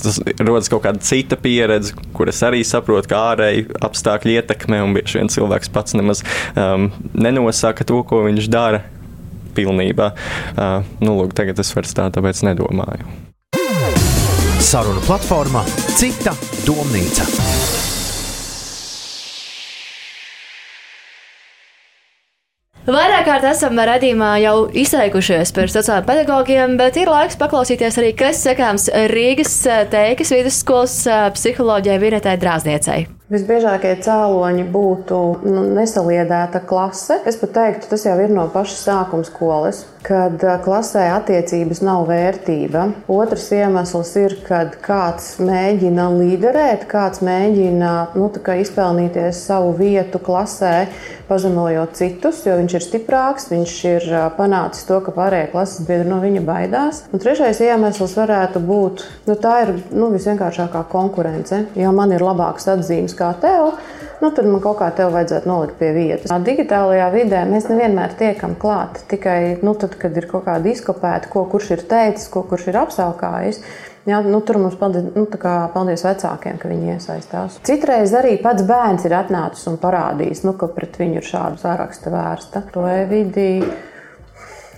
tas 0.04 0.20
rodas 0.40 0.70
kaut 0.72 0.84
kāda 0.86 1.02
cita 1.04 1.38
pieredze, 1.40 1.94
kuras 2.16 2.42
arī 2.46 2.62
saprotu, 2.66 3.10
kā 3.12 3.20
ārēji 3.34 3.68
apstākļi 3.84 4.38
ietekmē, 4.40 4.82
un 4.84 4.96
bieži 4.96 5.20
vien 5.20 5.32
cilvēks 5.32 5.72
pats 5.74 5.96
nemaz 5.98 6.24
um, 6.54 6.90
nenosaka 7.14 7.86
to, 7.88 8.02
ko 8.08 8.24
viņš 8.28 8.50
dara 8.52 8.84
pilnībā. 9.54 10.10
Uh, 10.54 10.80
nu, 11.04 11.14
lūk, 11.20 11.36
tagad 11.38 11.60
es 11.62 11.70
vairs 11.76 11.94
tā 11.96 12.08
tāpēc 12.14 12.44
nedomāju. 12.48 13.06
Saruna 14.64 15.02
platforma 15.04 15.62
Cita 15.94 16.32
domnīca. 16.66 17.28
Vairāk 23.24 23.40
kārt 23.40 23.54
esam 23.56 23.78
redzījumā 23.80 24.30
jau 24.42 24.56
izteikušies 24.76 25.54
par 25.56 25.70
sociālajiem 25.72 26.08
pedagogiem, 26.10 26.74
bet 26.76 26.98
ir 27.00 27.08
laiks 27.08 27.38
paklausīties 27.40 27.96
arī, 28.02 28.12
kas 28.20 28.42
sakāms 28.44 28.90
Rīgas 29.14 29.56
teikas 29.96 30.36
vidusskolas 30.36 31.00
psiholoģijai 31.32 32.00
Vinetai 32.04 32.36
Drāzniecei. 32.42 33.06
Visbiežākie 33.32 33.94
cēloņi 34.04 34.66
būtu 34.68 35.18
nu, 35.48 35.62
nesaliedēta 35.72 36.60
klase. 36.68 37.16
Es 37.24 37.38
pat 37.40 37.54
teiktu, 37.56 37.88
tas 37.88 38.04
jau 38.04 38.18
ir 38.20 38.28
no 38.28 38.44
paša 38.52 38.76
sākuma 38.76 39.24
skolas, 39.24 39.80
kad 40.04 40.44
ā, 40.44 40.58
klasē 40.60 41.06
attiecības 41.14 41.80
nav 41.86 42.04
vērtība. 42.10 42.84
Otrs 43.08 43.48
iemesls 43.56 44.12
ir, 44.20 44.36
kad 44.44 44.76
kāds 44.84 45.38
mēģina 45.40 46.10
līderēt, 46.18 46.84
kāds 46.90 47.24
mēģina 47.24 47.94
nu, 48.12 48.28
kā 48.44 48.58
izpelnīties 48.60 49.40
savu 49.48 49.72
vietu 49.80 50.20
klasē, 50.20 50.90
pazemojot 51.24 51.96
citus, 51.96 52.44
jo 52.44 52.60
viņš 52.60 52.76
ir 52.76 52.84
stiprāks, 52.84 53.13
viņš 53.50 53.74
ir 53.90 54.06
panācis 54.38 54.86
to, 54.88 55.00
ka 55.04 55.14
pārējie 55.14 55.50
klases 55.52 55.86
biedri 55.88 56.08
no 56.10 56.20
viņa 56.22 56.42
baidās. 56.46 57.02
Un 57.14 57.22
trešais 57.22 57.60
iemesls 57.64 58.16
varētu 58.18 58.62
būt, 58.64 59.04
nu, 59.28 59.36
tā 59.40 59.54
ir 59.64 59.74
nu, 59.92 60.10
visvienkāršākā 60.14 60.84
konkurence. 60.92 61.64
Ja 61.78 61.92
man 61.94 62.14
ir 62.14 62.24
labāks 62.24 62.68
atzīmes 62.70 63.16
kā 63.18 63.32
tev, 63.42 63.78
nu, 64.20 64.30
tad 64.34 64.48
man 64.48 64.62
kaut 64.64 64.78
kā 64.82 64.90
tev 64.96 65.14
vajadzētu 65.14 65.50
nolikt 65.50 65.78
pie 65.80 65.90
vietas. 65.96 66.34
Digitālajā 66.44 67.08
vidē 67.14 67.44
mēs 67.48 67.70
nevienmēr 67.70 68.14
tiekam 68.20 68.58
klāt 68.60 69.02
tikai 69.10 69.58
nu, 69.64 69.76
tad, 69.78 69.96
kad 70.00 70.16
ir 70.16 70.28
kaut 70.30 70.46
kāda 70.48 70.72
izkopēta, 70.72 71.30
ko 71.32 71.46
kurš 71.50 71.74
ir 71.78 71.84
teicis, 71.90 72.30
ko 72.32 72.44
kurš 72.48 72.70
ir 72.72 72.80
apsaukājis. 72.84 73.60
Jā, 74.04 74.18
nu, 74.20 74.42
tur 74.44 74.58
mums 74.60 74.76
paldies, 74.76 75.06
nu, 75.14 75.24
kā 75.40 75.54
paldies 75.72 76.04
vecākiem, 76.04 76.58
ka 76.60 76.68
viņi 76.68 76.92
iesaistās. 76.98 77.56
Citreiz 77.64 78.12
arī 78.18 78.34
pats 78.42 78.66
bērns 78.68 79.06
ir 79.08 79.16
atnācis 79.16 79.64
un 79.70 79.80
parādījis, 79.80 80.44
nu, 80.44 80.52
ka 80.60 80.68
pret 80.68 81.00
viņu 81.00 81.22
ir 81.22 81.28
šāda 81.28 81.60
sāraksta 81.62 82.12
vērsta. 82.12 82.66
To 82.74 82.84
e-vidī 82.90 83.62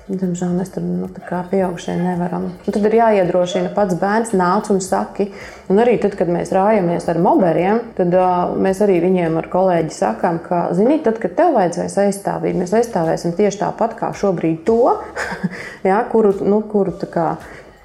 Diemžēl 0.07 0.53
mēs 0.55 0.69
tur 0.71 0.85
nu, 0.87 1.09
kā 1.27 1.41
pieaugušie 1.51 1.97
nevaram. 1.99 2.45
Un 2.55 2.75
tad 2.77 2.85
ir 2.87 2.95
jāiedrošina 2.95 3.73
pats 3.75 3.97
bērns, 3.99 4.31
nāc 4.39 4.69
un 4.71 4.79
saki. 4.79 5.33
Un 5.67 5.83
arī 5.83 5.97
tad, 5.99 6.15
kad 6.15 6.31
mēs 6.31 6.53
rājamies 6.55 7.09
ar 7.11 7.19
moberiem, 7.19 7.81
tad 7.97 8.15
uh, 8.15 8.53
mēs 8.55 8.85
arī 8.87 9.01
viņiem 9.03 9.41
ar 9.41 9.51
kolēģi 9.51 9.97
sakām, 9.97 10.39
ka, 10.45 10.69
zini, 10.79 11.01
tad, 11.03 11.19
kad 11.19 11.35
tev 11.35 11.59
vajadzēs 11.59 11.99
aizstāvīt, 12.05 12.55
mēs 12.55 12.77
aizstāvēsim 12.79 13.35
tieši 13.35 13.65
tāpat 13.65 13.99
kā 13.99 14.13
šobrīd 14.15 14.63
to, 14.69 14.95
jā, 15.91 15.99
kuru, 16.15 16.37
nu, 16.47 16.63
kuru 16.71 16.95
tā 17.03 17.11
kā. 17.11 17.29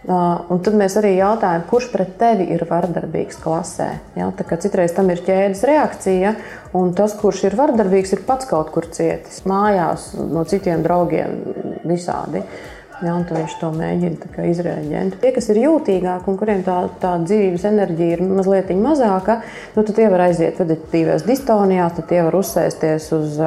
Uh, 0.02 0.40
un 0.50 0.58
tad 0.66 0.74
mēs 0.74 0.96
arī 0.98 1.12
jautājam, 1.20 1.62
kurš 1.70 1.92
pret 1.94 2.16
tevi 2.18 2.48
ir 2.56 2.64
vardarbīgs 2.66 3.38
klasē. 3.38 3.92
Ja? 4.18 4.32
Citreiz 4.34 4.96
tam 4.98 5.12
ir 5.14 5.22
ķēdes 5.22 5.62
reakcija, 5.70 6.32
un 6.80 6.96
tas, 6.98 7.14
kurš 7.20 7.44
ir 7.52 7.58
vardarbīgs, 7.60 8.16
ir 8.18 8.24
pats 8.26 8.50
kaut 8.50 8.74
kur 8.74 8.90
cietis. 8.90 9.44
Mājās 9.46 10.16
no 10.18 10.42
citiem 10.50 10.82
draugiem 10.82 11.38
visādi. 11.86 12.42
Ja, 13.02 13.14
un 13.14 13.24
viņš 13.26 13.56
to 13.58 13.70
mēģina 13.74 14.44
izrēģēt. 14.50 15.16
Tie, 15.22 15.30
kas 15.34 15.48
ir 15.50 15.62
jūtīgāki 15.64 16.30
un 16.30 16.36
kuriem 16.38 16.60
tā, 16.66 16.76
tā 17.02 17.16
dzīves 17.22 17.64
enerģija 17.66 18.18
ir 18.18 18.22
mazliet 18.26 18.70
mazāka, 18.78 19.40
nu, 19.74 19.82
tad 19.82 19.96
tie 19.98 20.06
var 20.10 20.28
aiziet 20.28 20.62
vegetatīvās 20.62 21.26
distonijās, 21.26 21.96
tad 21.98 22.10
tie 22.10 22.22
var 22.28 22.38
uzsēsties 22.38 23.10
uz, 23.18 23.42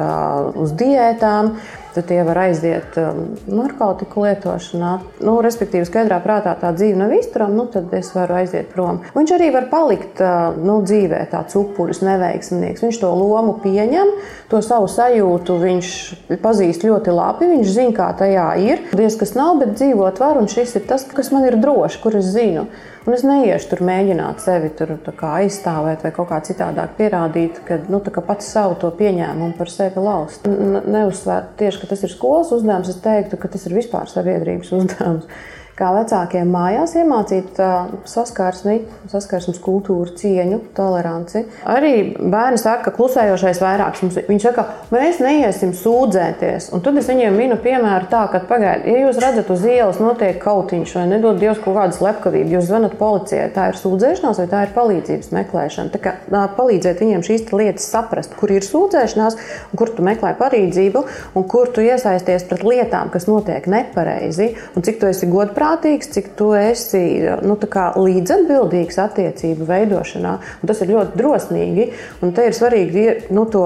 uz 0.59 0.75
diētām, 0.75 1.55
tad 1.95 2.07
tie 2.09 2.21
var 2.27 2.39
aiziet 2.45 2.97
um, 2.99 3.21
narkotiku 3.47 4.25
lietošanā. 4.25 4.91
Nu, 5.25 5.37
respektīvi, 5.43 5.87
skaidrā 5.87 6.19
prātā 6.23 6.55
tā 6.59 6.71
dzīve 6.75 6.99
nav 6.99 7.13
izturama, 7.15 7.55
nu, 7.55 7.67
tad 7.71 7.93
es 7.95 8.11
varu 8.15 8.39
aiziet 8.41 8.71
prom. 8.73 9.01
Viņš 9.15 9.35
arī 9.37 9.51
var 9.55 9.69
palikt 9.71 10.21
ā, 10.23 10.33
nu, 10.59 10.81
dzīvē 10.85 11.21
tāds 11.31 11.57
upuris, 11.59 12.03
neveiksminieks. 12.05 12.83
Viņš 12.85 13.01
to 13.01 13.11
lomu 13.15 13.57
pieņem, 13.63 14.11
to 14.51 14.61
savu 14.65 14.89
sajūtu 14.91 15.59
viņš 15.61 15.93
pazīst 16.43 16.85
ļoti 16.87 17.15
labi, 17.15 17.51
viņš 17.55 17.71
zina, 17.77 17.95
kā 17.95 18.09
tajā 18.19 18.49
ir. 18.63 18.83
Diez 18.95 19.15
kas 19.19 19.35
nav, 19.37 19.55
bet 19.61 19.77
dzīvot 19.79 20.19
var, 20.21 20.41
un 20.41 20.51
šis 20.51 20.77
ir 20.79 20.85
tas, 20.89 21.07
kas 21.15 21.31
man 21.35 21.47
ir 21.47 21.59
droši, 21.61 22.01
kur 22.03 22.19
es 22.19 22.33
zinu. 22.35 22.67
Un 23.05 23.13
es 23.13 23.21
neiešu 23.21 23.67
tur 23.69 23.83
mēģināt 23.85 24.39
sevi 24.41 24.71
tur, 24.73 24.95
aizstāvēt 25.37 26.01
vai 26.07 26.11
kaut 26.15 26.31
kā 26.31 26.39
citādāk 26.47 26.95
pierādīt, 26.97 27.59
ka 27.67 27.77
nu, 27.85 27.99
pats 28.25 28.47
savu 28.55 28.79
to 28.81 28.89
pieņēmumu 28.97 29.53
par 29.59 29.69
sevi 29.69 30.01
laust. 30.01 30.47
N- 30.49 30.81
Neuzsvērt 30.89 31.51
tieši, 31.59 31.83
ka 31.83 31.91
tas 31.91 32.01
ir 32.07 32.13
skolas 32.15 32.49
uzdevums, 32.55 32.89
es 32.89 32.97
teiktu, 33.05 33.37
ka 33.37 33.51
tas 33.53 33.67
ir 33.69 33.77
vispār 33.77 34.09
sabiedrības 34.09 34.73
uzdevums. 34.79 35.29
Kā 35.75 35.89
vecākiem 35.91 36.47
mājās 36.51 36.93
iemācīt 36.95 37.57
saskarsmi, 38.07 38.77
saskarsmes 39.11 39.59
kultūru, 39.63 40.13
cieņu, 40.15 40.61
toleranci. 40.75 41.43
Arī 41.67 42.15
bērni 42.15 42.59
saka, 42.61 42.87
ka 42.87 42.93
klusējošais 42.95 43.59
vairāks. 43.59 44.03
Viņš 44.29 44.45
saka, 44.47 44.65
mēs 44.93 45.19
neiesim 45.23 45.73
sūdzēties. 45.75 46.69
Un 46.75 46.83
tad 46.85 46.99
es 47.01 47.09
viņiem 47.11 47.35
minu 47.35 47.57
piemēru 47.59 48.07
tā, 48.11 48.23
ka 48.31 48.39
pagaidiet, 48.47 48.87
ja 48.87 49.03
jūs 49.03 49.19
redzat 49.19 49.51
uz 49.51 49.65
ielas 49.67 49.99
notiek 49.99 50.39
kautiņš 50.43 50.95
vai 50.99 51.05
nedod 51.11 51.41
Dievs 51.41 51.59
kaut 51.63 51.75
kādu 51.75 51.97
slepkavību, 51.99 52.55
jūs 52.55 52.69
zvanat 52.69 52.95
policijai, 52.99 53.49
tā 53.55 53.67
ir 53.73 53.79
sūdzēšanās 53.81 54.39
vai 54.41 54.47
tā 54.51 54.63
ir 54.63 54.73
palīdzības 54.77 55.33
meklēšana. 55.35 55.91
Tā 55.91 56.01
kā 56.05 56.15
palīdzēt 56.55 57.03
viņiem 57.03 57.27
šīs 57.27 57.51
lietas 57.51 57.89
saprast, 57.91 58.37
kur 58.39 58.53
ir 58.55 58.63
sūdzēšanās, 58.63 59.37
kur 59.75 59.91
tu 59.91 60.07
meklē 60.07 60.31
palīdzību 60.39 61.03
un 61.35 61.47
kur 61.51 61.71
tu 61.75 61.83
iesaisties 61.83 62.47
pret 62.47 62.63
lietām, 62.63 63.11
kas 63.11 63.27
notiek 63.27 63.67
nepareizi 63.71 64.53
un 64.75 64.85
cik 64.85 65.01
tu 65.01 65.11
esi 65.11 65.27
godprātīgs 65.29 65.64
godprātīgs, 65.65 66.11
cik 66.13 66.33
tu 66.37 66.53
esi 66.53 67.25
nu, 67.45 67.55
līdzatbildīgs 67.97 68.99
attiecību 69.01 69.65
veidošanā. 69.65 70.33
Un 70.61 70.69
tas 70.69 70.81
ir 70.81 70.93
ļoti 70.93 71.17
drosmīgi. 71.17 71.87
Un 72.21 72.33
te 72.33 72.45
ir 72.45 72.53
svarīgi 72.53 73.31
nu, 73.33 73.45
to 73.49 73.65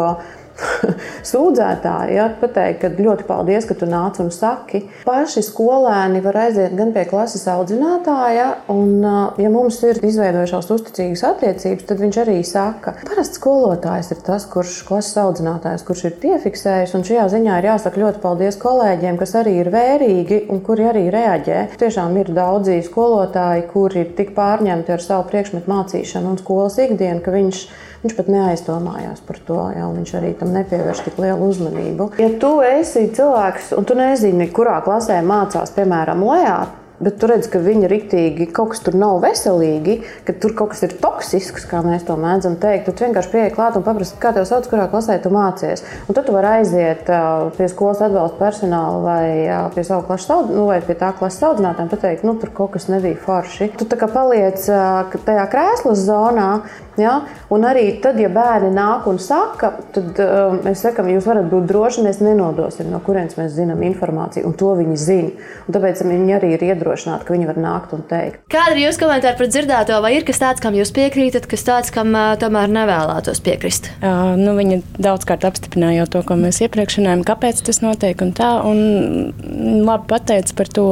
sūdzētāji, 1.31 2.15
ja, 2.17 2.27
pateikt, 2.39 2.81
ka 2.81 2.91
ļoti 2.95 3.25
paldies, 3.27 3.67
ka 3.69 3.75
tu 3.77 3.87
nāc 3.89 4.19
un 4.23 4.31
saki. 4.33 4.83
Paši 5.07 5.43
skolēni 5.45 6.21
var 6.23 6.37
aiziet 6.45 6.75
gan 6.77 6.93
pie 6.95 7.05
klases 7.09 7.45
audzinātāja, 7.51 8.49
un, 8.73 9.03
ja 9.39 9.51
mums 9.53 9.79
ir 9.87 10.01
izveidojušās 10.05 10.69
uzticīgas 10.75 11.25
attiecības, 11.31 11.87
tad 11.89 12.03
viņš 12.03 12.21
arī 12.23 12.37
saka, 12.47 12.95
ka 12.99 13.09
parasti 13.09 13.39
skolotājs 13.39 14.13
ir 14.15 14.23
tas, 14.25 14.47
kurš 14.49 14.81
klases 14.87 15.17
audzinātājs, 15.23 15.85
kurš 15.87 16.05
ir 16.09 16.17
piefiksējis, 16.23 16.95
un 16.97 17.05
šajā 17.07 17.27
ziņā 17.35 17.59
ir 17.59 17.69
jāsaka 17.71 18.03
ļoti 18.03 18.23
paldies 18.23 18.59
kolēģiem, 18.61 19.19
kas 19.19 19.35
arī 19.39 19.57
ir 19.63 19.71
vērīgi 19.73 20.43
un 20.53 20.63
kuri 20.65 20.89
arī 20.91 21.05
reaģē. 21.13 21.65
Tiešām 21.79 22.17
ir 22.21 22.33
daudzi 22.35 22.79
skolotāji, 22.85 23.67
kuri 23.73 24.03
ir 24.05 24.15
tik 24.17 24.33
pārņemti 24.37 24.95
ar 24.95 25.03
savu 25.03 25.27
priekšmetu 25.31 25.71
mācīšanu 25.71 26.33
un 26.33 26.41
skolas 26.41 26.79
ikdienu, 26.81 27.21
ka 27.25 27.33
viņš 27.35 27.63
ir 27.67 27.88
Viņš 27.99 28.13
pat 28.15 28.29
neaizdomājās 28.31 29.23
par 29.27 29.39
to, 29.43 29.59
ja 29.75 29.89
viņš 29.91 30.13
arī 30.15 30.29
tam 30.39 30.53
nepievērš 30.55 31.01
tik 31.03 31.17
lielu 31.19 31.49
uzmanību. 31.51 32.13
Ja 32.23 32.29
tu 32.39 32.53
esi 32.63 33.09
cilvēks 33.11 33.73
un 33.75 33.87
tu 33.89 33.97
nezini, 33.99 34.47
kurā 34.55 34.77
klasē 34.85 35.19
mācās, 35.25 35.73
piemēram, 35.75 36.23
Lējā, 36.23 36.59
bet 36.99 37.15
tu 37.19 37.29
redz, 37.31 37.47
ka 37.51 37.61
viņa 37.63 37.89
riktīgi 37.91 38.49
kaut 38.55 38.73
kas 38.73 38.81
tur 38.83 38.95
nav 38.99 39.19
veselīgi, 39.23 39.99
ka 40.27 40.35
tur 40.39 40.53
kaut 40.57 40.73
kas 40.73 40.83
ir 40.87 40.95
toksisks, 41.01 41.67
kā 41.69 41.81
mēs 41.85 42.05
to 42.07 42.15
mēdzam 42.19 42.57
teikt. 42.59 42.89
Tu 42.89 43.05
vienkārši 43.07 43.31
pieeji 43.33 43.53
klāt 43.55 43.77
un 43.79 43.85
paprasti, 43.85 44.19
kā 44.21 44.33
tev 44.35 44.47
sauc, 44.49 44.67
kurā 44.71 44.89
klasē 44.91 45.15
tu 45.23 45.31
mācies. 45.33 45.83
Un 46.07 46.17
tad 46.17 46.27
tu 46.27 46.35
vari 46.35 46.59
aiziet 46.59 47.07
pie 47.55 47.69
skolas 47.71 48.03
atbalsta 48.03 48.39
personāla 48.41 48.99
vai 49.05 49.71
pie 49.75 49.85
savu 49.87 50.07
klases 50.09 50.51
nu, 50.51 50.67
vai 50.69 50.81
pie 50.83 50.97
tā 50.99 51.13
klases 51.19 51.45
audzinātājiem 51.47 51.93
pateikt, 51.93 52.27
nu 52.27 52.35
tur 52.39 52.51
kaut 52.55 52.75
kas 52.75 52.89
nebija 52.91 53.19
forši. 53.23 53.71
Tu 53.79 53.87
tā 53.87 53.99
kā 53.99 54.11
paliec 54.11 54.67
tajā 54.67 55.49
krēslas 55.51 56.03
zonā. 56.07 56.51
Ja? 56.99 57.15
Un 57.53 57.63
arī 57.67 57.85
tad, 58.03 58.19
ja 58.21 58.29
bērni 58.33 58.73
nāk 58.75 59.07
un 59.09 59.19
saka, 59.23 59.71
tad 59.95 60.19
uh, 60.23 60.57
mēs 60.65 60.83
sakām, 60.83 61.09
jūs 61.13 61.27
varat 61.29 61.47
būt 61.51 61.69
droši, 61.69 62.03
mēs 62.05 62.21
nenodosim, 62.23 62.89
no 62.91 63.01
kurienes 63.05 63.37
mēs 63.39 63.55
zinām 63.55 63.83
informāciju, 63.87 64.47
un 64.49 64.57
to 64.59 64.73
viņi 64.79 64.99
zina. 64.99 65.47
Un 65.67 65.75
tāpēc 65.75 66.03
viņi 66.03 66.35
arī 66.35 66.53
ir 66.57 66.67
iedrošināti 66.71 67.29
ka 67.29 67.35
viņi 67.35 67.49
var 67.49 67.59
nākt 67.61 67.93
un 67.93 68.01
teikt. 68.09 68.41
Kāda 68.49 68.73
ir 68.73 68.87
jūsu 68.87 69.03
komentāra 69.03 69.37
par 69.37 69.51
dzirdēto, 69.51 69.99
vai 70.01 70.15
ir 70.17 70.25
kas 70.27 70.41
tāds, 70.41 70.63
kam 70.63 70.77
jūs 70.77 70.91
piekrītat, 70.95 71.45
kas 71.49 71.65
tāds, 71.67 71.93
kam 71.93 72.15
uh, 72.17 72.33
tomēr 72.41 72.71
nevēlētos 72.73 73.43
piekrist? 73.45 73.91
Uh, 74.01 74.33
nu, 74.39 74.55
viņa 74.57 74.81
daudzkārt 74.97 75.45
apstiprināja 75.49 76.07
to, 76.09 76.23
ko 76.25 76.39
mēs 76.39 76.61
iepriekš 76.65 76.99
runājām, 77.01 77.25
kāpēc 77.27 77.61
tas 77.69 77.83
notiek 77.85 78.25
un 78.25 78.33
tā, 78.37 78.49
un 78.65 79.83
labi 79.85 80.09
pateica 80.09 80.57
par 80.57 80.73
to, 80.73 80.89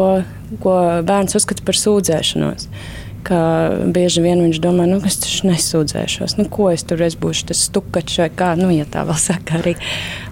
ko 0.63 0.77
bērns 1.07 1.35
uzskata 1.35 1.65
par 1.67 1.75
sūdzēšanos 1.75 2.69
ka 3.27 3.39
bieži 3.93 4.23
vien 4.23 4.39
viņš 4.45 4.61
domā, 4.63 4.87
nu, 4.89 4.99
es 5.07 5.19
taču 5.23 5.49
nesūdzēšos, 5.49 6.37
nu, 6.39 6.47
ko 6.51 6.69
es 6.71 6.85
tur 6.87 7.03
es 7.03 7.17
būšu, 7.19 7.49
tas 7.51 7.65
stukačs 7.67 8.21
vai 8.23 8.29
kā, 8.31 8.53
nu, 8.59 8.69
ja 8.73 8.87
tā 8.89 9.03
vēl 9.07 9.19
saka 9.29 9.59
arī. 9.61 9.75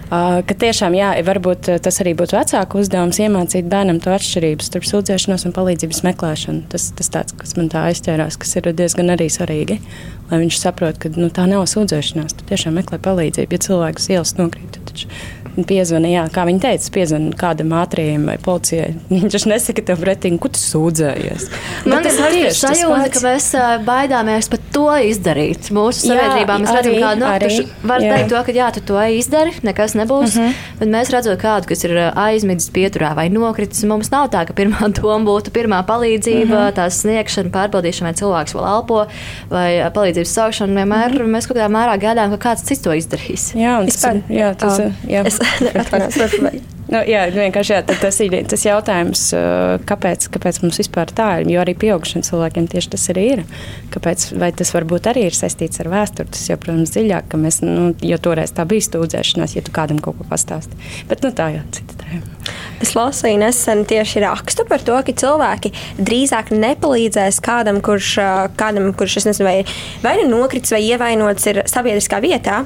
Ka 0.06 0.54
tiešām, 0.54 0.94
jā, 0.94 1.08
varbūt 1.26 1.66
tas 1.82 1.96
arī 1.98 2.12
būtu 2.14 2.36
vecāku 2.36 2.78
uzdevums 2.78 3.18
iemācīt 3.18 3.66
bērnam 3.66 3.98
to 3.98 4.12
atšķirību 4.14 4.62
starp 4.62 4.86
sūdzēšanos 4.86 5.48
un 5.48 5.54
palīdzības 5.56 6.04
meklēšanu. 6.06 6.62
Tas, 6.70 6.92
tas 6.94 7.10
tāds, 7.10 7.34
kas 7.34 7.56
man 7.58 7.66
tā 7.72 7.88
aizķērās, 7.90 8.38
kas 8.38 8.54
ir 8.60 8.70
diezgan 8.70 9.10
arī 9.16 9.26
svarīgi. 9.34 9.80
Lai 10.30 10.38
viņš 10.44 10.60
saprotu, 10.62 11.02
ka 11.02 11.10
nu, 11.18 11.26
tā 11.34 11.48
nav 11.50 11.66
sūdzēšanās, 11.72 12.38
tu 12.38 12.46
tiešām 12.46 12.78
meklē 12.78 13.00
palīdzību. 13.02 13.58
Ja 13.58 13.66
cilvēks 13.66 14.06
ielas 14.14 14.36
nokrīt, 14.38 14.78
tad 14.78 14.94
piezvanīja, 15.64 16.26
kā 16.34 16.44
viņi 16.48 16.60
teica, 16.60 16.90
piezvanīja 16.92 17.38
kādam 17.40 17.72
ātrījam 17.78 18.26
vai 18.28 18.36
policijai. 18.42 18.90
Viņš 19.36 19.46
nesaka 19.48 19.84
tev 19.88 20.02
pretī, 20.02 20.32
kur 20.40 20.52
tu 20.52 20.60
sūdzējies. 20.60 21.46
Man 21.88 22.04
tas 22.04 22.18
ir 22.36 22.50
sajūta, 22.56 23.08
ka 23.14 23.22
mēs 23.24 23.48
baidāmies 23.86 24.50
pat 24.52 24.66
to 24.74 24.88
izdarīt. 25.08 25.70
Mūsu 25.74 26.10
sabiedrībā 26.10 26.58
mēs 26.62 26.72
redzam, 26.76 26.98
kādu 27.02 27.22
nokrišanu. 27.22 27.86
Var 27.92 28.04
jā. 28.04 28.12
teikt 28.12 28.32
to, 28.32 28.42
ka 28.48 28.56
jā, 28.56 28.68
tu 28.76 28.82
to 28.90 29.00
izdari, 29.16 29.54
nekas 29.66 29.96
nebūs. 29.98 30.36
Uh 30.36 30.42
mhm. 30.42 30.50
-huh. 30.50 30.80
Bet 30.80 30.92
mēs 30.92 31.12
redzam 31.14 31.38
kādu, 31.40 31.70
kas 31.72 31.84
ir 31.84 31.96
aizmidzis 32.12 32.70
pieturā 32.70 33.14
vai 33.16 33.28
nokritis. 33.32 33.84
Mums 33.84 34.10
nav 34.10 34.28
tā, 34.34 34.44
ka 34.46 34.52
pirmā 34.52 34.90
doma 34.98 35.24
būtu 35.24 35.54
pirmā 35.54 35.82
palīdzība, 35.86 36.44
uh 36.44 36.60
mhm. 36.60 36.68
-huh. 36.68 36.74
tās 36.74 37.00
sniegšana, 37.00 37.50
pārbaudīšana, 37.50 38.10
vai 38.10 38.14
cilvēks 38.20 38.54
vēl 38.54 38.66
elpo, 38.74 39.06
vai 39.50 39.70
palīdzības 39.94 40.32
saukšana. 40.38 40.74
Vienmēr 40.80 41.06
uh 41.06 41.12
mhm. 41.12 41.22
-huh. 41.22 41.32
mēs 41.36 41.46
kaut 41.48 41.56
kādā 41.56 41.70
mērā 41.70 41.98
gaidām, 42.00 42.36
ka 42.36 42.50
kāds 42.50 42.64
cits 42.64 42.82
to 42.82 42.90
izdarīs. 42.90 43.54
Jā, 43.54 43.80
un 43.80 43.86
tas, 43.86 44.04
jā, 44.28 44.54
tas, 44.54 44.80
jā. 45.08 45.26
Es, 45.26 45.38
Nu, 46.86 47.00
jā, 47.02 47.24
vienkārši 47.34 47.72
jā, 47.74 47.80
tas 47.82 48.18
ir 48.22 48.34
tas 48.46 48.62
jautājums, 48.62 49.22
kāpēc, 49.90 50.28
kāpēc 50.36 50.60
mums 50.62 50.78
vispār 50.78 51.10
tā 51.10 51.28
ir. 51.40 51.48
Jo 51.50 51.64
arī 51.64 51.74
pieaugušiem 51.82 52.22
cilvēkiem 52.26 52.68
tieši 52.70 52.92
tas 52.92 53.06
arī 53.10 53.24
ir. 53.32 53.42
Kāpēc, 53.94 54.28
vai 54.38 54.52
tas 54.54 54.70
varbūt 54.74 55.08
arī 55.10 55.24
ir 55.26 55.34
saistīts 55.34 55.82
ar 55.82 55.90
vēsturi? 55.90 56.30
Tas 56.36 56.44
jau, 56.46 56.58
protams, 56.62 56.94
dziļāk, 56.94 57.26
ka 57.32 57.42
mēs, 57.42 57.58
nu, 57.66 57.88
jo 58.06 58.20
toreiz 58.22 58.54
tā 58.54 58.68
bija 58.70 58.86
stūdzēšanās, 58.86 59.56
ja 59.58 59.64
tu 59.66 59.74
kādam 59.74 59.98
kaut 60.02 60.20
ko 60.20 60.28
pastāsti. 60.30 60.78
Bet 61.10 61.26
nu, 61.26 61.32
tā 61.34 61.48
jau 61.56 61.66
cita 61.74 61.98
tēma. 62.04 62.54
Es 62.86 62.94
lasīju 62.94 63.42
nesen 63.42 63.82
tieši 63.90 64.22
rakstu 64.22 64.68
par 64.70 64.86
to, 64.86 64.94
ka 65.02 65.18
cilvēki 65.24 65.74
drīzāk 65.98 66.54
nepalīdzēs 66.54 67.42
kādam, 67.42 67.82
kurš, 67.82 68.14
kādam, 68.60 68.92
kurš 68.94 69.24
nezinu, 69.26 69.48
vai, 69.48 69.58
vai 70.06 70.18
nu 70.22 70.30
nokritis 70.36 70.76
vai 70.76 70.84
ievainots 70.86 71.50
ir 71.50 71.64
sabiedriskā 71.66 72.22
vietā. 72.22 72.62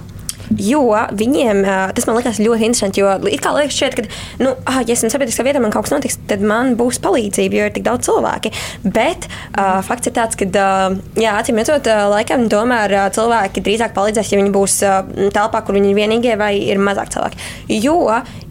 Jo 0.59 0.83
viņiem 1.15 1.63
tas 1.95 2.07
man 2.09 2.17
liekas 2.19 2.41
ļoti 2.43 2.67
interesanti. 2.67 3.03
Jo 3.03 3.13
it 3.31 3.43
kā 3.45 3.53
liekas, 3.55 3.77
šķiet, 3.77 3.97
ka, 3.97 4.21
nu, 4.43 4.55
ah, 4.67 4.81
ja 4.83 4.97
esmu 4.97 5.13
sabiedriskā 5.13 5.47
vietā, 5.47 5.63
man 5.63 5.75
kaut 5.75 5.87
kas 5.87 5.95
notiks, 5.95 6.19
tad 6.31 6.43
man 6.43 6.75
būs 6.81 6.99
palīdzība, 7.05 7.59
jo 7.61 7.69
ir 7.69 7.75
tik 7.77 7.87
daudz 7.87 8.09
cilvēki. 8.09 8.53
Bet 8.83 9.29
uh, 9.31 9.79
fakts 9.87 10.11
ir 10.11 10.17
tāds, 10.19 10.39
ka, 10.41 10.49
uh, 10.51 10.99
jā, 11.21 11.37
acīm 11.39 11.61
redzot, 11.61 11.87
uh, 11.87 12.09
laikam 12.11 12.49
tomēr 12.51 12.97
uh, 12.99 13.07
cilvēki 13.15 13.65
drīzāk 13.67 13.95
palīdzēs, 13.97 14.35
ja 14.35 14.43
viņi 14.43 14.55
būs 14.55 14.79
uh, 14.87 15.01
telpā, 15.35 15.63
kur 15.63 15.79
viņi 15.79 15.93
ir 15.93 15.99
vienīgie, 16.03 16.37
vai 16.41 16.55
ir 16.59 16.83
mazāk 16.83 17.15
cilvēki. 17.15 17.51
Jo 17.81 17.99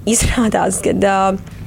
izrādās, 0.07 0.83
ka. 0.85 0.95
Uh, 0.99 1.57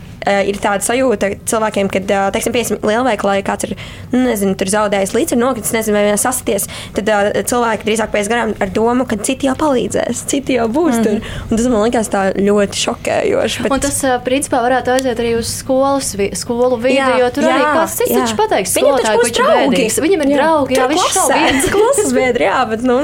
ir 0.48 0.58
tāda 0.62 0.84
sajūta 0.84 1.32
cilvēkiem, 1.48 1.90
ka, 1.92 2.02
uh, 2.02 2.28
teiksim, 2.34 2.54
piesim 2.54 2.80
lielveikalā, 2.86 3.38
ja 3.38 3.46
kāds 3.46 3.68
ir, 3.68 3.74
nu, 4.12 4.22
nezinu, 4.26 4.54
tur 4.58 4.70
zaudējis 4.72 5.14
līdzi, 5.16 5.38
nokritis, 5.40 5.74
nezinu, 5.74 5.96
vai 5.98 6.04
vienā 6.08 6.20
sasties, 6.20 6.68
tad 6.96 7.10
uh, 7.12 7.30
cilvēki 7.48 7.88
drīzāk 7.88 8.12
pēc 8.14 8.30
garām 8.32 8.54
ar 8.62 8.72
domu, 8.74 9.06
ka 9.08 9.18
citi 9.22 9.48
jau 9.48 9.56
palīdzēs, 9.58 10.24
citi 10.30 10.58
jau 10.58 10.68
būs 10.72 10.98
mm. 10.98 11.06
tur. 11.06 11.32
Un 11.48 11.60
tas 11.60 11.68
man 11.72 11.86
likās 11.86 12.10
tā 12.12 12.24
ļoti 12.38 12.82
šokējoši. 12.82 13.64
Bet... 13.66 13.76
Un 13.76 13.84
tas, 13.84 14.00
principā, 14.26 14.62
varētu 14.64 14.94
aiziet 14.96 15.22
arī 15.22 15.34
uz 15.38 15.50
skolas, 15.62 16.12
vi 16.18 16.30
skolu 16.38 16.78
vidi, 16.82 16.98
jā, 16.98 17.12
jo 17.22 17.30
tur 17.34 17.48
jā, 17.48 17.56
arī 17.56 17.68
kāds 17.78 17.96
cits 18.00 18.14
taču 18.16 18.38
pateiks, 18.38 18.76
viņam 18.78 19.00
taču 19.00 19.16
būs 19.22 19.34
draugi. 19.38 19.88
Viņam 20.02 20.26
ir 20.26 20.34
jā. 20.34 20.40
draugi, 20.40 20.78
jā, 20.78 20.90
viņš 20.92 21.08
nav 21.18 21.32
viens 21.36 21.70
klases 21.74 22.14
biedri, 22.16 22.48
jā, 22.48 22.60
bet, 22.70 22.86
nu, 22.86 22.98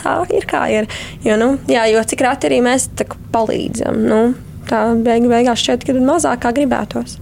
tā 0.00 0.16
ir 0.34 0.48
kā 0.50 0.64
ir. 0.72 0.90
Jo, 1.26 1.38
nu, 1.40 1.54
jā, 1.70 1.86
jo 1.92 2.02
cik 2.14 2.24
rāti 2.26 2.50
arī 2.50 2.60
mēs 2.64 2.88
tā 2.98 3.08
palīdzam, 3.34 4.00
nu, 4.08 4.20
tā 4.68 4.86
beigu 5.04 5.30
beigās 5.32 5.62
šķiet, 5.62 5.86
ka 5.86 5.98
mazāk 6.00 6.42
kā 6.44 6.54
gribētos. 6.56 7.18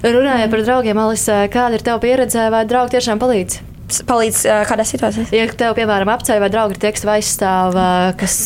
Runājot 0.00 0.52
par 0.52 0.62
draugiem, 0.64 1.02
Alisa, 1.02 1.42
kāda 1.52 1.76
ir 1.76 1.84
tava 1.84 2.00
pieredze, 2.02 2.46
vai 2.52 2.62
draugi 2.68 2.96
tiešām 2.96 3.20
palīdz? 3.20 3.66
palīdz 4.06 4.44
kādā 4.68 4.84
situācijā. 4.86 5.26
Ja 5.34 5.48
tev, 5.50 5.74
piemēram, 5.78 6.10
apceļ 6.14 6.38
vai 6.42 6.50
draugi 6.52 6.76
ir 6.76 6.82
tie, 6.82 6.92
kas 6.94 7.06
aizstāv, 7.16 7.78
kas 8.20 8.36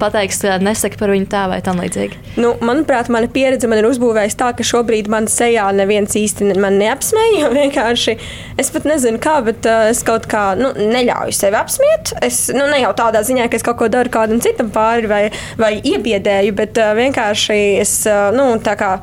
pateiks, 0.00 0.40
ka 0.44 0.56
nesaka 0.62 0.98
par 1.00 1.12
viņu 1.12 1.28
tā 1.32 1.44
vai 1.50 1.58
tam 1.64 1.80
līdzīgi? 1.82 2.18
Nu, 2.40 2.54
manuprāt, 2.64 3.10
mana 3.12 3.30
pieredze 3.32 3.70
man 3.70 3.80
ir 3.80 3.88
uzbūvējusi 3.90 4.38
tā, 4.40 4.52
ka 4.56 4.66
šobrīd 4.66 5.10
man 5.12 5.28
sejā 5.30 5.66
neviens 5.76 6.16
īsti 6.18 6.52
man 6.60 6.78
neapsmēja. 6.80 7.52
Vienkārši 7.58 8.16
es 8.60 8.72
pat 8.74 8.88
nezinu, 8.88 9.20
kā, 9.22 9.38
bet 9.46 9.68
uh, 9.68 9.88
es 9.92 10.02
kaut 10.06 10.28
kā 10.30 10.50
nu, 10.58 10.72
neļauju 10.78 11.36
sevi 11.36 11.58
apsmiet. 11.60 12.14
Es 12.24 12.46
nu, 12.54 12.66
ne 12.70 12.82
jau 12.82 12.94
tādā 12.98 13.24
ziņā, 13.26 13.48
ka 13.50 13.60
es 13.60 13.66
kaut 13.66 13.80
ko 13.82 13.92
daru 13.92 14.12
kādam 14.14 14.42
citam 14.44 14.72
pāri 14.74 15.10
vai, 15.10 15.22
vai 15.60 15.76
iebiedēju, 15.78 16.58
bet 16.58 16.82
uh, 16.82 16.94
vienkārši 16.98 17.62
es 17.82 18.00
uh, 18.10 18.28
nu, 18.36 18.50
tā 18.64 18.78
kā 18.78 18.98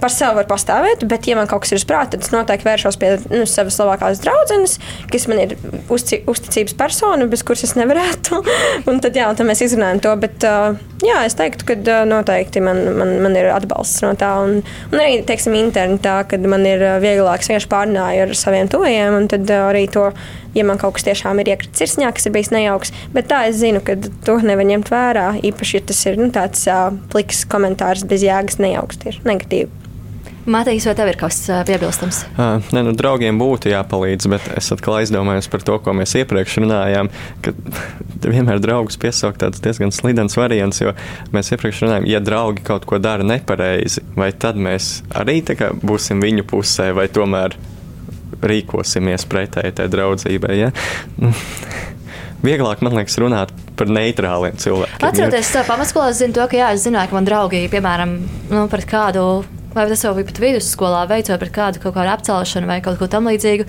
par 0.00 0.12
sevi 0.12 0.38
var 0.40 0.48
pastāvēt, 0.50 1.04
bet, 1.08 1.28
ja 1.28 1.36
man 1.38 1.48
kaut 1.50 1.64
kas 1.64 1.74
ir 1.74 1.80
uz 1.80 1.86
prāta, 1.88 2.14
tad 2.14 2.26
es 2.26 2.32
noteikti 2.34 2.66
vēršos 2.66 2.98
pie 3.00 3.12
nu, 3.30 3.44
savas 3.48 3.78
labākās 3.80 4.22
draudzenes, 4.24 4.78
kas 5.12 5.26
man 5.30 5.42
ir 5.44 5.54
uzci, 5.92 6.22
uzticības 6.30 6.76
persona, 6.78 7.28
bez 7.30 7.44
kuras 7.46 7.64
es 7.66 7.76
nevarētu. 7.78 8.40
un 8.90 9.00
tad, 9.04 9.18
jā, 9.18 9.28
tad 9.36 9.48
mēs 9.48 9.64
izrunājam 9.66 10.02
to. 10.04 10.14
Bet, 10.20 10.44
jā, 11.04 11.22
es 11.28 11.36
teiktu, 11.38 11.68
ka 11.68 12.00
noteikti 12.08 12.62
man, 12.64 12.82
man, 12.98 13.14
man 13.24 13.38
ir 13.38 13.50
atbalsts 13.54 14.04
no 14.04 14.12
tā. 14.18 14.32
Un, 14.44 14.60
un 14.90 14.98
arī, 15.00 15.20
teiksim, 15.28 15.56
internetā, 15.60 16.20
kad 16.30 16.44
man 16.50 16.66
ir 16.68 16.84
vieglāk 17.02 17.44
vienkārši 17.44 17.70
pārnāju 17.70 18.26
ar 18.26 18.36
saviem 18.38 18.70
tuvajiem, 18.70 19.16
un 19.16 19.28
tad 19.30 19.50
arī 19.56 19.86
to, 19.92 20.08
ja 20.56 20.64
man 20.66 20.80
kaut 20.80 20.96
kas 20.98 21.06
tiešām 21.08 21.40
ir 21.42 21.52
iekritis 21.52 21.82
sirsniņā, 21.82 22.12
kas 22.16 22.28
ir 22.28 22.34
bijis 22.36 22.52
nejauks. 22.54 22.94
Bet 23.14 23.30
tā 23.30 23.44
es 23.50 23.60
zinu, 23.60 23.82
ka 23.84 23.96
to 24.26 24.38
nevar 24.44 24.68
ņemt 24.68 24.92
vērā. 24.92 25.28
Īpaši, 25.50 25.78
ja 25.78 25.86
tas 25.92 26.02
ir 26.10 26.20
nu, 26.20 26.30
tāds 26.34 26.66
uh, 26.70 26.88
pliks 27.12 27.44
komentārs 27.50 28.06
bez 28.08 28.26
jēgas, 28.26 28.60
nejauks, 28.62 29.00
tieši 29.04 29.26
negatīvi. 29.28 29.89
Matīs, 30.48 30.86
vai 30.88 30.94
tev 30.96 31.10
ir 31.10 31.18
kas 31.20 31.36
piebilstams? 31.68 32.22
Uh, 32.32 32.70
ne, 32.72 32.80
nu, 32.86 32.94
draugiem 32.96 33.36
būtu 33.40 33.68
jāpalīdz, 33.68 34.28
bet 34.32 34.46
es 34.56 34.70
atkal 34.72 34.96
aizdomājos 35.02 35.50
par 35.52 35.64
to, 35.66 35.76
ko 35.84 35.92
mēs 35.96 36.14
iepriekš 36.16 36.62
runājām. 36.62 37.10
Ka 37.44 37.52
vienmēr 38.32 38.62
draugus 38.64 38.96
piesaukt 39.00 39.42
tāds 39.42 39.60
diezgan 39.60 39.92
slidens 39.92 40.38
variants, 40.40 40.80
jo 40.80 40.94
mēs 41.34 41.52
iepriekš 41.52 41.84
runājām, 41.84 42.08
ja 42.08 42.22
draugi 42.24 42.64
kaut 42.64 42.88
ko 42.88 43.00
dara 43.02 43.26
nepareizi, 43.26 44.04
vai 44.16 44.30
tad 44.32 44.56
mēs 44.56 45.02
arī 45.12 45.42
būsim 45.84 46.24
viņu 46.24 46.48
pusē, 46.48 46.90
vai 46.96 47.10
tomēr 47.12 47.58
rīkosimies 48.40 49.28
pretēji 49.28 49.76
tai 49.76 49.88
draudzībai. 49.92 50.56
Ja? 50.56 50.72
Nu, 51.20 51.34
vieglāk, 52.48 52.80
man 52.80 52.96
liekas, 52.96 53.20
runāt 53.20 53.52
par 53.76 53.92
neitrāliem 53.92 54.56
cilvēkiem. 54.60 55.04
Atceroties, 55.04 55.54
ja? 55.54 55.68
pamatskolā 55.68 56.10
es 56.14 56.20
zinu 56.24 56.36
to, 56.36 56.48
ka 56.48 56.64
jā, 56.64 56.74
es 56.76 56.88
zināju, 56.88 57.12
ka 57.12 57.20
man 57.20 57.28
draugi, 57.28 57.66
piemēram, 57.72 58.20
nu, 58.52 58.66
pret 58.72 58.88
kādu 58.88 59.26
vai 59.74 59.88
tas 59.90 60.04
jau 60.04 60.14
bija 60.16 60.28
pat 60.30 60.40
vidusskolā, 60.42 61.02
veicot 61.10 61.40
pret 61.42 61.54
kādu 61.54 61.82
kaut 61.82 61.96
kādu 61.98 62.14
apcelšanu 62.14 62.70
vai 62.70 62.80
kaut 62.84 63.00
ko 63.00 63.10
tamlīdzīgu. 63.10 63.68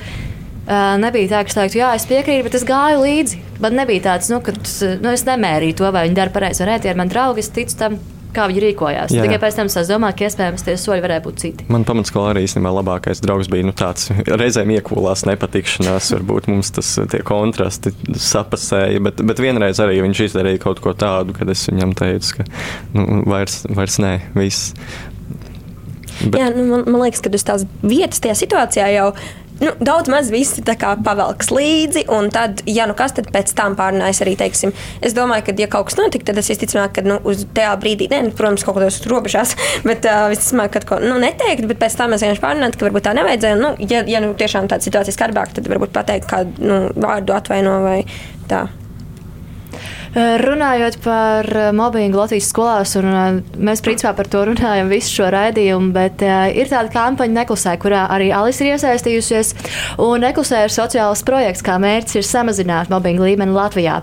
Uh, 0.62 0.96
nebija 1.02 1.28
tā, 1.28 1.42
ka 1.42 1.52
es 1.52 1.58
teiktu, 1.58 1.80
jā, 1.82 1.90
es 1.98 2.06
piekrītu, 2.08 2.46
bet 2.46 2.56
es 2.60 2.64
gāju 2.68 3.02
līdzi. 3.02 3.42
Man 3.64 3.76
nebija 3.80 4.06
tāds, 4.12 4.30
nu, 4.32 4.40
ka 4.46 4.54
nu, 4.54 5.12
es 5.12 5.26
nemērīju 5.28 5.80
to, 5.82 5.90
vai 5.92 6.06
viņi 6.06 6.18
dara 6.20 6.34
pareizi 6.34 6.64
vai 6.64 6.70
nē. 6.72 6.82
Tie 6.84 6.92
ir 6.94 7.00
mani 7.00 7.12
draugi, 7.12 7.42
es 7.42 7.50
ticu 7.52 7.78
tam, 7.80 7.98
kā 8.36 8.46
viņi 8.50 8.62
rīkojās. 8.64 9.14
Jā. 9.16 9.26
Tikai 9.26 9.40
pēc 9.42 9.58
tam 9.58 9.70
es 9.72 9.90
domāju, 9.90 10.18
ka 10.18 10.28
iespējams 10.28 10.66
tie 10.68 10.76
soļi 10.80 11.04
varēja 11.04 11.24
būt 11.26 11.42
citi. 11.42 11.68
Man 11.74 11.86
pamatskolā 11.88 12.32
arī 12.34 12.46
īstenībā 12.46 12.72
labākais 12.78 13.24
draugs 13.24 13.50
bija 13.52 13.68
nu, 13.68 13.76
tāds 13.78 14.12
reizēm 14.42 14.72
iekūlās 14.78 15.26
nepatikšanās, 15.30 16.12
varbūt 16.16 16.50
mums 16.52 16.72
tas 16.78 16.94
kontrasti 17.28 17.94
sapasēja, 18.16 19.04
bet, 19.04 19.22
bet 19.28 19.44
vienreiz 19.44 19.82
arī 19.84 20.00
viņš 20.06 20.26
izdarīja 20.30 20.64
kaut 20.64 20.84
ko 20.84 20.96
tādu, 20.98 21.36
kad 21.38 21.52
es 21.52 21.66
viņam 21.70 21.96
teicu, 21.98 22.40
ka 22.40 22.48
nu, 22.96 23.24
vairs, 23.30 23.64
vairs 23.70 24.00
nē, 24.04 24.18
viss. 24.38 24.76
Bet... 26.28 26.40
Jā, 26.42 26.50
nu, 26.56 26.68
man, 26.70 26.88
man 26.88 27.06
liekas, 27.06 27.24
ka 27.24 27.32
uz 27.34 27.48
tās 27.48 27.68
vietas, 27.82 28.22
tajā 28.24 28.38
situācijā 28.44 28.92
jau 28.96 29.12
nu, 29.62 29.72
daudz 29.80 30.10
maz 30.10 30.32
visi 30.34 30.64
pavelks 30.66 31.52
līdzi, 31.54 32.06
un 32.12 32.30
tad, 32.34 32.64
ja 32.70 32.88
nu 32.90 32.96
kas, 32.98 33.14
tad 33.18 33.30
pēc 33.34 33.54
tam 33.58 33.76
pārnājas 33.80 34.24
arī, 34.26 34.34
teiksim, 34.40 34.74
es 35.06 35.16
domāju, 35.18 35.46
ka, 35.48 35.56
ja 35.62 35.70
kaut 35.72 35.90
kas 35.90 36.00
notika, 36.00 36.32
tad 36.32 36.42
es 36.42 36.50
visticamāk, 36.52 36.96
ka 36.98 37.06
nu, 37.06 37.20
uz 37.28 37.46
tajā 37.56 37.76
brīdī, 37.82 38.10
ne, 38.12 38.24
nu, 38.28 38.36
protams, 38.38 38.66
kaut 38.66 38.80
kādos 38.80 39.02
robežās, 39.12 39.56
bet 39.88 40.08
uh, 40.10 40.26
visticamāk, 40.34 40.82
ka 40.90 41.00
nu, 41.04 41.20
neteikt, 41.22 41.70
bet 41.70 41.82
pēc 41.84 41.98
tam 42.00 42.16
mēs 42.16 42.26
vienkārši 42.26 42.46
pārnājām, 42.46 42.76
ka 42.76 42.90
varbūt 42.90 43.08
tā 43.08 43.16
nevajadzēja. 43.22 43.62
Nu, 43.62 43.74
ja, 43.86 44.04
ja 44.10 44.24
nu, 44.24 44.34
tiešām 44.38 44.70
tāda 44.72 44.88
situācija 44.88 45.16
skarbāka, 45.16 45.60
tad 45.60 45.70
varbūt 45.72 45.94
pateikt 45.96 46.30
kādu 46.32 46.66
nu, 46.66 46.84
vārdu 46.98 47.38
atvaino 47.38 47.82
vai 47.86 48.00
tā. 48.50 48.66
Runājot 50.12 50.98
par 51.06 51.48
mobbingu 51.72 52.20
Latvijas 52.20 52.50
skolās, 52.52 52.98
un 53.00 53.40
mēs 53.64 53.80
principā 53.86 54.12
par 54.18 54.28
to 54.28 54.42
runājam 54.50 54.90
visu 54.92 55.14
šo 55.16 55.30
raidījumu, 55.32 55.94
bet 55.96 56.20
ir 56.52 56.68
tāda 56.68 56.92
kampaņa 56.92 57.38
Neklusē, 57.38 57.78
kurā 57.80 58.02
arī 58.12 58.28
Alis 58.36 58.60
ir 58.60 58.74
iesaistījusies. 58.74 59.54
Un 60.04 60.26
Neklusē 60.26 60.66
ir 60.66 60.76
sociāls 60.76 61.24
projekts, 61.24 61.64
kā 61.64 61.78
mērķis 61.80 62.20
ir 62.20 62.28
samazināt 62.28 62.92
mobbingu 62.92 63.24
līmeni 63.24 63.56
Latvijā. 63.56 64.02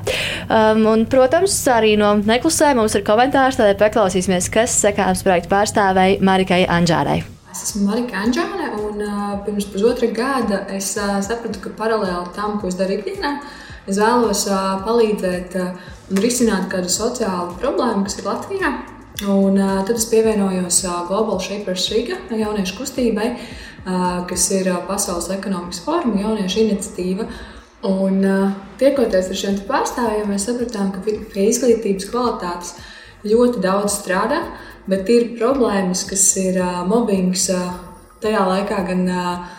Um, 0.48 0.86
un, 0.88 1.04
protams, 1.12 1.58
arī 1.74 1.98
no 2.00 2.14
Neklusē 2.24 2.72
mums 2.78 2.96
ir 2.96 3.04
komentārs, 3.04 3.60
tādēļ 3.60 3.76
paklausīsimies, 3.82 4.48
kas 4.54 4.78
sekāms 4.80 5.20
projektu 5.26 5.52
pārstāvēja 5.52 6.22
Marikai 6.24 6.62
Anģārai. 6.72 7.18
Es 7.52 7.66
esmu 7.66 7.84
Marika 7.90 8.24
Anģāne, 8.24 8.70
un 8.80 9.04
uh, 9.04 9.36
pirms 9.44 9.68
pusotra 9.72 10.08
gada 10.16 10.64
es 10.72 10.94
uh, 10.96 11.18
sapratu, 11.24 11.60
ka 11.64 11.76
paralēli 11.76 12.32
tam, 12.36 12.56
ko 12.62 12.72
es 12.72 12.80
daru 12.80 12.96
ikdienā, 12.96 13.36
es 13.88 14.00
vēlos 14.00 14.46
uh, 14.48 14.78
palīdzēt 14.88 15.60
uh, 15.60 15.94
un 16.08 16.22
risināt 16.22 16.68
kādu 16.72 16.90
sociālu 16.92 17.56
problēmu, 17.60 18.06
kas 18.06 18.18
ir 18.18 18.28
Latvijā. 18.28 18.72
Un, 19.28 19.58
uh, 19.58 19.80
tad 19.82 19.96
es 19.98 20.06
pievienojos 20.06 20.84
uh, 20.86 21.00
Global 21.08 21.40
Shapers 21.42 21.88
Riga 21.90 22.20
jauniešu 22.30 22.76
kustībai, 22.78 23.32
uh, 23.34 24.20
kas 24.30 24.46
ir 24.54 24.70
uh, 24.70 24.78
Pasaules 24.86 25.26
ekonomikas 25.34 25.82
forma 25.82 26.20
jauniešu 26.22 26.62
iniciatīva. 26.68 27.26
Un, 27.88 28.22
uh, 28.22 28.54
tiekoties 28.78 29.32
ar 29.32 29.40
šiem 29.40 29.58
pārstāvjiem, 29.66 30.30
mēs 30.30 30.46
sapratām, 30.48 30.92
ka 30.94 31.02
pie 31.02 31.48
izglītības 31.50 32.08
kvalitātes 32.12 32.72
ļoti 33.26 33.62
daudz 33.62 33.98
strādā, 33.98 34.40
bet 34.88 35.10
ir 35.10 35.32
problēmas, 35.38 36.06
kas 36.08 36.24
ir 36.38 36.60
uh, 36.62 36.84
mobbings 36.86 37.48
uh, 37.54 37.74
tajā 38.22 38.46
laikā 38.46 38.80
gan 38.86 39.04
uh, 39.10 39.57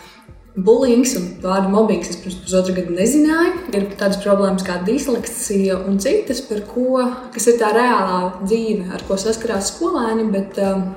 Bulings 0.58 1.14
un 1.16 1.28
vārdu 1.43 1.70
mobbings 1.70 2.10
es 2.10 2.18
pirms 2.20 2.39
pusotra 2.41 2.74
gada 2.74 2.95
nezināju. 2.95 3.54
Ir 3.76 3.86
tādas 4.00 4.18
problēmas 4.24 4.66
kā 4.66 4.80
disleksija 4.88 5.78
un 5.86 6.00
citas, 6.02 6.41
ko, 6.72 7.04
kas 7.36 7.47
ir 7.52 7.60
tā 7.62 7.70
reālā 7.76 8.41
dzīve, 8.41 8.89
ar 8.95 9.06
ko 9.08 9.20
saskarās 9.20 9.70
skolēni, 9.76 10.26
bet 10.34 10.58
um, 10.66 10.89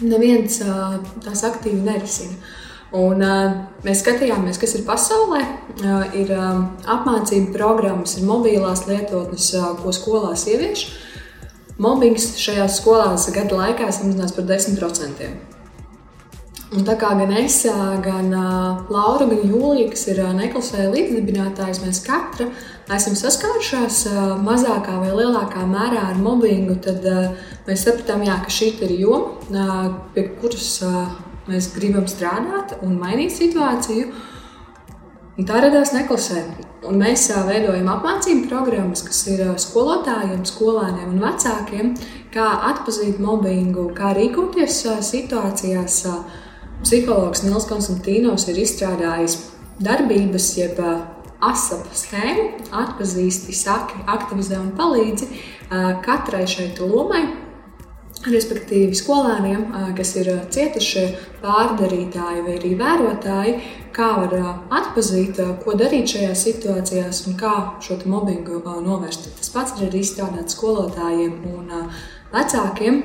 neviens 0.00 0.58
uh, 0.64 0.98
tās 1.24 1.44
aktīvi 1.48 1.84
nerisina. 1.84 2.40
Un, 2.96 3.22
uh, 3.24 3.54
mēs 3.84 4.02
skatījāmies, 4.02 4.58
kas 4.60 4.74
ir 4.76 4.86
pasaulē. 4.88 5.44
Uh, 5.76 6.02
ir 6.16 6.32
um, 6.36 6.66
apmācība 6.96 7.52
programmas, 7.54 8.16
ir 8.18 8.28
mobilās 8.28 8.86
lietotnes, 8.88 9.52
uh, 9.56 9.72
ko 9.80 9.92
skolās 9.96 10.48
ievieš. 10.48 10.88
Mobbings 11.82 12.34
šajās 12.40 12.80
skolās 12.80 13.28
gada 13.32 13.62
laikā 13.62 13.88
samazinās 13.92 14.32
par 14.36 14.48
10%. 14.48 15.32
Un 16.72 16.86
tā 16.88 16.94
kā 16.96 17.10
gan 17.18 17.28
es, 17.36 17.58
gan 18.04 18.30
Laura, 18.32 19.26
gan 19.28 19.42
Jūlija, 19.44 19.90
kas 19.92 20.06
ir 20.08 20.22
neklasēja 20.38 20.88
līdzdibinātājs, 20.94 21.82
mēs 21.84 22.00
katra 22.06 22.46
esam 22.92 23.16
saskārušās 23.16 23.98
mazākā 24.40 24.94
vai 25.02 25.10
lielākā 25.12 25.66
mērā 25.68 26.06
ar 26.10 26.20
mobbingu, 26.20 26.78
tad 26.84 27.04
mēs 27.66 27.84
sapratām, 27.84 28.24
jā, 28.24 28.38
ka 28.40 28.52
šī 28.52 28.70
ir 28.86 28.94
joma, 29.02 29.98
pie 30.14 30.24
kuras 30.40 30.78
mēs 31.50 31.68
gribam 31.74 32.06
strādāt 32.08 32.78
un 32.80 32.96
mainīt 33.00 33.34
situāciju. 33.36 34.08
Un 35.36 35.48
tā 35.48 35.62
radās 35.64 35.92
neklasē. 35.92 36.42
Un 36.88 36.98
mēs 37.00 37.28
veidojam 37.46 37.88
apmācību 37.92 38.48
programmas, 38.50 39.04
kas 39.06 39.20
ir 39.30 39.44
skolotājiem, 39.60 40.40
skolēniem 40.48 41.12
un 41.14 41.20
vecākiem, 41.22 41.92
kā 42.34 42.48
atzīt 42.72 43.20
mobbingu, 43.22 43.90
kā 43.96 44.12
rīkoties 44.16 44.80
situācijās 45.06 46.00
Psihologs 46.82 47.44
Nils 47.46 47.68
Konstantīnos 47.70 48.48
ir 48.50 48.58
izstrādājis 48.58 49.38
darbības, 49.82 50.48
jeb 50.58 50.80
ASAP 51.42 51.86
schēmu, 51.94 52.48
atpazīsti, 52.74 53.54
saki, 53.54 54.02
aktivizē 54.10 54.58
un 54.58 54.72
palīdzi 54.78 55.28
katrai 56.04 56.44
šai 56.50 56.72
lomai. 56.80 57.22
Respektīvi, 58.22 58.94
skolēniem, 58.94 59.62
kas 59.98 60.12
ir 60.20 60.28
cietušie 60.54 61.08
pārdarītāji 61.42 62.44
vai 62.46 62.52
arī 62.54 62.74
vērotāji, 62.78 63.54
kā 63.96 64.12
var 64.20 64.36
atzīt, 64.78 65.40
ko 65.64 65.74
darīt 65.78 66.12
šajās 66.12 66.44
situācijās 66.46 67.24
un 67.26 67.34
kā 67.40 67.54
šo 67.82 67.98
mobbingu 68.06 68.60
novērst. 68.62 69.26
Tas 69.40 69.50
pats 69.50 69.74
ir 69.80 69.88
arī 69.88 70.04
izstrādāts 70.04 70.54
skolotājiem 70.54 71.34
un 71.50 71.74
vecākiem, 72.30 73.02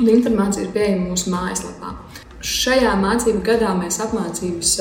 un 0.00 0.12
informācija 0.16 0.64
ir 0.64 0.72
pieejama 0.78 1.10
mūsu 1.10 1.34
mājaslapā. 1.34 1.92
Šajā 2.42 2.96
mācību 2.98 3.38
gadā 3.46 3.70
mēs 3.78 4.00
apmācības 4.02 4.72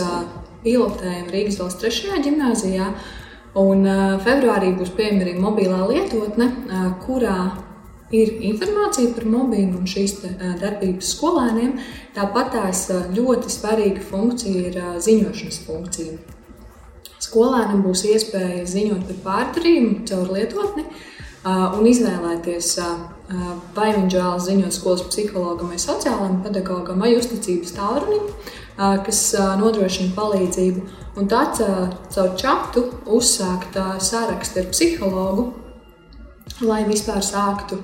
pilotējam 0.63 1.27
Rīgas 1.29 1.59
valsts 1.61 1.83
3. 1.83 2.21
gimnājā. 2.25 2.87
Un 3.61 3.83
februārī 4.23 4.71
būs 4.79 4.93
pieejama 4.97 5.25
arī 5.25 5.35
mobilā 5.37 5.83
lietotne, 5.91 6.47
kurā 7.03 7.51
ir 8.15 8.31
informācija 8.49 9.11
par 9.13 9.27
mobbingu 9.29 9.77
un 9.77 9.89
šīs 9.91 10.17
darbības 10.61 11.13
skolēniem. 11.13 11.75
Tāpat 12.15 12.49
tās 12.55 12.85
ļoti 13.13 13.53
svarīga 13.53 14.01
funkcija 14.09 14.71
ir 14.71 14.81
ziņošanas 15.05 15.61
funkcija. 15.67 16.17
Skolēnam 17.21 17.85
būs 17.85 18.07
iespēja 18.09 18.65
ziņot 18.65 19.05
par 19.11 19.21
pārdarījumu 19.27 20.01
caur 20.09 20.33
lietotni 20.33 20.87
un 21.45 21.91
izvēlēties 21.93 22.73
vai 23.75 23.91
viņš 23.95 24.15
vēlas 24.17 24.47
ziņot 24.47 24.75
skolas 24.75 25.03
psihologam 25.07 25.71
vai 25.71 25.79
sociālajam 25.81 26.41
pedagogam 26.45 27.03
vai 27.03 27.13
uzticības 27.17 27.75
tālrunim, 27.77 28.29
kas 28.77 29.23
nodrošina 29.61 30.15
palīdzību. 30.17 30.85
Un 31.19 31.27
tad 31.31 31.59
caur 31.59 32.31
čatu 32.39 32.85
uzsākt 33.05 33.75
sarakstu 34.03 34.63
ar 34.63 34.71
psihologu, 34.71 35.51
lai 36.63 36.83
vispār 36.87 37.23
sāktu 37.25 37.81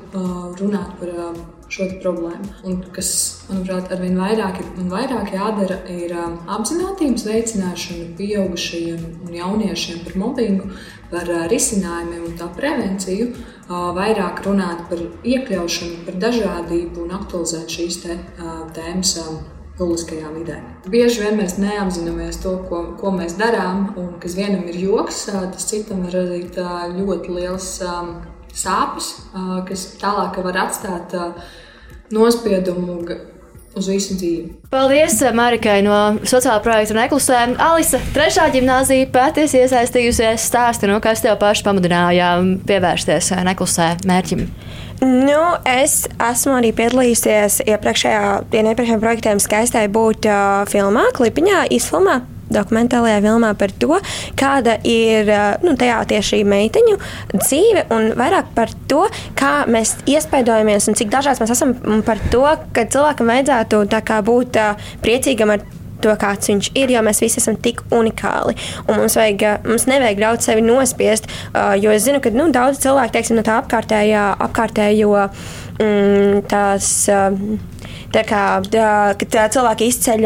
runāt 0.61 0.95
par 0.99 1.13
šo 1.71 1.87
problēmu. 2.01 2.47
Un 2.67 2.77
kas, 2.95 3.09
manuprāt, 3.49 3.89
arvien 3.91 4.15
vairāk 4.19 4.61
un 4.79 4.87
vairāk 4.91 5.33
jādara, 5.35 5.81
ir 5.91 6.13
apziņotības 6.15 7.25
veicināšana 7.27 8.13
pieaugušajiem 8.19 9.03
un 9.27 9.35
jauniešiem 9.35 10.05
par 10.05 10.15
mobbingu, 10.21 10.71
par 11.11 11.29
risinājumiem 11.51 12.25
un 12.29 12.33
tā 12.39 12.47
prevenciju, 12.55 13.29
vairāk 13.67 14.41
runāt 14.45 14.87
par 14.89 15.03
iekļaušanu, 15.27 16.01
par 16.07 16.17
dažādību 16.23 17.05
un 17.05 17.13
aktualizēt 17.19 17.77
šīs 17.77 18.01
te, 18.05 18.17
tēmas. 18.77 19.19
Publiskajā 19.77 20.31
vidē. 20.33 20.55
Bieži 20.89 21.19
vien 21.21 21.35
mēs 21.37 21.59
neapzināmies 21.61 22.39
to, 22.41 22.55
ko, 22.65 22.79
ko 22.97 23.11
mēs 23.13 23.35
darām, 23.37 23.83
un 24.01 24.15
kas 24.17 24.33
vienam 24.33 24.63
ir 24.71 24.79
joks, 24.81 25.27
tas 25.29 25.67
citam 25.69 26.01
var 26.07 26.15
radīt 26.17 26.57
ļoti 26.95 27.35
liels 27.35 27.67
sāpes, 28.57 29.11
kas 29.69 29.83
tālāk 30.01 30.41
var 30.47 30.57
atstāt 30.63 31.13
nospiedumu 32.09 32.97
uz 33.75 33.89
visu 33.91 34.15
dzīvi. 34.17 34.53
Paldies 34.71 35.19
Marikai 35.35 35.79
no 35.85 35.97
sociālā 36.27 36.59
projekta 36.63 36.97
Neklusē. 36.97 37.41
Alisa, 37.61 37.99
trešā 38.15 38.47
gimnāzija 38.53 39.09
patiesi 39.13 39.61
iesaistījusies 39.63 40.47
stāstā, 40.49 40.89
no 40.89 41.01
kas 41.03 41.23
tev 41.25 41.37
paši 41.41 41.65
pamudināja 41.67 42.35
pievērsties 42.67 43.33
neklusē 43.47 43.93
mērķim. 44.07 44.47
Nu, 45.03 45.41
es 45.69 46.07
esmu 46.09 46.55
arī 46.57 46.71
piedalījusies 46.77 47.61
iepriekšējā, 47.67 48.31
vienā 48.53 48.73
iepriekšējā 48.73 49.03
projektā, 49.03 49.35
skaistai 49.43 49.85
būt 49.93 50.25
uh, 50.25 50.63
filmā, 50.71 51.05
klipiņā, 51.17 51.67
izfilmā 51.77 52.23
dokumentālajā 52.53 53.21
filmā 53.25 53.53
par 53.59 53.73
to, 53.81 53.97
kāda 54.39 54.77
ir 54.87 55.31
nu, 55.65 55.75
tajā 55.79 56.01
tieši 56.13 56.43
meiteņu 56.47 56.97
dzīve, 57.35 57.87
un 57.93 58.11
vairāk 58.19 58.53
par 58.57 58.73
to, 58.89 59.05
kā 59.37 59.53
mēs 59.71 59.97
iespaidojamies 60.09 60.89
un 60.89 60.99
cik 60.99 61.11
dažāds 61.13 61.41
mēs 61.43 61.55
esam 61.57 61.75
par 62.07 62.21
to, 62.31 62.45
ka 62.75 62.87
cilvēkam 62.87 63.33
vajadzētu 63.33 63.83
kā, 64.07 64.21
būt 64.25 64.61
priecīgam 65.03 65.55
ar 65.55 65.65
to, 66.03 66.13
kāds 66.19 66.49
viņš 66.51 66.71
ir, 66.77 66.91
jo 66.93 67.01
mēs 67.05 67.21
visi 67.23 67.41
esam 67.41 67.57
tik 67.61 67.81
unikāli. 67.93 68.55
Un 68.85 69.01
mums, 69.01 69.17
vajag, 69.17 69.65
mums 69.67 69.87
nevajag 69.89 70.21
ļaut 70.21 70.45
sevi 70.45 70.65
nospiest, 70.65 71.29
jo 71.81 71.93
es 71.93 72.05
zinu, 72.05 72.21
ka 72.23 72.33
nu, 72.35 72.49
daudz 72.53 72.81
cilvēku 72.83 73.17
teiksim, 73.17 73.39
no 73.39 73.45
tā 73.47 73.57
apkārtējā, 73.63 74.27
apkārtējo 74.47 75.13
mm, 75.25 76.45
tās. 76.51 76.93
Tā 78.13 78.23
kā 78.27 78.41
tā, 78.71 79.45
cilvēki 79.51 79.87
izceļ 79.91 80.25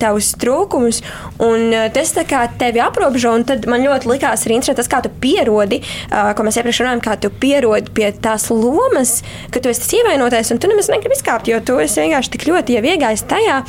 tavus 0.00 0.32
trūkumus, 0.40 1.00
un 1.46 1.74
tas 1.94 2.12
tevi 2.58 2.82
aprobežo. 2.82 3.36
Tad 3.46 3.66
man 3.70 3.84
ļoti 3.86 4.10
likās 4.10 4.44
arī 4.46 4.58
interesanti 4.58 4.80
tas, 4.82 4.90
kā 4.90 5.00
tu 5.04 5.12
pierodi, 5.22 5.80
ko 6.10 6.46
mēs 6.46 6.58
iepriekš 6.58 6.82
runājām, 6.82 7.02
kā 7.04 7.14
tu 7.22 7.30
pierodi 7.42 7.92
pie 7.94 8.10
tās 8.22 8.48
lomas, 8.50 9.20
ka 9.54 9.62
tu 9.62 9.70
esi 9.70 9.84
tas 9.84 9.94
ievainotais, 10.00 10.50
un 10.50 10.60
tu 10.62 10.70
nemaz 10.70 10.90
negribi 10.90 11.16
izkāpt, 11.18 11.50
jo 11.50 11.60
tu 11.64 11.78
esi 11.82 12.02
vienkārši 12.02 12.34
tik 12.34 12.48
ļoti 12.50 12.80
iegājis 12.80 13.24
tajā, 13.30 13.60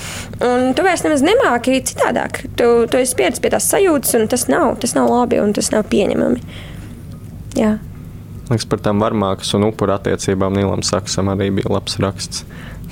un 0.47 0.74
tu 0.78 0.86
vairs 0.86 1.05
nemaz 1.05 1.24
nemāki 1.26 1.84
citādāk. 1.86 2.43
Tu, 2.57 2.72
tu 2.89 2.99
esi 2.99 3.16
pieredzējis 3.20 3.45
pie 3.45 3.53
tās 3.53 3.70
sajūtas, 3.70 4.18
un 4.18 4.28
tas 4.32 4.47
nav, 4.51 4.74
tas 4.82 4.97
nav 4.97 5.12
labi 5.12 5.41
un 5.43 5.53
tas 5.57 5.72
nav 5.74 5.86
pieņemami. 5.91 6.41
Jā. 7.59 7.76
Liekas, 8.49 8.68
par 8.68 8.82
tām 8.84 8.99
varmākas 8.99 9.53
un 9.55 9.70
upuru 9.70 9.93
attiecībām 9.95 10.57
Nīlam 10.57 10.82
Saksam 10.84 11.30
arī 11.32 11.51
bija 11.62 11.72
labs 11.72 11.99
raksts 12.03 12.43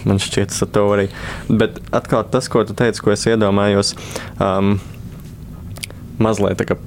man 0.07 0.21
šķiet, 0.21 0.53
satorija. 0.55 1.11
Bet 1.49 1.79
atkal 1.95 2.25
tas, 2.31 2.49
ko 2.51 2.63
tu 2.67 2.75
teici, 2.77 3.03
ko 3.03 3.13
es 3.15 3.25
iedomājos, 3.29 3.95
um, 4.39 4.77
mazliet 6.21 6.59
tā 6.59 6.69
kā 6.69 6.79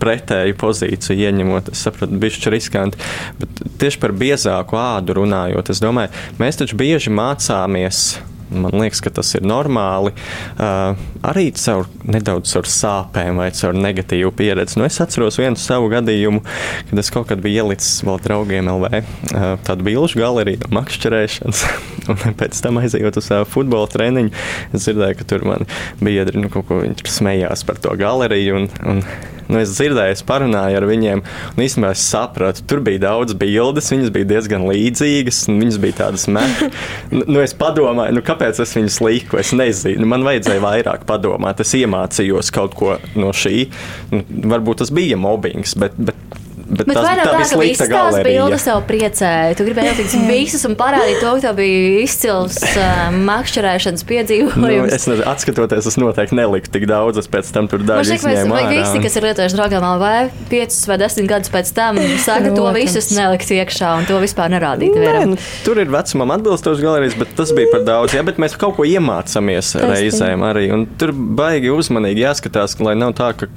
pretēju 0.00 0.56
pozīciju 0.60 1.28
ieņemot. 1.28 1.70
Es 1.74 1.84
saprotu, 1.86 2.18
bišķi 2.20 2.52
riskanti. 2.52 3.00
Bet 3.40 3.60
tieši 3.82 4.00
par 4.02 4.14
biezāku 4.16 4.78
ādu 4.80 5.20
runājot, 5.20 5.72
es 5.72 5.82
domāju, 5.84 6.14
mēs 6.42 6.60
taču 6.60 6.78
bieži 6.80 7.12
mācāmies 7.14 8.06
Man 8.50 8.76
liekas, 8.78 9.00
ka 9.02 9.10
tas 9.10 9.32
ir 9.34 9.46
normāli. 9.46 10.12
Uh, 10.54 10.94
arī 11.26 11.48
caur 11.58 11.88
nedaudz 12.06 12.52
caur 12.54 12.68
sāpēm 12.70 13.40
vai 13.40 13.48
caur 13.56 13.74
negatīvu 13.76 14.30
pieredzi. 14.38 14.78
Nu, 14.78 14.86
es 14.86 15.00
atceros 15.02 15.38
vienu 15.40 15.58
savu 15.60 15.90
gadījumu, 15.92 16.42
kad 16.90 17.02
es 17.02 17.10
kaut 17.14 17.28
kad 17.30 17.42
biju 17.42 17.66
ielicis 17.66 18.04
vēl 18.06 18.20
draugiem 18.22 18.70
LV 18.70 18.90
uh, 19.00 19.46
tādu 19.66 19.88
bilžu 19.88 20.22
galeriju 20.22 20.70
makšķerēšanas. 20.76 21.64
un 22.12 22.36
pēc 22.38 22.60
tam 22.62 22.78
aizejot 22.82 23.18
uz 23.18 23.30
savu 23.30 23.48
futbola 23.50 23.90
treniņu, 23.90 24.34
es 24.72 24.86
dzirdēju, 24.86 25.18
ka 25.18 25.30
tur 25.34 25.46
man 25.48 25.66
biedri 26.02 26.42
nu, 26.42 26.52
kaut 26.52 26.68
ko 26.70 26.82
smējās 27.10 27.66
par 27.66 27.82
to 27.82 27.96
galeriju. 27.98 28.62
Un, 28.62 28.70
un, 28.86 29.02
nu, 29.48 29.60
es 29.60 29.74
dzirdēju, 29.76 30.16
es 30.16 30.24
parunāju 30.26 30.80
ar 30.80 30.86
viņiem, 30.88 31.22
un 31.54 31.64
īstenībā 31.66 31.92
es 31.96 32.04
sapratu, 32.10 32.64
tur 32.68 32.82
bija 32.86 33.04
daudz 33.06 33.36
bildes, 33.38 33.90
viņas 33.92 34.12
bija 34.14 34.30
diezgan 34.34 34.66
līdzīgas, 34.68 35.44
un 35.50 35.60
viņas 35.62 35.80
bija 35.82 35.98
tādas 36.02 36.26
metas. 36.32 36.86
nu, 37.14 37.24
nu, 37.24 37.42
es 37.44 37.56
padomāju, 37.58 38.16
nu, 38.16 38.24
kāpēc 38.26 38.62
es 38.64 38.74
viņas 38.78 39.00
liku, 39.06 39.40
es 39.42 39.52
nezinu. 39.56 40.08
Man 40.08 40.26
vajadzēja 40.26 40.64
vairāk 40.64 41.06
padomāt, 41.08 41.62
es 41.64 41.74
iemācījos 41.78 42.52
kaut 42.54 42.76
ko 42.78 42.96
no 43.18 43.32
šī. 43.36 43.68
Nu, 44.14 44.24
varbūt 44.54 44.84
tas 44.84 44.92
bija 44.94 45.18
mobbings, 45.20 45.76
bet, 45.80 45.96
bet 45.98 46.42
Bet, 46.66 46.82
bet 46.82 46.96
tas, 46.98 47.04
tā, 47.06 47.10
tā 47.22 47.42
ka 47.46 47.58
visas 47.60 47.90
tās 47.90 48.16
bildes 48.26 48.64
tev 48.66 48.80
priecēja. 48.88 49.54
Tu 49.54 49.66
gribēji 49.68 49.92
jau 50.02 50.22
visas 50.26 50.64
un 50.66 50.74
parādīt 50.78 51.20
to, 51.22 51.34
ka 51.36 51.42
tev 51.44 51.58
bija 51.60 52.00
izcils 52.02 52.58
uh, 52.72 52.88
makšķerēšanas 53.28 54.02
piedzīvojums. 54.08 54.58
Nu, 54.58 54.96
es 54.96 55.06
nezinu, 55.06 55.26
atskatoties, 55.30 55.86
es 55.92 55.98
noteikti 56.00 56.38
neliku 56.38 56.72
tik 56.74 56.88
daudz, 56.90 57.20
es 57.22 57.30
pēc 57.30 57.52
tam 57.54 57.70
tur 57.70 57.84
daļu 57.86 58.16
izņēmu. 58.16 58.56
Vai 58.56 58.64
visi, 58.72 59.02
kas 59.04 59.18
ir 59.20 59.28
lietojuši 59.28 59.58
draugam 59.58 59.86
LV, 59.92 60.10
5 60.50 60.80
vai 60.90 60.98
10 61.04 61.30
gadus 61.30 61.52
pēc 61.54 61.70
tam, 61.76 62.00
saka, 62.24 62.50
to 62.56 62.66
visus 62.74 63.12
nelikt 63.14 63.54
iekšā 63.56 63.92
un 64.00 64.10
to 64.10 64.18
vispār 64.22 64.50
nerādīt. 64.50 64.98
Nē, 64.98 65.22
nu, 65.30 65.38
tur 65.66 65.78
ir 65.82 65.92
vecumam 65.92 66.34
atbilstošs 66.34 66.82
galerijas, 66.82 67.14
bet 67.20 67.36
tas 67.38 67.54
bija 67.54 67.70
par 67.76 67.86
daudz. 67.86 68.16
Jā, 68.18 68.26
bet 68.26 68.42
mēs 68.42 68.58
kaut 68.58 68.74
ko 68.80 68.88
iemācāmies 68.88 69.76
reizēm 69.86 70.42
arī. 70.50 70.66
Un 70.74 70.86
tur 70.98 71.14
baigi 71.14 71.70
uzmanīgi 71.70 72.26
jāskatās, 72.26 72.74
lai 72.82 72.96
nav 72.98 73.14
tā, 73.18 73.30
ka 73.38 73.50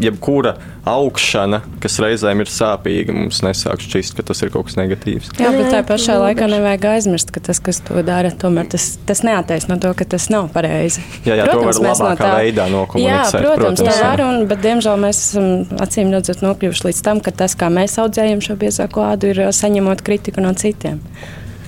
jebkura 0.00 0.56
augšana, 0.88 1.60
kas 1.82 2.00
reizē 2.02 2.29
reizēm 2.30 2.42
ir 2.42 2.50
sāpīga. 2.50 3.14
Mums 3.14 3.40
nesāk 3.44 3.82
šķist, 3.82 4.16
ka 4.16 4.24
tas 4.26 4.42
ir 4.42 4.52
kaut 4.52 4.68
kas 4.68 4.76
negatīvs. 4.78 5.32
Jā, 5.40 5.50
bet 5.54 5.70
tā 5.72 5.82
pašā 5.86 6.18
laikā 6.20 6.48
nevajag 6.50 6.86
aizmirst, 6.94 7.32
ka 7.34 7.40
tas, 7.40 7.60
kas 7.60 7.80
to 7.86 8.02
dara, 8.06 8.30
tomēr 8.30 8.70
tas, 8.70 8.98
tas 9.06 9.22
neattaisno 9.26 9.78
to, 9.80 9.92
ka 9.96 10.04
tas 10.04 10.28
nav 10.32 10.50
pareizi. 10.54 11.02
Jā, 11.26 11.40
jā 11.40 11.48
protams, 11.48 11.80
to 11.80 11.82
var 11.82 11.96
labākā 11.96 12.28
no 12.28 12.30
tā, 12.30 12.30
veidā 12.38 12.68
nokomunicēt. 12.70 13.10
Jā, 13.10 13.42
protams, 13.42 13.82
protams 13.82 13.84
tā 13.90 13.98
var, 14.06 14.24
un, 14.28 14.46
bet 14.50 14.64
diemžēl 14.64 15.02
mēs 15.06 15.24
esam 15.26 15.82
acīm 15.82 16.14
redzot 16.14 16.46
nokļuvuši 16.46 16.88
līdz 16.90 17.04
tam, 17.06 17.24
ka 17.24 17.34
tas, 17.42 17.58
kā 17.58 17.70
mēs 17.72 17.98
audzējam 18.02 18.42
šo 18.44 18.58
biezāko 18.60 19.04
ādu, 19.10 19.34
ir 19.34 19.44
saņemot 19.56 20.06
kritiku 20.06 20.44
no 20.44 20.54
citiem. 20.58 21.02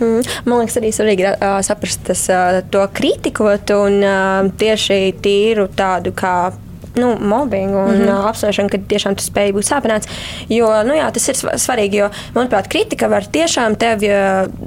Mm. 0.03 0.23
Man 0.49 0.63
liekas, 0.63 0.79
arī 0.81 0.91
svarīgi 0.91 1.29
uh, 1.31 1.61
saprast 1.63 2.01
tas, 2.09 2.25
uh, 2.33 2.59
to 2.73 2.83
kritikot 2.97 3.71
un 3.77 4.01
uh, 4.03 4.49
tieši 4.59 5.13
tīru 5.23 5.69
tādu 5.79 6.15
kā 6.17 6.51
nu, 6.95 7.17
mobbingu 7.21 7.79
un 7.79 7.97
mm 7.97 8.07
-hmm. 8.07 8.29
apsvēršanu, 8.29 8.69
ka 8.69 8.79
tiešām 8.89 9.17
tu 9.17 9.25
spēj 9.25 9.53
būt 9.57 9.69
sāpināts. 9.69 10.09
Jo 10.49 10.69
nu, 10.85 10.95
jā, 10.95 11.11
tas 11.13 11.29
ir 11.29 11.35
svarīgi, 11.35 11.95
jo, 11.97 12.11
manuprāt, 12.35 12.69
kritika 12.69 13.09
var 13.09 13.25
tiešām 13.25 13.77
tevi 13.77 14.09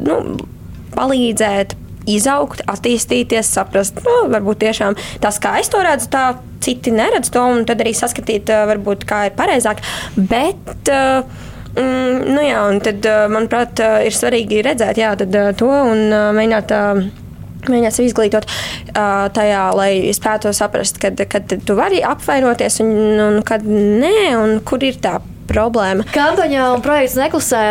nu, 0.03 0.37
palīdzēt. 0.95 1.75
Izaugt, 2.05 2.61
attīstīties, 2.69 3.47
saprast, 3.49 3.95
nu, 4.05 4.29
varbūt 4.29 4.59
tiešām 4.61 4.95
tas, 5.19 5.39
kā 5.39 5.59
es 5.59 5.69
to 5.69 5.81
redzu, 5.81 6.09
tā 6.09 6.35
citi 6.59 6.91
neredz 6.91 7.31
to, 7.33 7.41
un 7.41 7.65
tad 7.65 7.81
arī 7.81 7.93
saskatīt, 7.93 8.45
varbūt, 8.45 9.05
kā 9.05 9.25
ir 9.25 9.31
pareizāk. 9.31 9.77
Bet, 10.15 10.89
mm, 11.75 12.33
nu 12.35 12.41
jā, 12.45 12.69
un 12.69 12.79
tad, 12.79 13.07
manuprāt, 13.29 13.79
ir 14.05 14.13
svarīgi 14.13 14.61
redzēt 14.61 14.97
jā, 14.97 15.15
to 15.57 15.65
un 15.65 15.97
mēģināt 16.37 16.71
Mēģināt 17.71 17.97
sevi 17.97 18.09
izglītot 18.11 18.47
uh, 18.49 19.27
tajā, 19.35 19.63
lai 19.77 19.91
spētu 20.15 20.53
saprast, 20.55 20.99
kad, 21.01 21.21
kad 21.31 21.55
tu 21.65 21.77
vari 21.77 22.03
apvainoties 22.05 22.81
un, 22.85 22.91
un 23.29 23.39
kad 23.47 23.65
nē, 23.65 24.17
un 24.41 24.59
kur 24.65 24.83
ir 24.85 24.99
tā 25.01 25.19
problēma. 25.49 26.05
Kampaņā 26.13 26.65
un 26.73 26.83
projekts 26.85 27.17
neklusē 27.19 27.61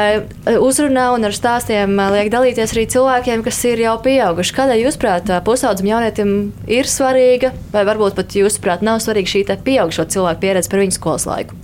uzrunā 0.62 1.08
un 1.16 1.26
ar 1.28 1.34
stāstiem 1.34 1.98
liek 2.14 2.30
dalīties 2.32 2.74
arī 2.74 2.86
cilvēkiem, 2.94 3.44
kas 3.46 3.60
ir 3.70 3.82
jau 3.84 3.96
pieauguši. 4.04 4.56
Kādēļ 4.56 4.84
jūs 4.86 4.98
prāt, 5.00 5.30
pusaudzim 5.46 5.90
jaunietim 5.90 6.34
ir 6.70 6.90
svarīga, 6.90 7.54
vai 7.74 7.84
varbūt 7.88 8.18
pat 8.18 8.38
jūs 8.38 8.60
prāt 8.62 8.84
nav 8.86 9.02
svarīga 9.04 9.34
šī 9.34 9.46
pieaugušo 9.66 10.08
cilvēku 10.14 10.44
pieredze 10.46 10.70
par 10.70 10.84
viņu 10.84 10.98
skolas 10.98 11.28
laiku? 11.30 11.58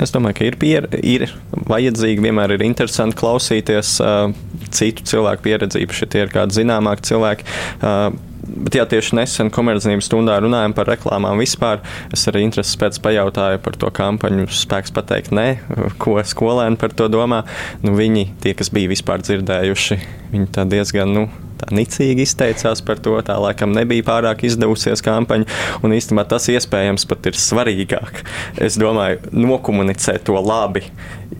Es 0.00 0.12
domāju, 0.14 0.38
ka 0.38 0.44
ir, 0.46 0.56
pier, 0.56 0.86
ir 1.04 1.26
vajadzīgi, 1.68 2.22
vienmēr 2.24 2.54
ir 2.54 2.62
interesanti 2.64 3.18
klausīties 3.20 3.98
uh, 4.00 4.30
citu 4.76 5.06
cilvēku 5.12 5.46
pieredzi, 5.46 5.86
tie 6.10 6.26
ir 6.26 6.34
kādi 6.34 6.60
zināmāki 6.62 7.08
cilvēki. 7.10 7.48
Uh, 7.80 8.18
Bet, 8.40 8.74
jā, 8.74 8.86
tieši 8.88 9.14
nesen 9.18 9.50
komercdarbības 9.52 10.08
stundā 10.08 10.38
runājām 10.42 10.72
par 10.74 10.88
reklāmām 10.88 11.38
vispār. 11.40 11.82
Es 12.14 12.24
arī 12.30 12.42
intereses 12.46 12.78
pēc 12.80 12.96
pajautāju 13.04 13.60
par 13.62 13.76
to 13.78 13.90
kampaņu 13.94 14.48
spēks 14.54 14.94
pateikt, 14.96 15.34
nē, 15.36 15.46
ko 16.00 16.16
skolēni 16.26 16.80
par 16.80 16.94
to 16.96 17.10
domā. 17.12 17.42
Nu, 17.84 17.92
viņi, 17.98 18.30
tie, 18.42 18.54
kas 18.58 18.72
bija 18.74 18.90
vispār 18.90 19.22
dzirdējuši, 19.26 20.00
viņi 20.32 20.50
tā 20.56 20.64
diezgan, 20.72 21.12
nu, 21.14 21.28
tā 21.60 21.70
nicīgi 21.74 22.24
izteicās 22.26 22.82
par 22.86 23.00
to. 23.04 23.16
Tā 23.26 23.36
laikam 23.42 23.74
nebija 23.76 24.06
pārāk 24.06 24.44
izdevusies 24.48 25.04
kampaņa, 25.04 25.48
un 25.84 25.94
īstenībā 25.96 26.26
tas 26.30 26.48
iespējams 26.52 27.06
pat 27.10 27.30
ir 27.30 27.38
svarīgāk. 27.38 28.24
Es 28.60 28.78
domāju, 28.80 29.22
nokomunicēt 29.36 30.26
to 30.28 30.40
labi, 30.40 30.86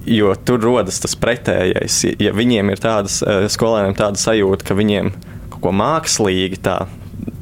jo 0.08 0.34
tur 0.44 0.62
rodas 0.64 1.00
tas 1.02 1.16
pretējais. 1.18 2.02
Ja 2.22 2.34
viņiem 2.36 2.72
ir 2.74 2.82
tādas, 2.82 3.20
eh, 3.22 3.48
skolēniem 3.50 3.96
tāda 3.98 4.20
sajūta, 4.20 4.70
ka 4.70 4.78
viņiem 4.78 5.12
kaut 5.50 5.60
ko 5.64 5.72
mākslīgi 5.76 6.60
tā 6.64 6.78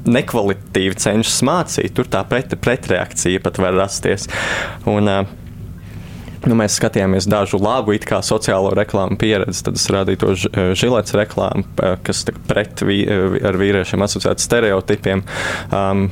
nekvalitīvi 0.08 0.96
cenšas 0.98 1.42
mācīt, 1.46 1.92
tur 1.94 2.08
tā 2.10 2.22
pret, 2.28 2.54
pretreakcija 2.60 3.42
pat 3.44 3.60
var 3.62 3.76
rasties. 3.76 4.28
Un, 4.88 5.08
uh, 5.08 5.47
Nu, 6.46 6.54
mēs 6.58 6.78
skatījāmies 6.78 7.26
dažu 7.30 7.58
labu 7.60 7.96
sociālo 7.98 8.70
reklāmu 8.76 9.18
pieredzi. 9.18 9.64
Tad 9.66 9.78
es 9.80 9.88
rādīju 9.90 10.22
to 10.22 10.34
žilets 10.78 11.14
reklāmu, 11.16 11.66
kas 12.06 12.24
pret 12.48 12.84
vī, 12.86 13.02
ar 13.42 13.58
vīriešiem 13.58 14.04
asociēta 14.06 14.44
stereotipiem. 14.44 15.24
Um, 15.72 16.08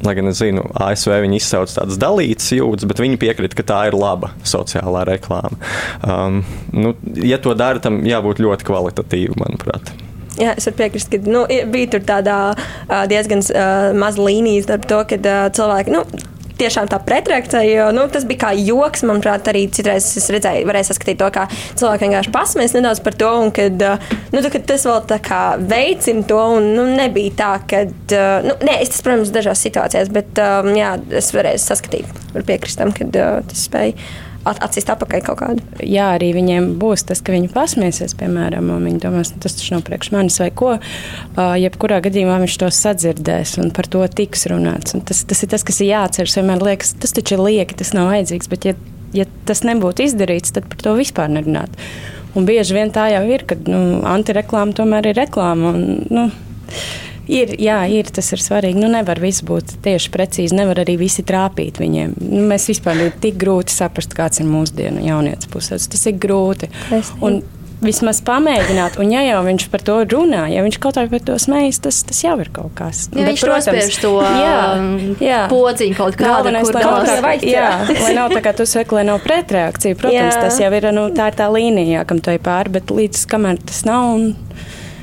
Lai 0.00 0.14
gan 0.16 0.30
es 0.30 0.38
zinu, 0.40 0.62
ASV 0.80 1.12
viņi 1.26 1.36
izsauc 1.36 1.72
tādas 1.76 1.98
dalītas 2.00 2.46
jūtas, 2.56 2.86
bet 2.88 3.02
viņi 3.02 3.18
piekrīt, 3.20 3.52
ka 3.52 3.66
tā 3.68 3.80
ir 3.90 3.96
laba 4.00 4.30
sociālā 4.48 5.02
reklāma. 5.04 5.58
Um, 6.00 6.38
nu, 6.72 6.94
ja 7.20 7.36
to 7.36 7.52
dara, 7.52 7.82
tam 7.84 7.98
jābūt 8.08 8.40
ļoti 8.40 8.64
kvalitatīvam, 8.64 9.42
manuprāt. 9.44 9.92
Jā, 10.40 10.54
es 10.56 10.64
varu 10.70 10.78
piekrist, 10.78 11.12
ka 11.12 11.20
nu, 11.28 11.44
bija 11.68 11.90
tur 11.92 12.04
tādā 12.08 12.38
diezgan 13.12 13.44
uh, 13.44 13.90
maza 13.92 14.24
līnija 14.24 14.64
starp 14.64 14.88
to, 14.88 15.02
ka 15.10 15.20
uh, 15.20 15.42
cilvēki. 15.58 15.92
Nu, 15.92 16.06
tiešām 16.60 16.90
tā 16.90 17.00
pretreakcija, 17.04 17.64
jo 17.66 17.88
nu, 17.96 18.06
tas 18.12 18.26
bija 18.28 18.46
kā 18.46 18.52
joks. 18.56 19.04
Manuprāt, 19.08 19.48
arī 19.50 19.64
citreiz 19.72 20.06
es 20.20 20.28
redzēju, 20.32 20.68
varēju 20.68 20.90
saskatīt 20.90 21.20
to, 21.20 21.30
kā 21.34 21.46
cilvēki 21.50 22.06
vienkārši 22.06 22.34
pasmēs 22.34 22.76
nedaudz 22.76 23.02
par 23.04 23.16
to, 23.20 23.30
un 23.44 23.52
kad, 23.56 23.84
nu, 24.34 24.44
kad 24.46 24.66
tas 24.68 24.86
vēl 24.88 25.04
tā 25.10 25.20
kā 25.24 25.42
veicina 25.60 26.24
to, 26.30 26.40
un 26.58 26.72
nu, 26.76 26.86
nebija 26.98 27.36
tā, 27.40 27.52
ka, 27.70 27.84
nu, 28.46 28.56
nē, 28.66 28.80
es 28.80 28.94
tas, 28.94 29.04
protams, 29.06 29.34
dažās 29.34 29.62
situācijās, 29.66 30.12
bet 30.14 30.40
jā, 30.76 30.96
es 31.20 31.30
varēju 31.36 31.62
saskatīt, 31.64 32.18
var 32.34 32.48
piekrist 32.48 32.80
tam, 32.80 32.94
kad 32.96 33.14
tas 33.14 33.68
spēja 33.68 33.96
atsist 34.44 34.90
apakaļ 34.92 35.22
kaut 35.24 35.40
kādu. 35.40 35.64
Jā, 35.84 36.10
arī 36.16 36.30
viņiem 36.36 36.72
būs 36.80 37.04
tas, 37.08 37.20
ka 37.24 37.34
viņi 37.34 37.50
pasmiesies, 37.52 38.14
piemēram, 38.20 38.70
un 38.72 38.86
viņi 38.88 39.02
domās, 39.02 39.32
nu, 39.34 39.40
tas 39.42 39.56
taču 39.58 39.74
nav 39.76 39.84
priekš 39.86 40.12
manis 40.14 40.38
vai 40.40 40.50
ko. 40.54 40.76
Uh, 40.76 41.56
jebkurā 41.60 42.00
gadījumā 42.04 42.38
viņš 42.44 42.56
to 42.62 42.70
sadzirdēs 42.74 43.56
un 43.62 43.72
par 43.76 43.90
to 43.92 44.04
tiks 44.20 44.46
runāts. 44.50 44.96
Un 44.96 45.04
tas, 45.06 45.22
tas 45.28 45.44
ir 45.44 45.52
tas, 45.52 45.66
kas 45.66 45.82
ir 45.82 45.92
jāatceras. 45.92 46.38
Vienmēr 46.40 46.64
liekas, 46.70 46.94
tas 47.02 47.14
taču 47.16 47.36
ir 47.36 47.44
lieki, 47.44 47.76
tas 47.82 47.92
nav 47.96 48.08
vajadzīgs. 48.12 48.50
Bet, 48.52 48.70
ja, 48.70 48.76
ja 49.16 49.28
tas 49.48 49.64
nebūtu 49.66 50.08
izdarīts, 50.08 50.56
tad 50.56 50.68
par 50.72 50.80
to 50.86 50.96
vispār 50.98 51.30
nerunāt. 51.32 51.76
Un 52.38 52.46
bieži 52.46 52.76
vien 52.76 52.92
tā 52.94 53.08
jau 53.10 53.24
ir, 53.28 53.44
ka 53.48 53.58
nu, 53.66 54.00
antireklāma 54.06 54.76
tomēr 54.78 55.10
ir 55.10 55.18
reklāma. 55.18 55.74
Un, 55.74 56.04
nu, 56.08 56.28
Ir, 57.30 57.54
jā, 57.62 57.78
ir, 57.94 58.10
tas 58.10 58.32
ir 58.34 58.42
svarīgi. 58.42 58.80
Nu, 58.80 58.88
nevar 58.90 59.20
viss 59.22 59.44
būt 59.46 59.76
tieši 59.84 60.10
precīzi, 60.14 60.56
nevar 60.58 60.82
arī 60.82 60.96
visi 61.00 61.22
trāpīt 61.26 61.78
viņiem. 61.82 62.16
Nu, 62.24 62.42
mēs 62.50 62.66
vispār 62.72 63.06
ir 63.06 63.14
tik 63.22 63.38
grūti 63.40 63.74
saprast, 63.74 64.16
kāds 64.18 64.42
ir 64.42 64.50
mūsdienu 64.50 65.04
jaunietis 65.06 65.50
puses. 65.50 65.86
Tas 65.90 66.06
ir 66.10 66.18
grūti. 66.20 66.70
Un, 67.22 67.42
vismaz 67.80 68.20
pamēģināt, 68.24 68.98
un 69.00 69.12
ja 69.12 69.22
jau 69.24 69.40
viņš 69.46 69.66
par 69.72 69.82
to 69.84 69.96
runā, 70.12 70.42
ja 70.52 70.64
viņš 70.64 70.78
kaut 70.82 70.98
kā 70.98 71.06
par 71.10 71.22
to 71.24 71.36
smejas, 71.40 71.80
tas, 71.84 72.02
tas 72.06 72.18
jau 72.22 72.34
ir 72.42 72.50
kaut 72.52 72.74
kas. 72.76 73.06
Ja 73.08 73.22
Bet, 73.22 73.30
viņš 73.30 73.44
protams, 73.46 74.00
to 74.02 74.12
jā, 74.20 74.58
jā. 75.24 75.40
podziņu 75.52 75.96
kaut 75.96 76.18
kādā 76.20 76.52
veidā. 77.24 77.48
Jā, 77.48 77.70
lai 77.88 78.12
nav 78.18 78.34
tā 78.36 78.44
kā 78.44 78.52
tu 78.56 78.68
saki, 78.68 78.98
lai 78.98 79.06
nav 79.08 79.22
pretreakcija. 79.24 79.98
Protams, 80.00 80.36
jā. 80.36 80.44
tas 80.44 80.60
jau 80.60 80.70
ir, 80.76 80.90
nu, 80.96 81.08
tā 81.16 81.30
ir 81.32 81.40
tā 81.40 81.48
līnija, 81.52 82.04
kam 82.08 82.20
to 82.24 82.36
ir 82.36 82.44
pāri, 82.44 82.76
bet 82.76 82.92
līdz 82.94 83.24
kamēr 83.30 83.62
tas 83.70 83.82
nav. 83.88 84.12
Un, 84.18 84.28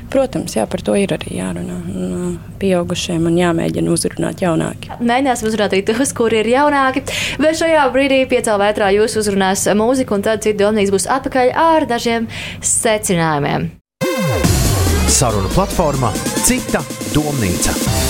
Protams, 0.08 0.54
jā, 0.56 0.64
par 0.70 0.80
to 0.84 0.94
ir 0.96 1.12
arī 1.12 1.36
jārunā 1.36 1.78
un, 1.92 2.36
pieaugušiem 2.60 3.28
un 3.28 3.36
jāmēģina 3.36 3.92
uzrunāt 3.92 4.42
jaunāki. 4.44 4.92
Mēģināsim 4.98 5.50
uzrunāt 5.50 5.76
arī 5.76 5.82
tos, 5.90 6.14
kuri 6.16 6.40
ir 6.42 6.52
jaunāki. 6.54 7.04
Bet 7.42 7.60
šajā 7.60 7.84
brīdī 7.94 8.22
piecēlā 8.30 8.58
vētrā 8.68 8.92
jūs 8.96 9.18
uzrunās 9.20 9.66
mūziku, 9.78 10.16
un 10.16 10.24
tad 10.24 10.44
cits 10.46 10.60
domnīgs 10.60 10.94
būs 10.94 11.08
atpakaļ 11.18 11.52
ar 11.52 11.88
dažiem 11.90 12.30
secinājumiem. 12.64 13.72
Saruna 15.18 15.50
platformā 15.52 16.12
Cita 16.46 16.84
domnīca. 17.12 18.07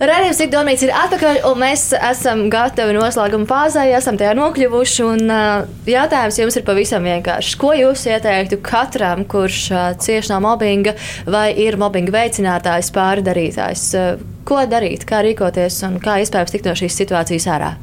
Radījums 0.00 0.38
Ikdomīts 0.40 0.80
ir 0.86 0.90
atpakaļ, 0.96 1.42
un 1.44 1.58
mēs 1.60 1.90
esam 1.92 2.46
gatavi 2.48 2.94
noslēguma 2.96 3.44
fāzē, 3.44 3.82
esam 3.98 4.16
tajā 4.16 4.30
nokļuvuši. 4.38 5.02
Un, 5.04 5.26
uh, 5.28 5.66
jautājums 5.84 6.38
jums 6.40 6.56
ir 6.56 6.64
pavisam 6.64 7.04
vienkāršs. 7.04 7.58
Ko 7.60 7.74
jūs 7.76 8.06
ieteiktu 8.08 8.62
katram, 8.64 9.26
kurš 9.28 9.58
uh, 9.74 9.82
cieš 10.00 10.32
no 10.32 10.40
mobbinga 10.46 10.96
vai 11.28 11.50
ir 11.52 11.76
mobbinga 11.76 12.16
veicinātājs, 12.16 12.88
pārdarītājs? 12.96 13.84
Uh, 13.92 14.24
ko 14.48 14.64
darīt, 14.64 15.04
kā 15.04 15.20
rīkoties 15.26 15.82
un 15.90 16.00
kā 16.00 16.16
iespējams 16.24 16.56
tikt 16.56 16.72
no 16.72 16.76
šīs 16.80 16.96
situācijas 17.02 17.50
ārā? 17.52 17.74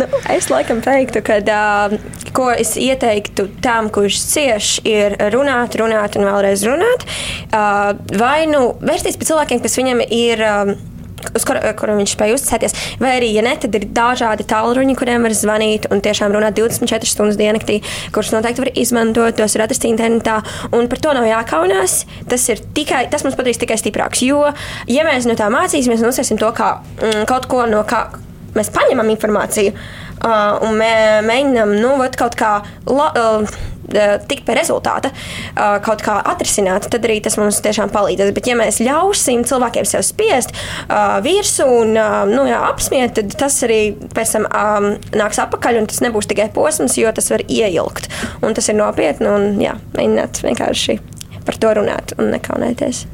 Nu, 0.00 0.08
es 0.32 0.48
laikam 0.48 0.80
teiktu, 0.80 1.20
ka 1.28 1.42
uh, 1.44 2.00
ko 2.32 2.50
es 2.56 2.72
ieteiktu 2.80 3.50
tam, 3.60 3.92
kurš 3.92 4.24
cieš, 4.32 4.76
ir 4.88 5.20
runāt, 5.36 5.76
runāt 5.76 6.16
un 6.16 6.30
vēlreiz 6.32 6.64
runāt. 6.64 7.04
Uh, 7.52 7.98
vai 8.16 8.46
nu 8.48 8.70
vērsties 8.80 9.20
pie 9.20 9.34
cilvēkiem, 9.34 9.60
kas 9.60 9.84
viņam 9.84 10.08
ir. 10.08 10.48
Uh, 10.48 10.78
uz 11.36 11.46
kur, 11.48 11.58
kuram 11.78 12.00
viņš 12.00 12.14
spēja 12.14 12.36
uzticēties. 12.36 12.76
Vai 13.02 13.14
arī, 13.18 13.30
ja 13.36 13.44
ne, 13.46 13.54
tad 13.60 13.74
ir 13.78 13.88
dažādi 13.94 14.46
tālruņi, 14.48 14.96
kuriem 14.98 15.26
var 15.26 15.34
zvanīt 15.36 15.88
un 15.92 16.02
tiešām 16.04 16.34
runāt 16.34 16.58
24 16.58 17.10
stundas 17.10 17.38
diennaktī, 17.40 17.80
kurus 18.14 18.32
noteikti 18.34 18.64
var 18.64 18.72
izmantot, 18.78 19.36
tos 19.38 19.56
var 19.58 19.66
atrast 19.66 19.88
internetā. 19.88 20.40
Un 20.76 20.90
par 20.90 21.02
to 21.04 21.14
nav 21.16 21.28
jākaunās. 21.28 22.00
Tas, 22.28 22.48
tikai, 22.76 23.06
tas 23.12 23.26
mums 23.26 23.38
padarīs 23.38 23.60
tikai 23.60 23.78
stiprāks. 23.80 24.24
Jo, 24.26 24.46
ja 24.90 25.06
mēs 25.08 25.28
no 25.28 25.36
tā 25.38 25.50
mācīsimies 25.52 26.02
un 26.04 26.12
uzsvērsim 26.12 26.40
to 26.40 26.50
kā 26.56 26.74
mm, 26.80 27.28
kaut 27.30 27.48
ko 27.50 27.64
no 27.70 27.84
kā 27.88 28.06
mēs 28.56 28.72
paņemam 28.74 29.10
informāciju 29.12 29.74
un 30.24 30.78
mē, 30.78 30.92
mēģinām 31.26 31.74
nu, 31.82 31.96
kaut 32.18 32.38
kā. 32.38 32.58
La, 32.88 33.10
tikt 34.28 34.44
pie 34.44 34.52
rezultāta, 34.52 35.08
kaut 35.84 36.02
kā 36.04 36.18
atrisināt, 36.28 36.90
tad 36.92 37.06
arī 37.08 37.18
tas 37.24 37.38
mums 37.40 37.60
tiešām 37.64 37.92
palīdzēs. 37.94 38.34
Bet, 38.36 38.50
ja 38.50 38.56
mēs 38.58 38.82
ļausim 38.84 39.46
cilvēkiem 39.48 39.88
sev 39.88 40.04
spiest 40.04 40.52
virsū 41.24 41.68
un 41.80 41.96
nu, 42.32 42.44
jā, 42.50 42.60
apsmiet, 42.68 43.16
tad 43.16 43.36
tas 43.40 43.56
arī 43.64 43.80
pēc 44.16 44.36
tam 44.36 44.48
um, 44.50 44.90
nāks 45.16 45.40
atpakaļ, 45.44 45.82
un 45.82 45.90
tas 45.90 46.02
nebūs 46.04 46.28
tikai 46.28 46.50
posms, 46.54 46.98
jo 47.00 47.12
tas 47.16 47.32
var 47.32 47.44
ieilgt. 47.48 48.10
Un 48.44 48.56
tas 48.58 48.68
ir 48.68 48.78
nopietni, 48.78 49.30
un 49.30 49.62
jā, 49.62 49.78
mēģināt 49.96 50.42
vienkārši 50.44 51.00
par 51.48 51.56
to 51.56 51.78
runāt 51.80 52.12
un 52.20 52.34
nekaunēties. 52.34 53.06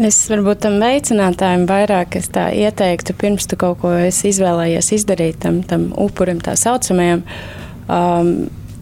Es 0.00 0.22
varbūt 0.30 0.62
tam 0.64 0.78
veicinātājam 0.80 1.66
vairāk 1.68 2.16
ieteiktu, 2.16 3.12
pirms 3.18 3.44
tu 3.50 3.58
kaut 3.60 3.82
ko 3.82 3.92
izvēlējies 4.00 4.88
izdarīt 4.96 5.42
tam, 5.44 5.60
tam 5.68 5.90
upurim, 6.00 6.40
tā 6.40 6.54
saucamajam. 6.56 7.26
Um, 7.92 8.32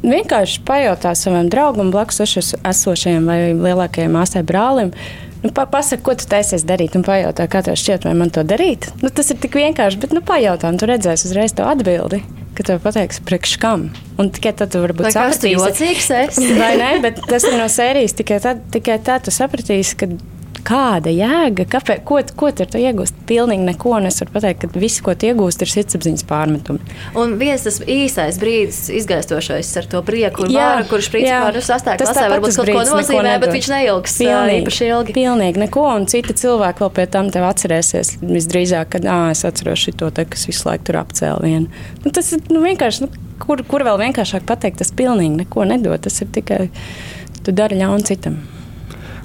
vienkārši 0.05 0.63
pajautā 0.69 1.17
savam 1.19 1.51
draugam, 1.51 1.91
blakus 1.91 2.23
esošajam 2.23 3.27
vai 3.27 3.41
lielākajam 3.57 4.15
māsai 4.15 4.45
brālim. 4.47 4.95
Nu, 5.41 5.51
pa, 5.57 5.65
pasaka, 5.65 6.05
ko 6.05 6.15
tu 6.21 6.27
taisies 6.29 6.67
darīt, 6.69 6.95
un 6.99 7.03
pajautā, 7.03 7.47
kā 7.51 7.63
tev 7.65 7.79
šķiet, 7.81 8.05
vai 8.05 8.13
man 8.15 8.31
to 8.31 8.45
darīt. 8.45 8.91
Nu, 9.01 9.09
tas 9.09 9.33
ir 9.33 9.39
tik 9.41 9.57
vienkārši, 9.57 9.99
bet 10.03 10.13
nu, 10.13 10.21
pajautā, 10.23 10.69
un 10.69 10.79
tu 10.79 10.87
redzēsi 10.87 11.31
uzreiz 11.31 11.57
to 11.57 11.65
atbildi. 11.67 12.21
Ka 12.55 12.67
tev 12.69 12.83
pateiks, 12.85 13.23
priekš 13.25 13.55
kam. 13.63 13.87
Un 14.21 14.29
tikai 14.37 14.53
tad 14.59 14.75
tu 14.75 14.83
varbūt 14.83 15.09
sapratīsi, 15.15 16.51
vai 16.61 16.75
ne? 16.77 16.91
Bet 17.01 17.23
tas 17.25 17.47
ir 17.49 17.57
no 17.57 17.71
sērijas. 17.73 18.13
Tikai 18.19 18.37
tad, 18.45 18.61
tikai 18.75 18.99
tad 19.07 19.25
tu 19.25 19.33
sapratīsi, 19.33 19.97
ka 19.97 20.11
kāda 20.71 21.11
jēga, 21.13 21.67
kāpē, 21.71 21.97
ko, 22.07 22.21
ko 22.39 22.51
tur 22.55 22.79
iegūst? 22.79 23.25
Pilnīgi 23.29 23.67
neko. 23.67 23.97
Un 23.99 24.07
es 24.11 24.21
varu 24.23 24.35
pateikt, 24.37 24.63
ka 24.63 24.81
viss, 24.81 25.03
ko 25.05 25.15
iegūst, 25.15 25.65
ir 25.65 25.71
sirdsapziņas 25.73 26.27
pārmetumi. 26.29 26.97
Un 27.19 27.35
viens 27.41 27.65
tas 27.67 27.81
īsais 27.83 28.39
brīdis, 28.41 28.83
izgaistošais 29.01 29.71
ar 29.81 29.89
to 29.91 30.03
prieku, 30.07 30.47
jā, 30.51 30.67
vāru, 30.77 30.87
kurš 30.93 31.11
principā 31.15 31.51
nu, 31.55 31.63
sastāv 31.65 31.99
klasē, 32.01 32.27
varbūt 32.35 32.59
kaut 32.61 32.71
ko 32.71 32.85
nozīmē, 32.93 33.35
bet 33.43 33.55
viņš 33.57 33.71
neilgs 33.73 34.19
īpaši 34.61 34.91
ilgi. 34.91 35.17
Pilnīgi 35.17 35.65
neko, 35.65 35.87
un 35.97 36.07
citi 36.11 36.37
cilvēki 36.43 36.85
vēl 36.85 36.93
pie 36.99 37.09
tam 37.17 37.33
tev 37.35 37.49
atcerēsies 37.49 38.15
visdrīzāk, 38.23 38.93
kad, 38.95 39.09
ā, 39.11 39.19
es 39.35 39.43
atceros 39.49 39.83
šito 39.83 40.13
te, 40.15 40.27
kas 40.31 40.47
visu 40.51 40.69
laiku 40.69 40.91
tur 40.91 41.01
apcēla 41.03 41.43
vienu. 41.43 41.83
Nu, 42.05 42.15
tas 42.15 42.31
ir 42.37 42.45
nu, 42.53 42.63
vienkārši, 42.65 43.07
nu, 43.07 43.27
kur, 43.43 43.65
kur 43.67 43.85
vēl 43.87 43.99
vienkāršāk 44.05 44.47
pateikt, 44.49 44.81
tas 44.85 44.95
pilnīgi 44.95 45.43
neko 45.43 45.67
nedod, 45.69 45.99
tas 46.07 46.23
ir 46.23 46.31
tikai, 46.35 46.63
tu 47.43 47.57
dari 47.57 47.81
ļaunu 47.81 48.07
citam. 48.07 48.39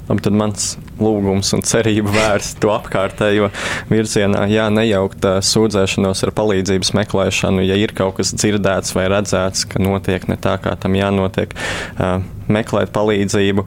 Labi, 0.06 0.22
tad 0.22 0.36
mans 0.38 0.74
lūgums 1.00 1.52
un 1.56 1.64
cerība 1.66 2.12
vērst 2.14 2.60
to 2.62 2.72
apkārtējo 2.74 3.50
virzienā. 3.90 4.46
Jā, 4.50 4.68
nejaukt 4.72 5.26
sūdzēšanos 5.46 6.24
ar 6.26 6.32
palīdzības 6.36 6.92
meklēšanu, 6.96 7.64
ja 7.66 7.78
ir 7.80 7.94
kaut 7.96 8.18
kas 8.20 8.34
dzirdēts 8.36 8.96
vai 8.96 9.08
redzēts, 9.12 9.66
ka 9.70 9.82
notiek 9.82 10.28
ne 10.30 10.38
tā, 10.40 10.56
kā 10.62 10.76
tam 10.80 10.96
jānotiek, 10.98 11.52
meklēt 12.52 12.94
palīdzību. 12.96 13.66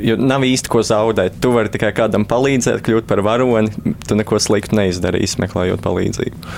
Jo 0.00 0.16
nav 0.16 0.46
īsti 0.48 0.70
ko 0.72 0.80
zaudēt. 0.86 1.42
Tu 1.44 1.50
vari 1.52 1.72
tikai 1.72 1.90
kādam 1.96 2.24
palīdzēt, 2.28 2.80
kļūt 2.86 3.08
par 3.08 3.20
varoni. 3.24 3.96
Tu 4.08 4.16
neko 4.16 4.38
sliktu 4.40 4.78
neizdarīsi, 4.78 5.42
meklējot 5.44 5.82
palīdzību. 5.84 6.54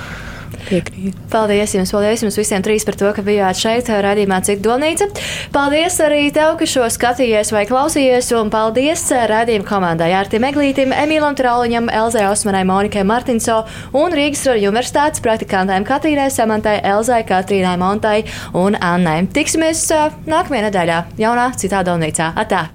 Piekrīt. 0.72 1.16
Paldies 1.32 1.74
jums, 1.76 1.90
paldies 1.92 2.22
jums 2.24 2.38
visiem 2.38 2.62
trīs 2.64 2.86
par 2.88 2.96
to, 2.96 3.10
ka 3.12 3.24
bijāt 3.26 3.58
šeit, 3.60 3.90
redzījumā, 3.92 4.38
cik 4.46 4.62
domnīca. 4.64 5.08
Paldies 5.52 5.98
arī 6.00 6.22
tev, 6.32 6.54
ka 6.60 6.68
šo 6.68 6.86
skatījies 6.92 7.52
vai 7.52 7.66
klausījies, 7.68 8.30
un 8.38 8.48
paldies 8.52 9.04
redzījuma 9.28 9.68
komandai 9.68 10.12
Artim 10.16 10.46
Eglītim, 10.48 10.94
Emīlam 10.96 11.36
Trauliņam, 11.36 11.90
Elzai 11.92 12.24
Osmanai, 12.30 12.64
Monikai 12.68 13.04
Martinso 13.04 13.62
un 13.98 14.16
Rīgas 14.16 14.46
Roļu 14.48 14.72
universitātes 14.72 15.24
praktikantēm 15.24 15.84
Katrīnai 15.88 16.30
Samantai, 16.32 16.78
Elzai, 16.94 17.20
Katrīnai 17.28 17.76
Montai 17.80 18.22
un 18.56 18.78
Annai. 18.80 19.20
Tiksimies 19.36 19.84
nākamajā 20.24 20.70
nedēļā 20.70 21.02
jaunā 21.20 21.50
citā 21.60 21.84
domnīcā. 21.84 22.32
Atā! 22.32 22.70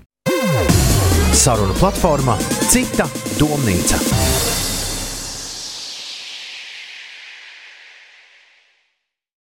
Saruna 1.37 1.73
platforma 1.79 2.37
Cita 2.67 3.07
domnīca. 3.39 4.26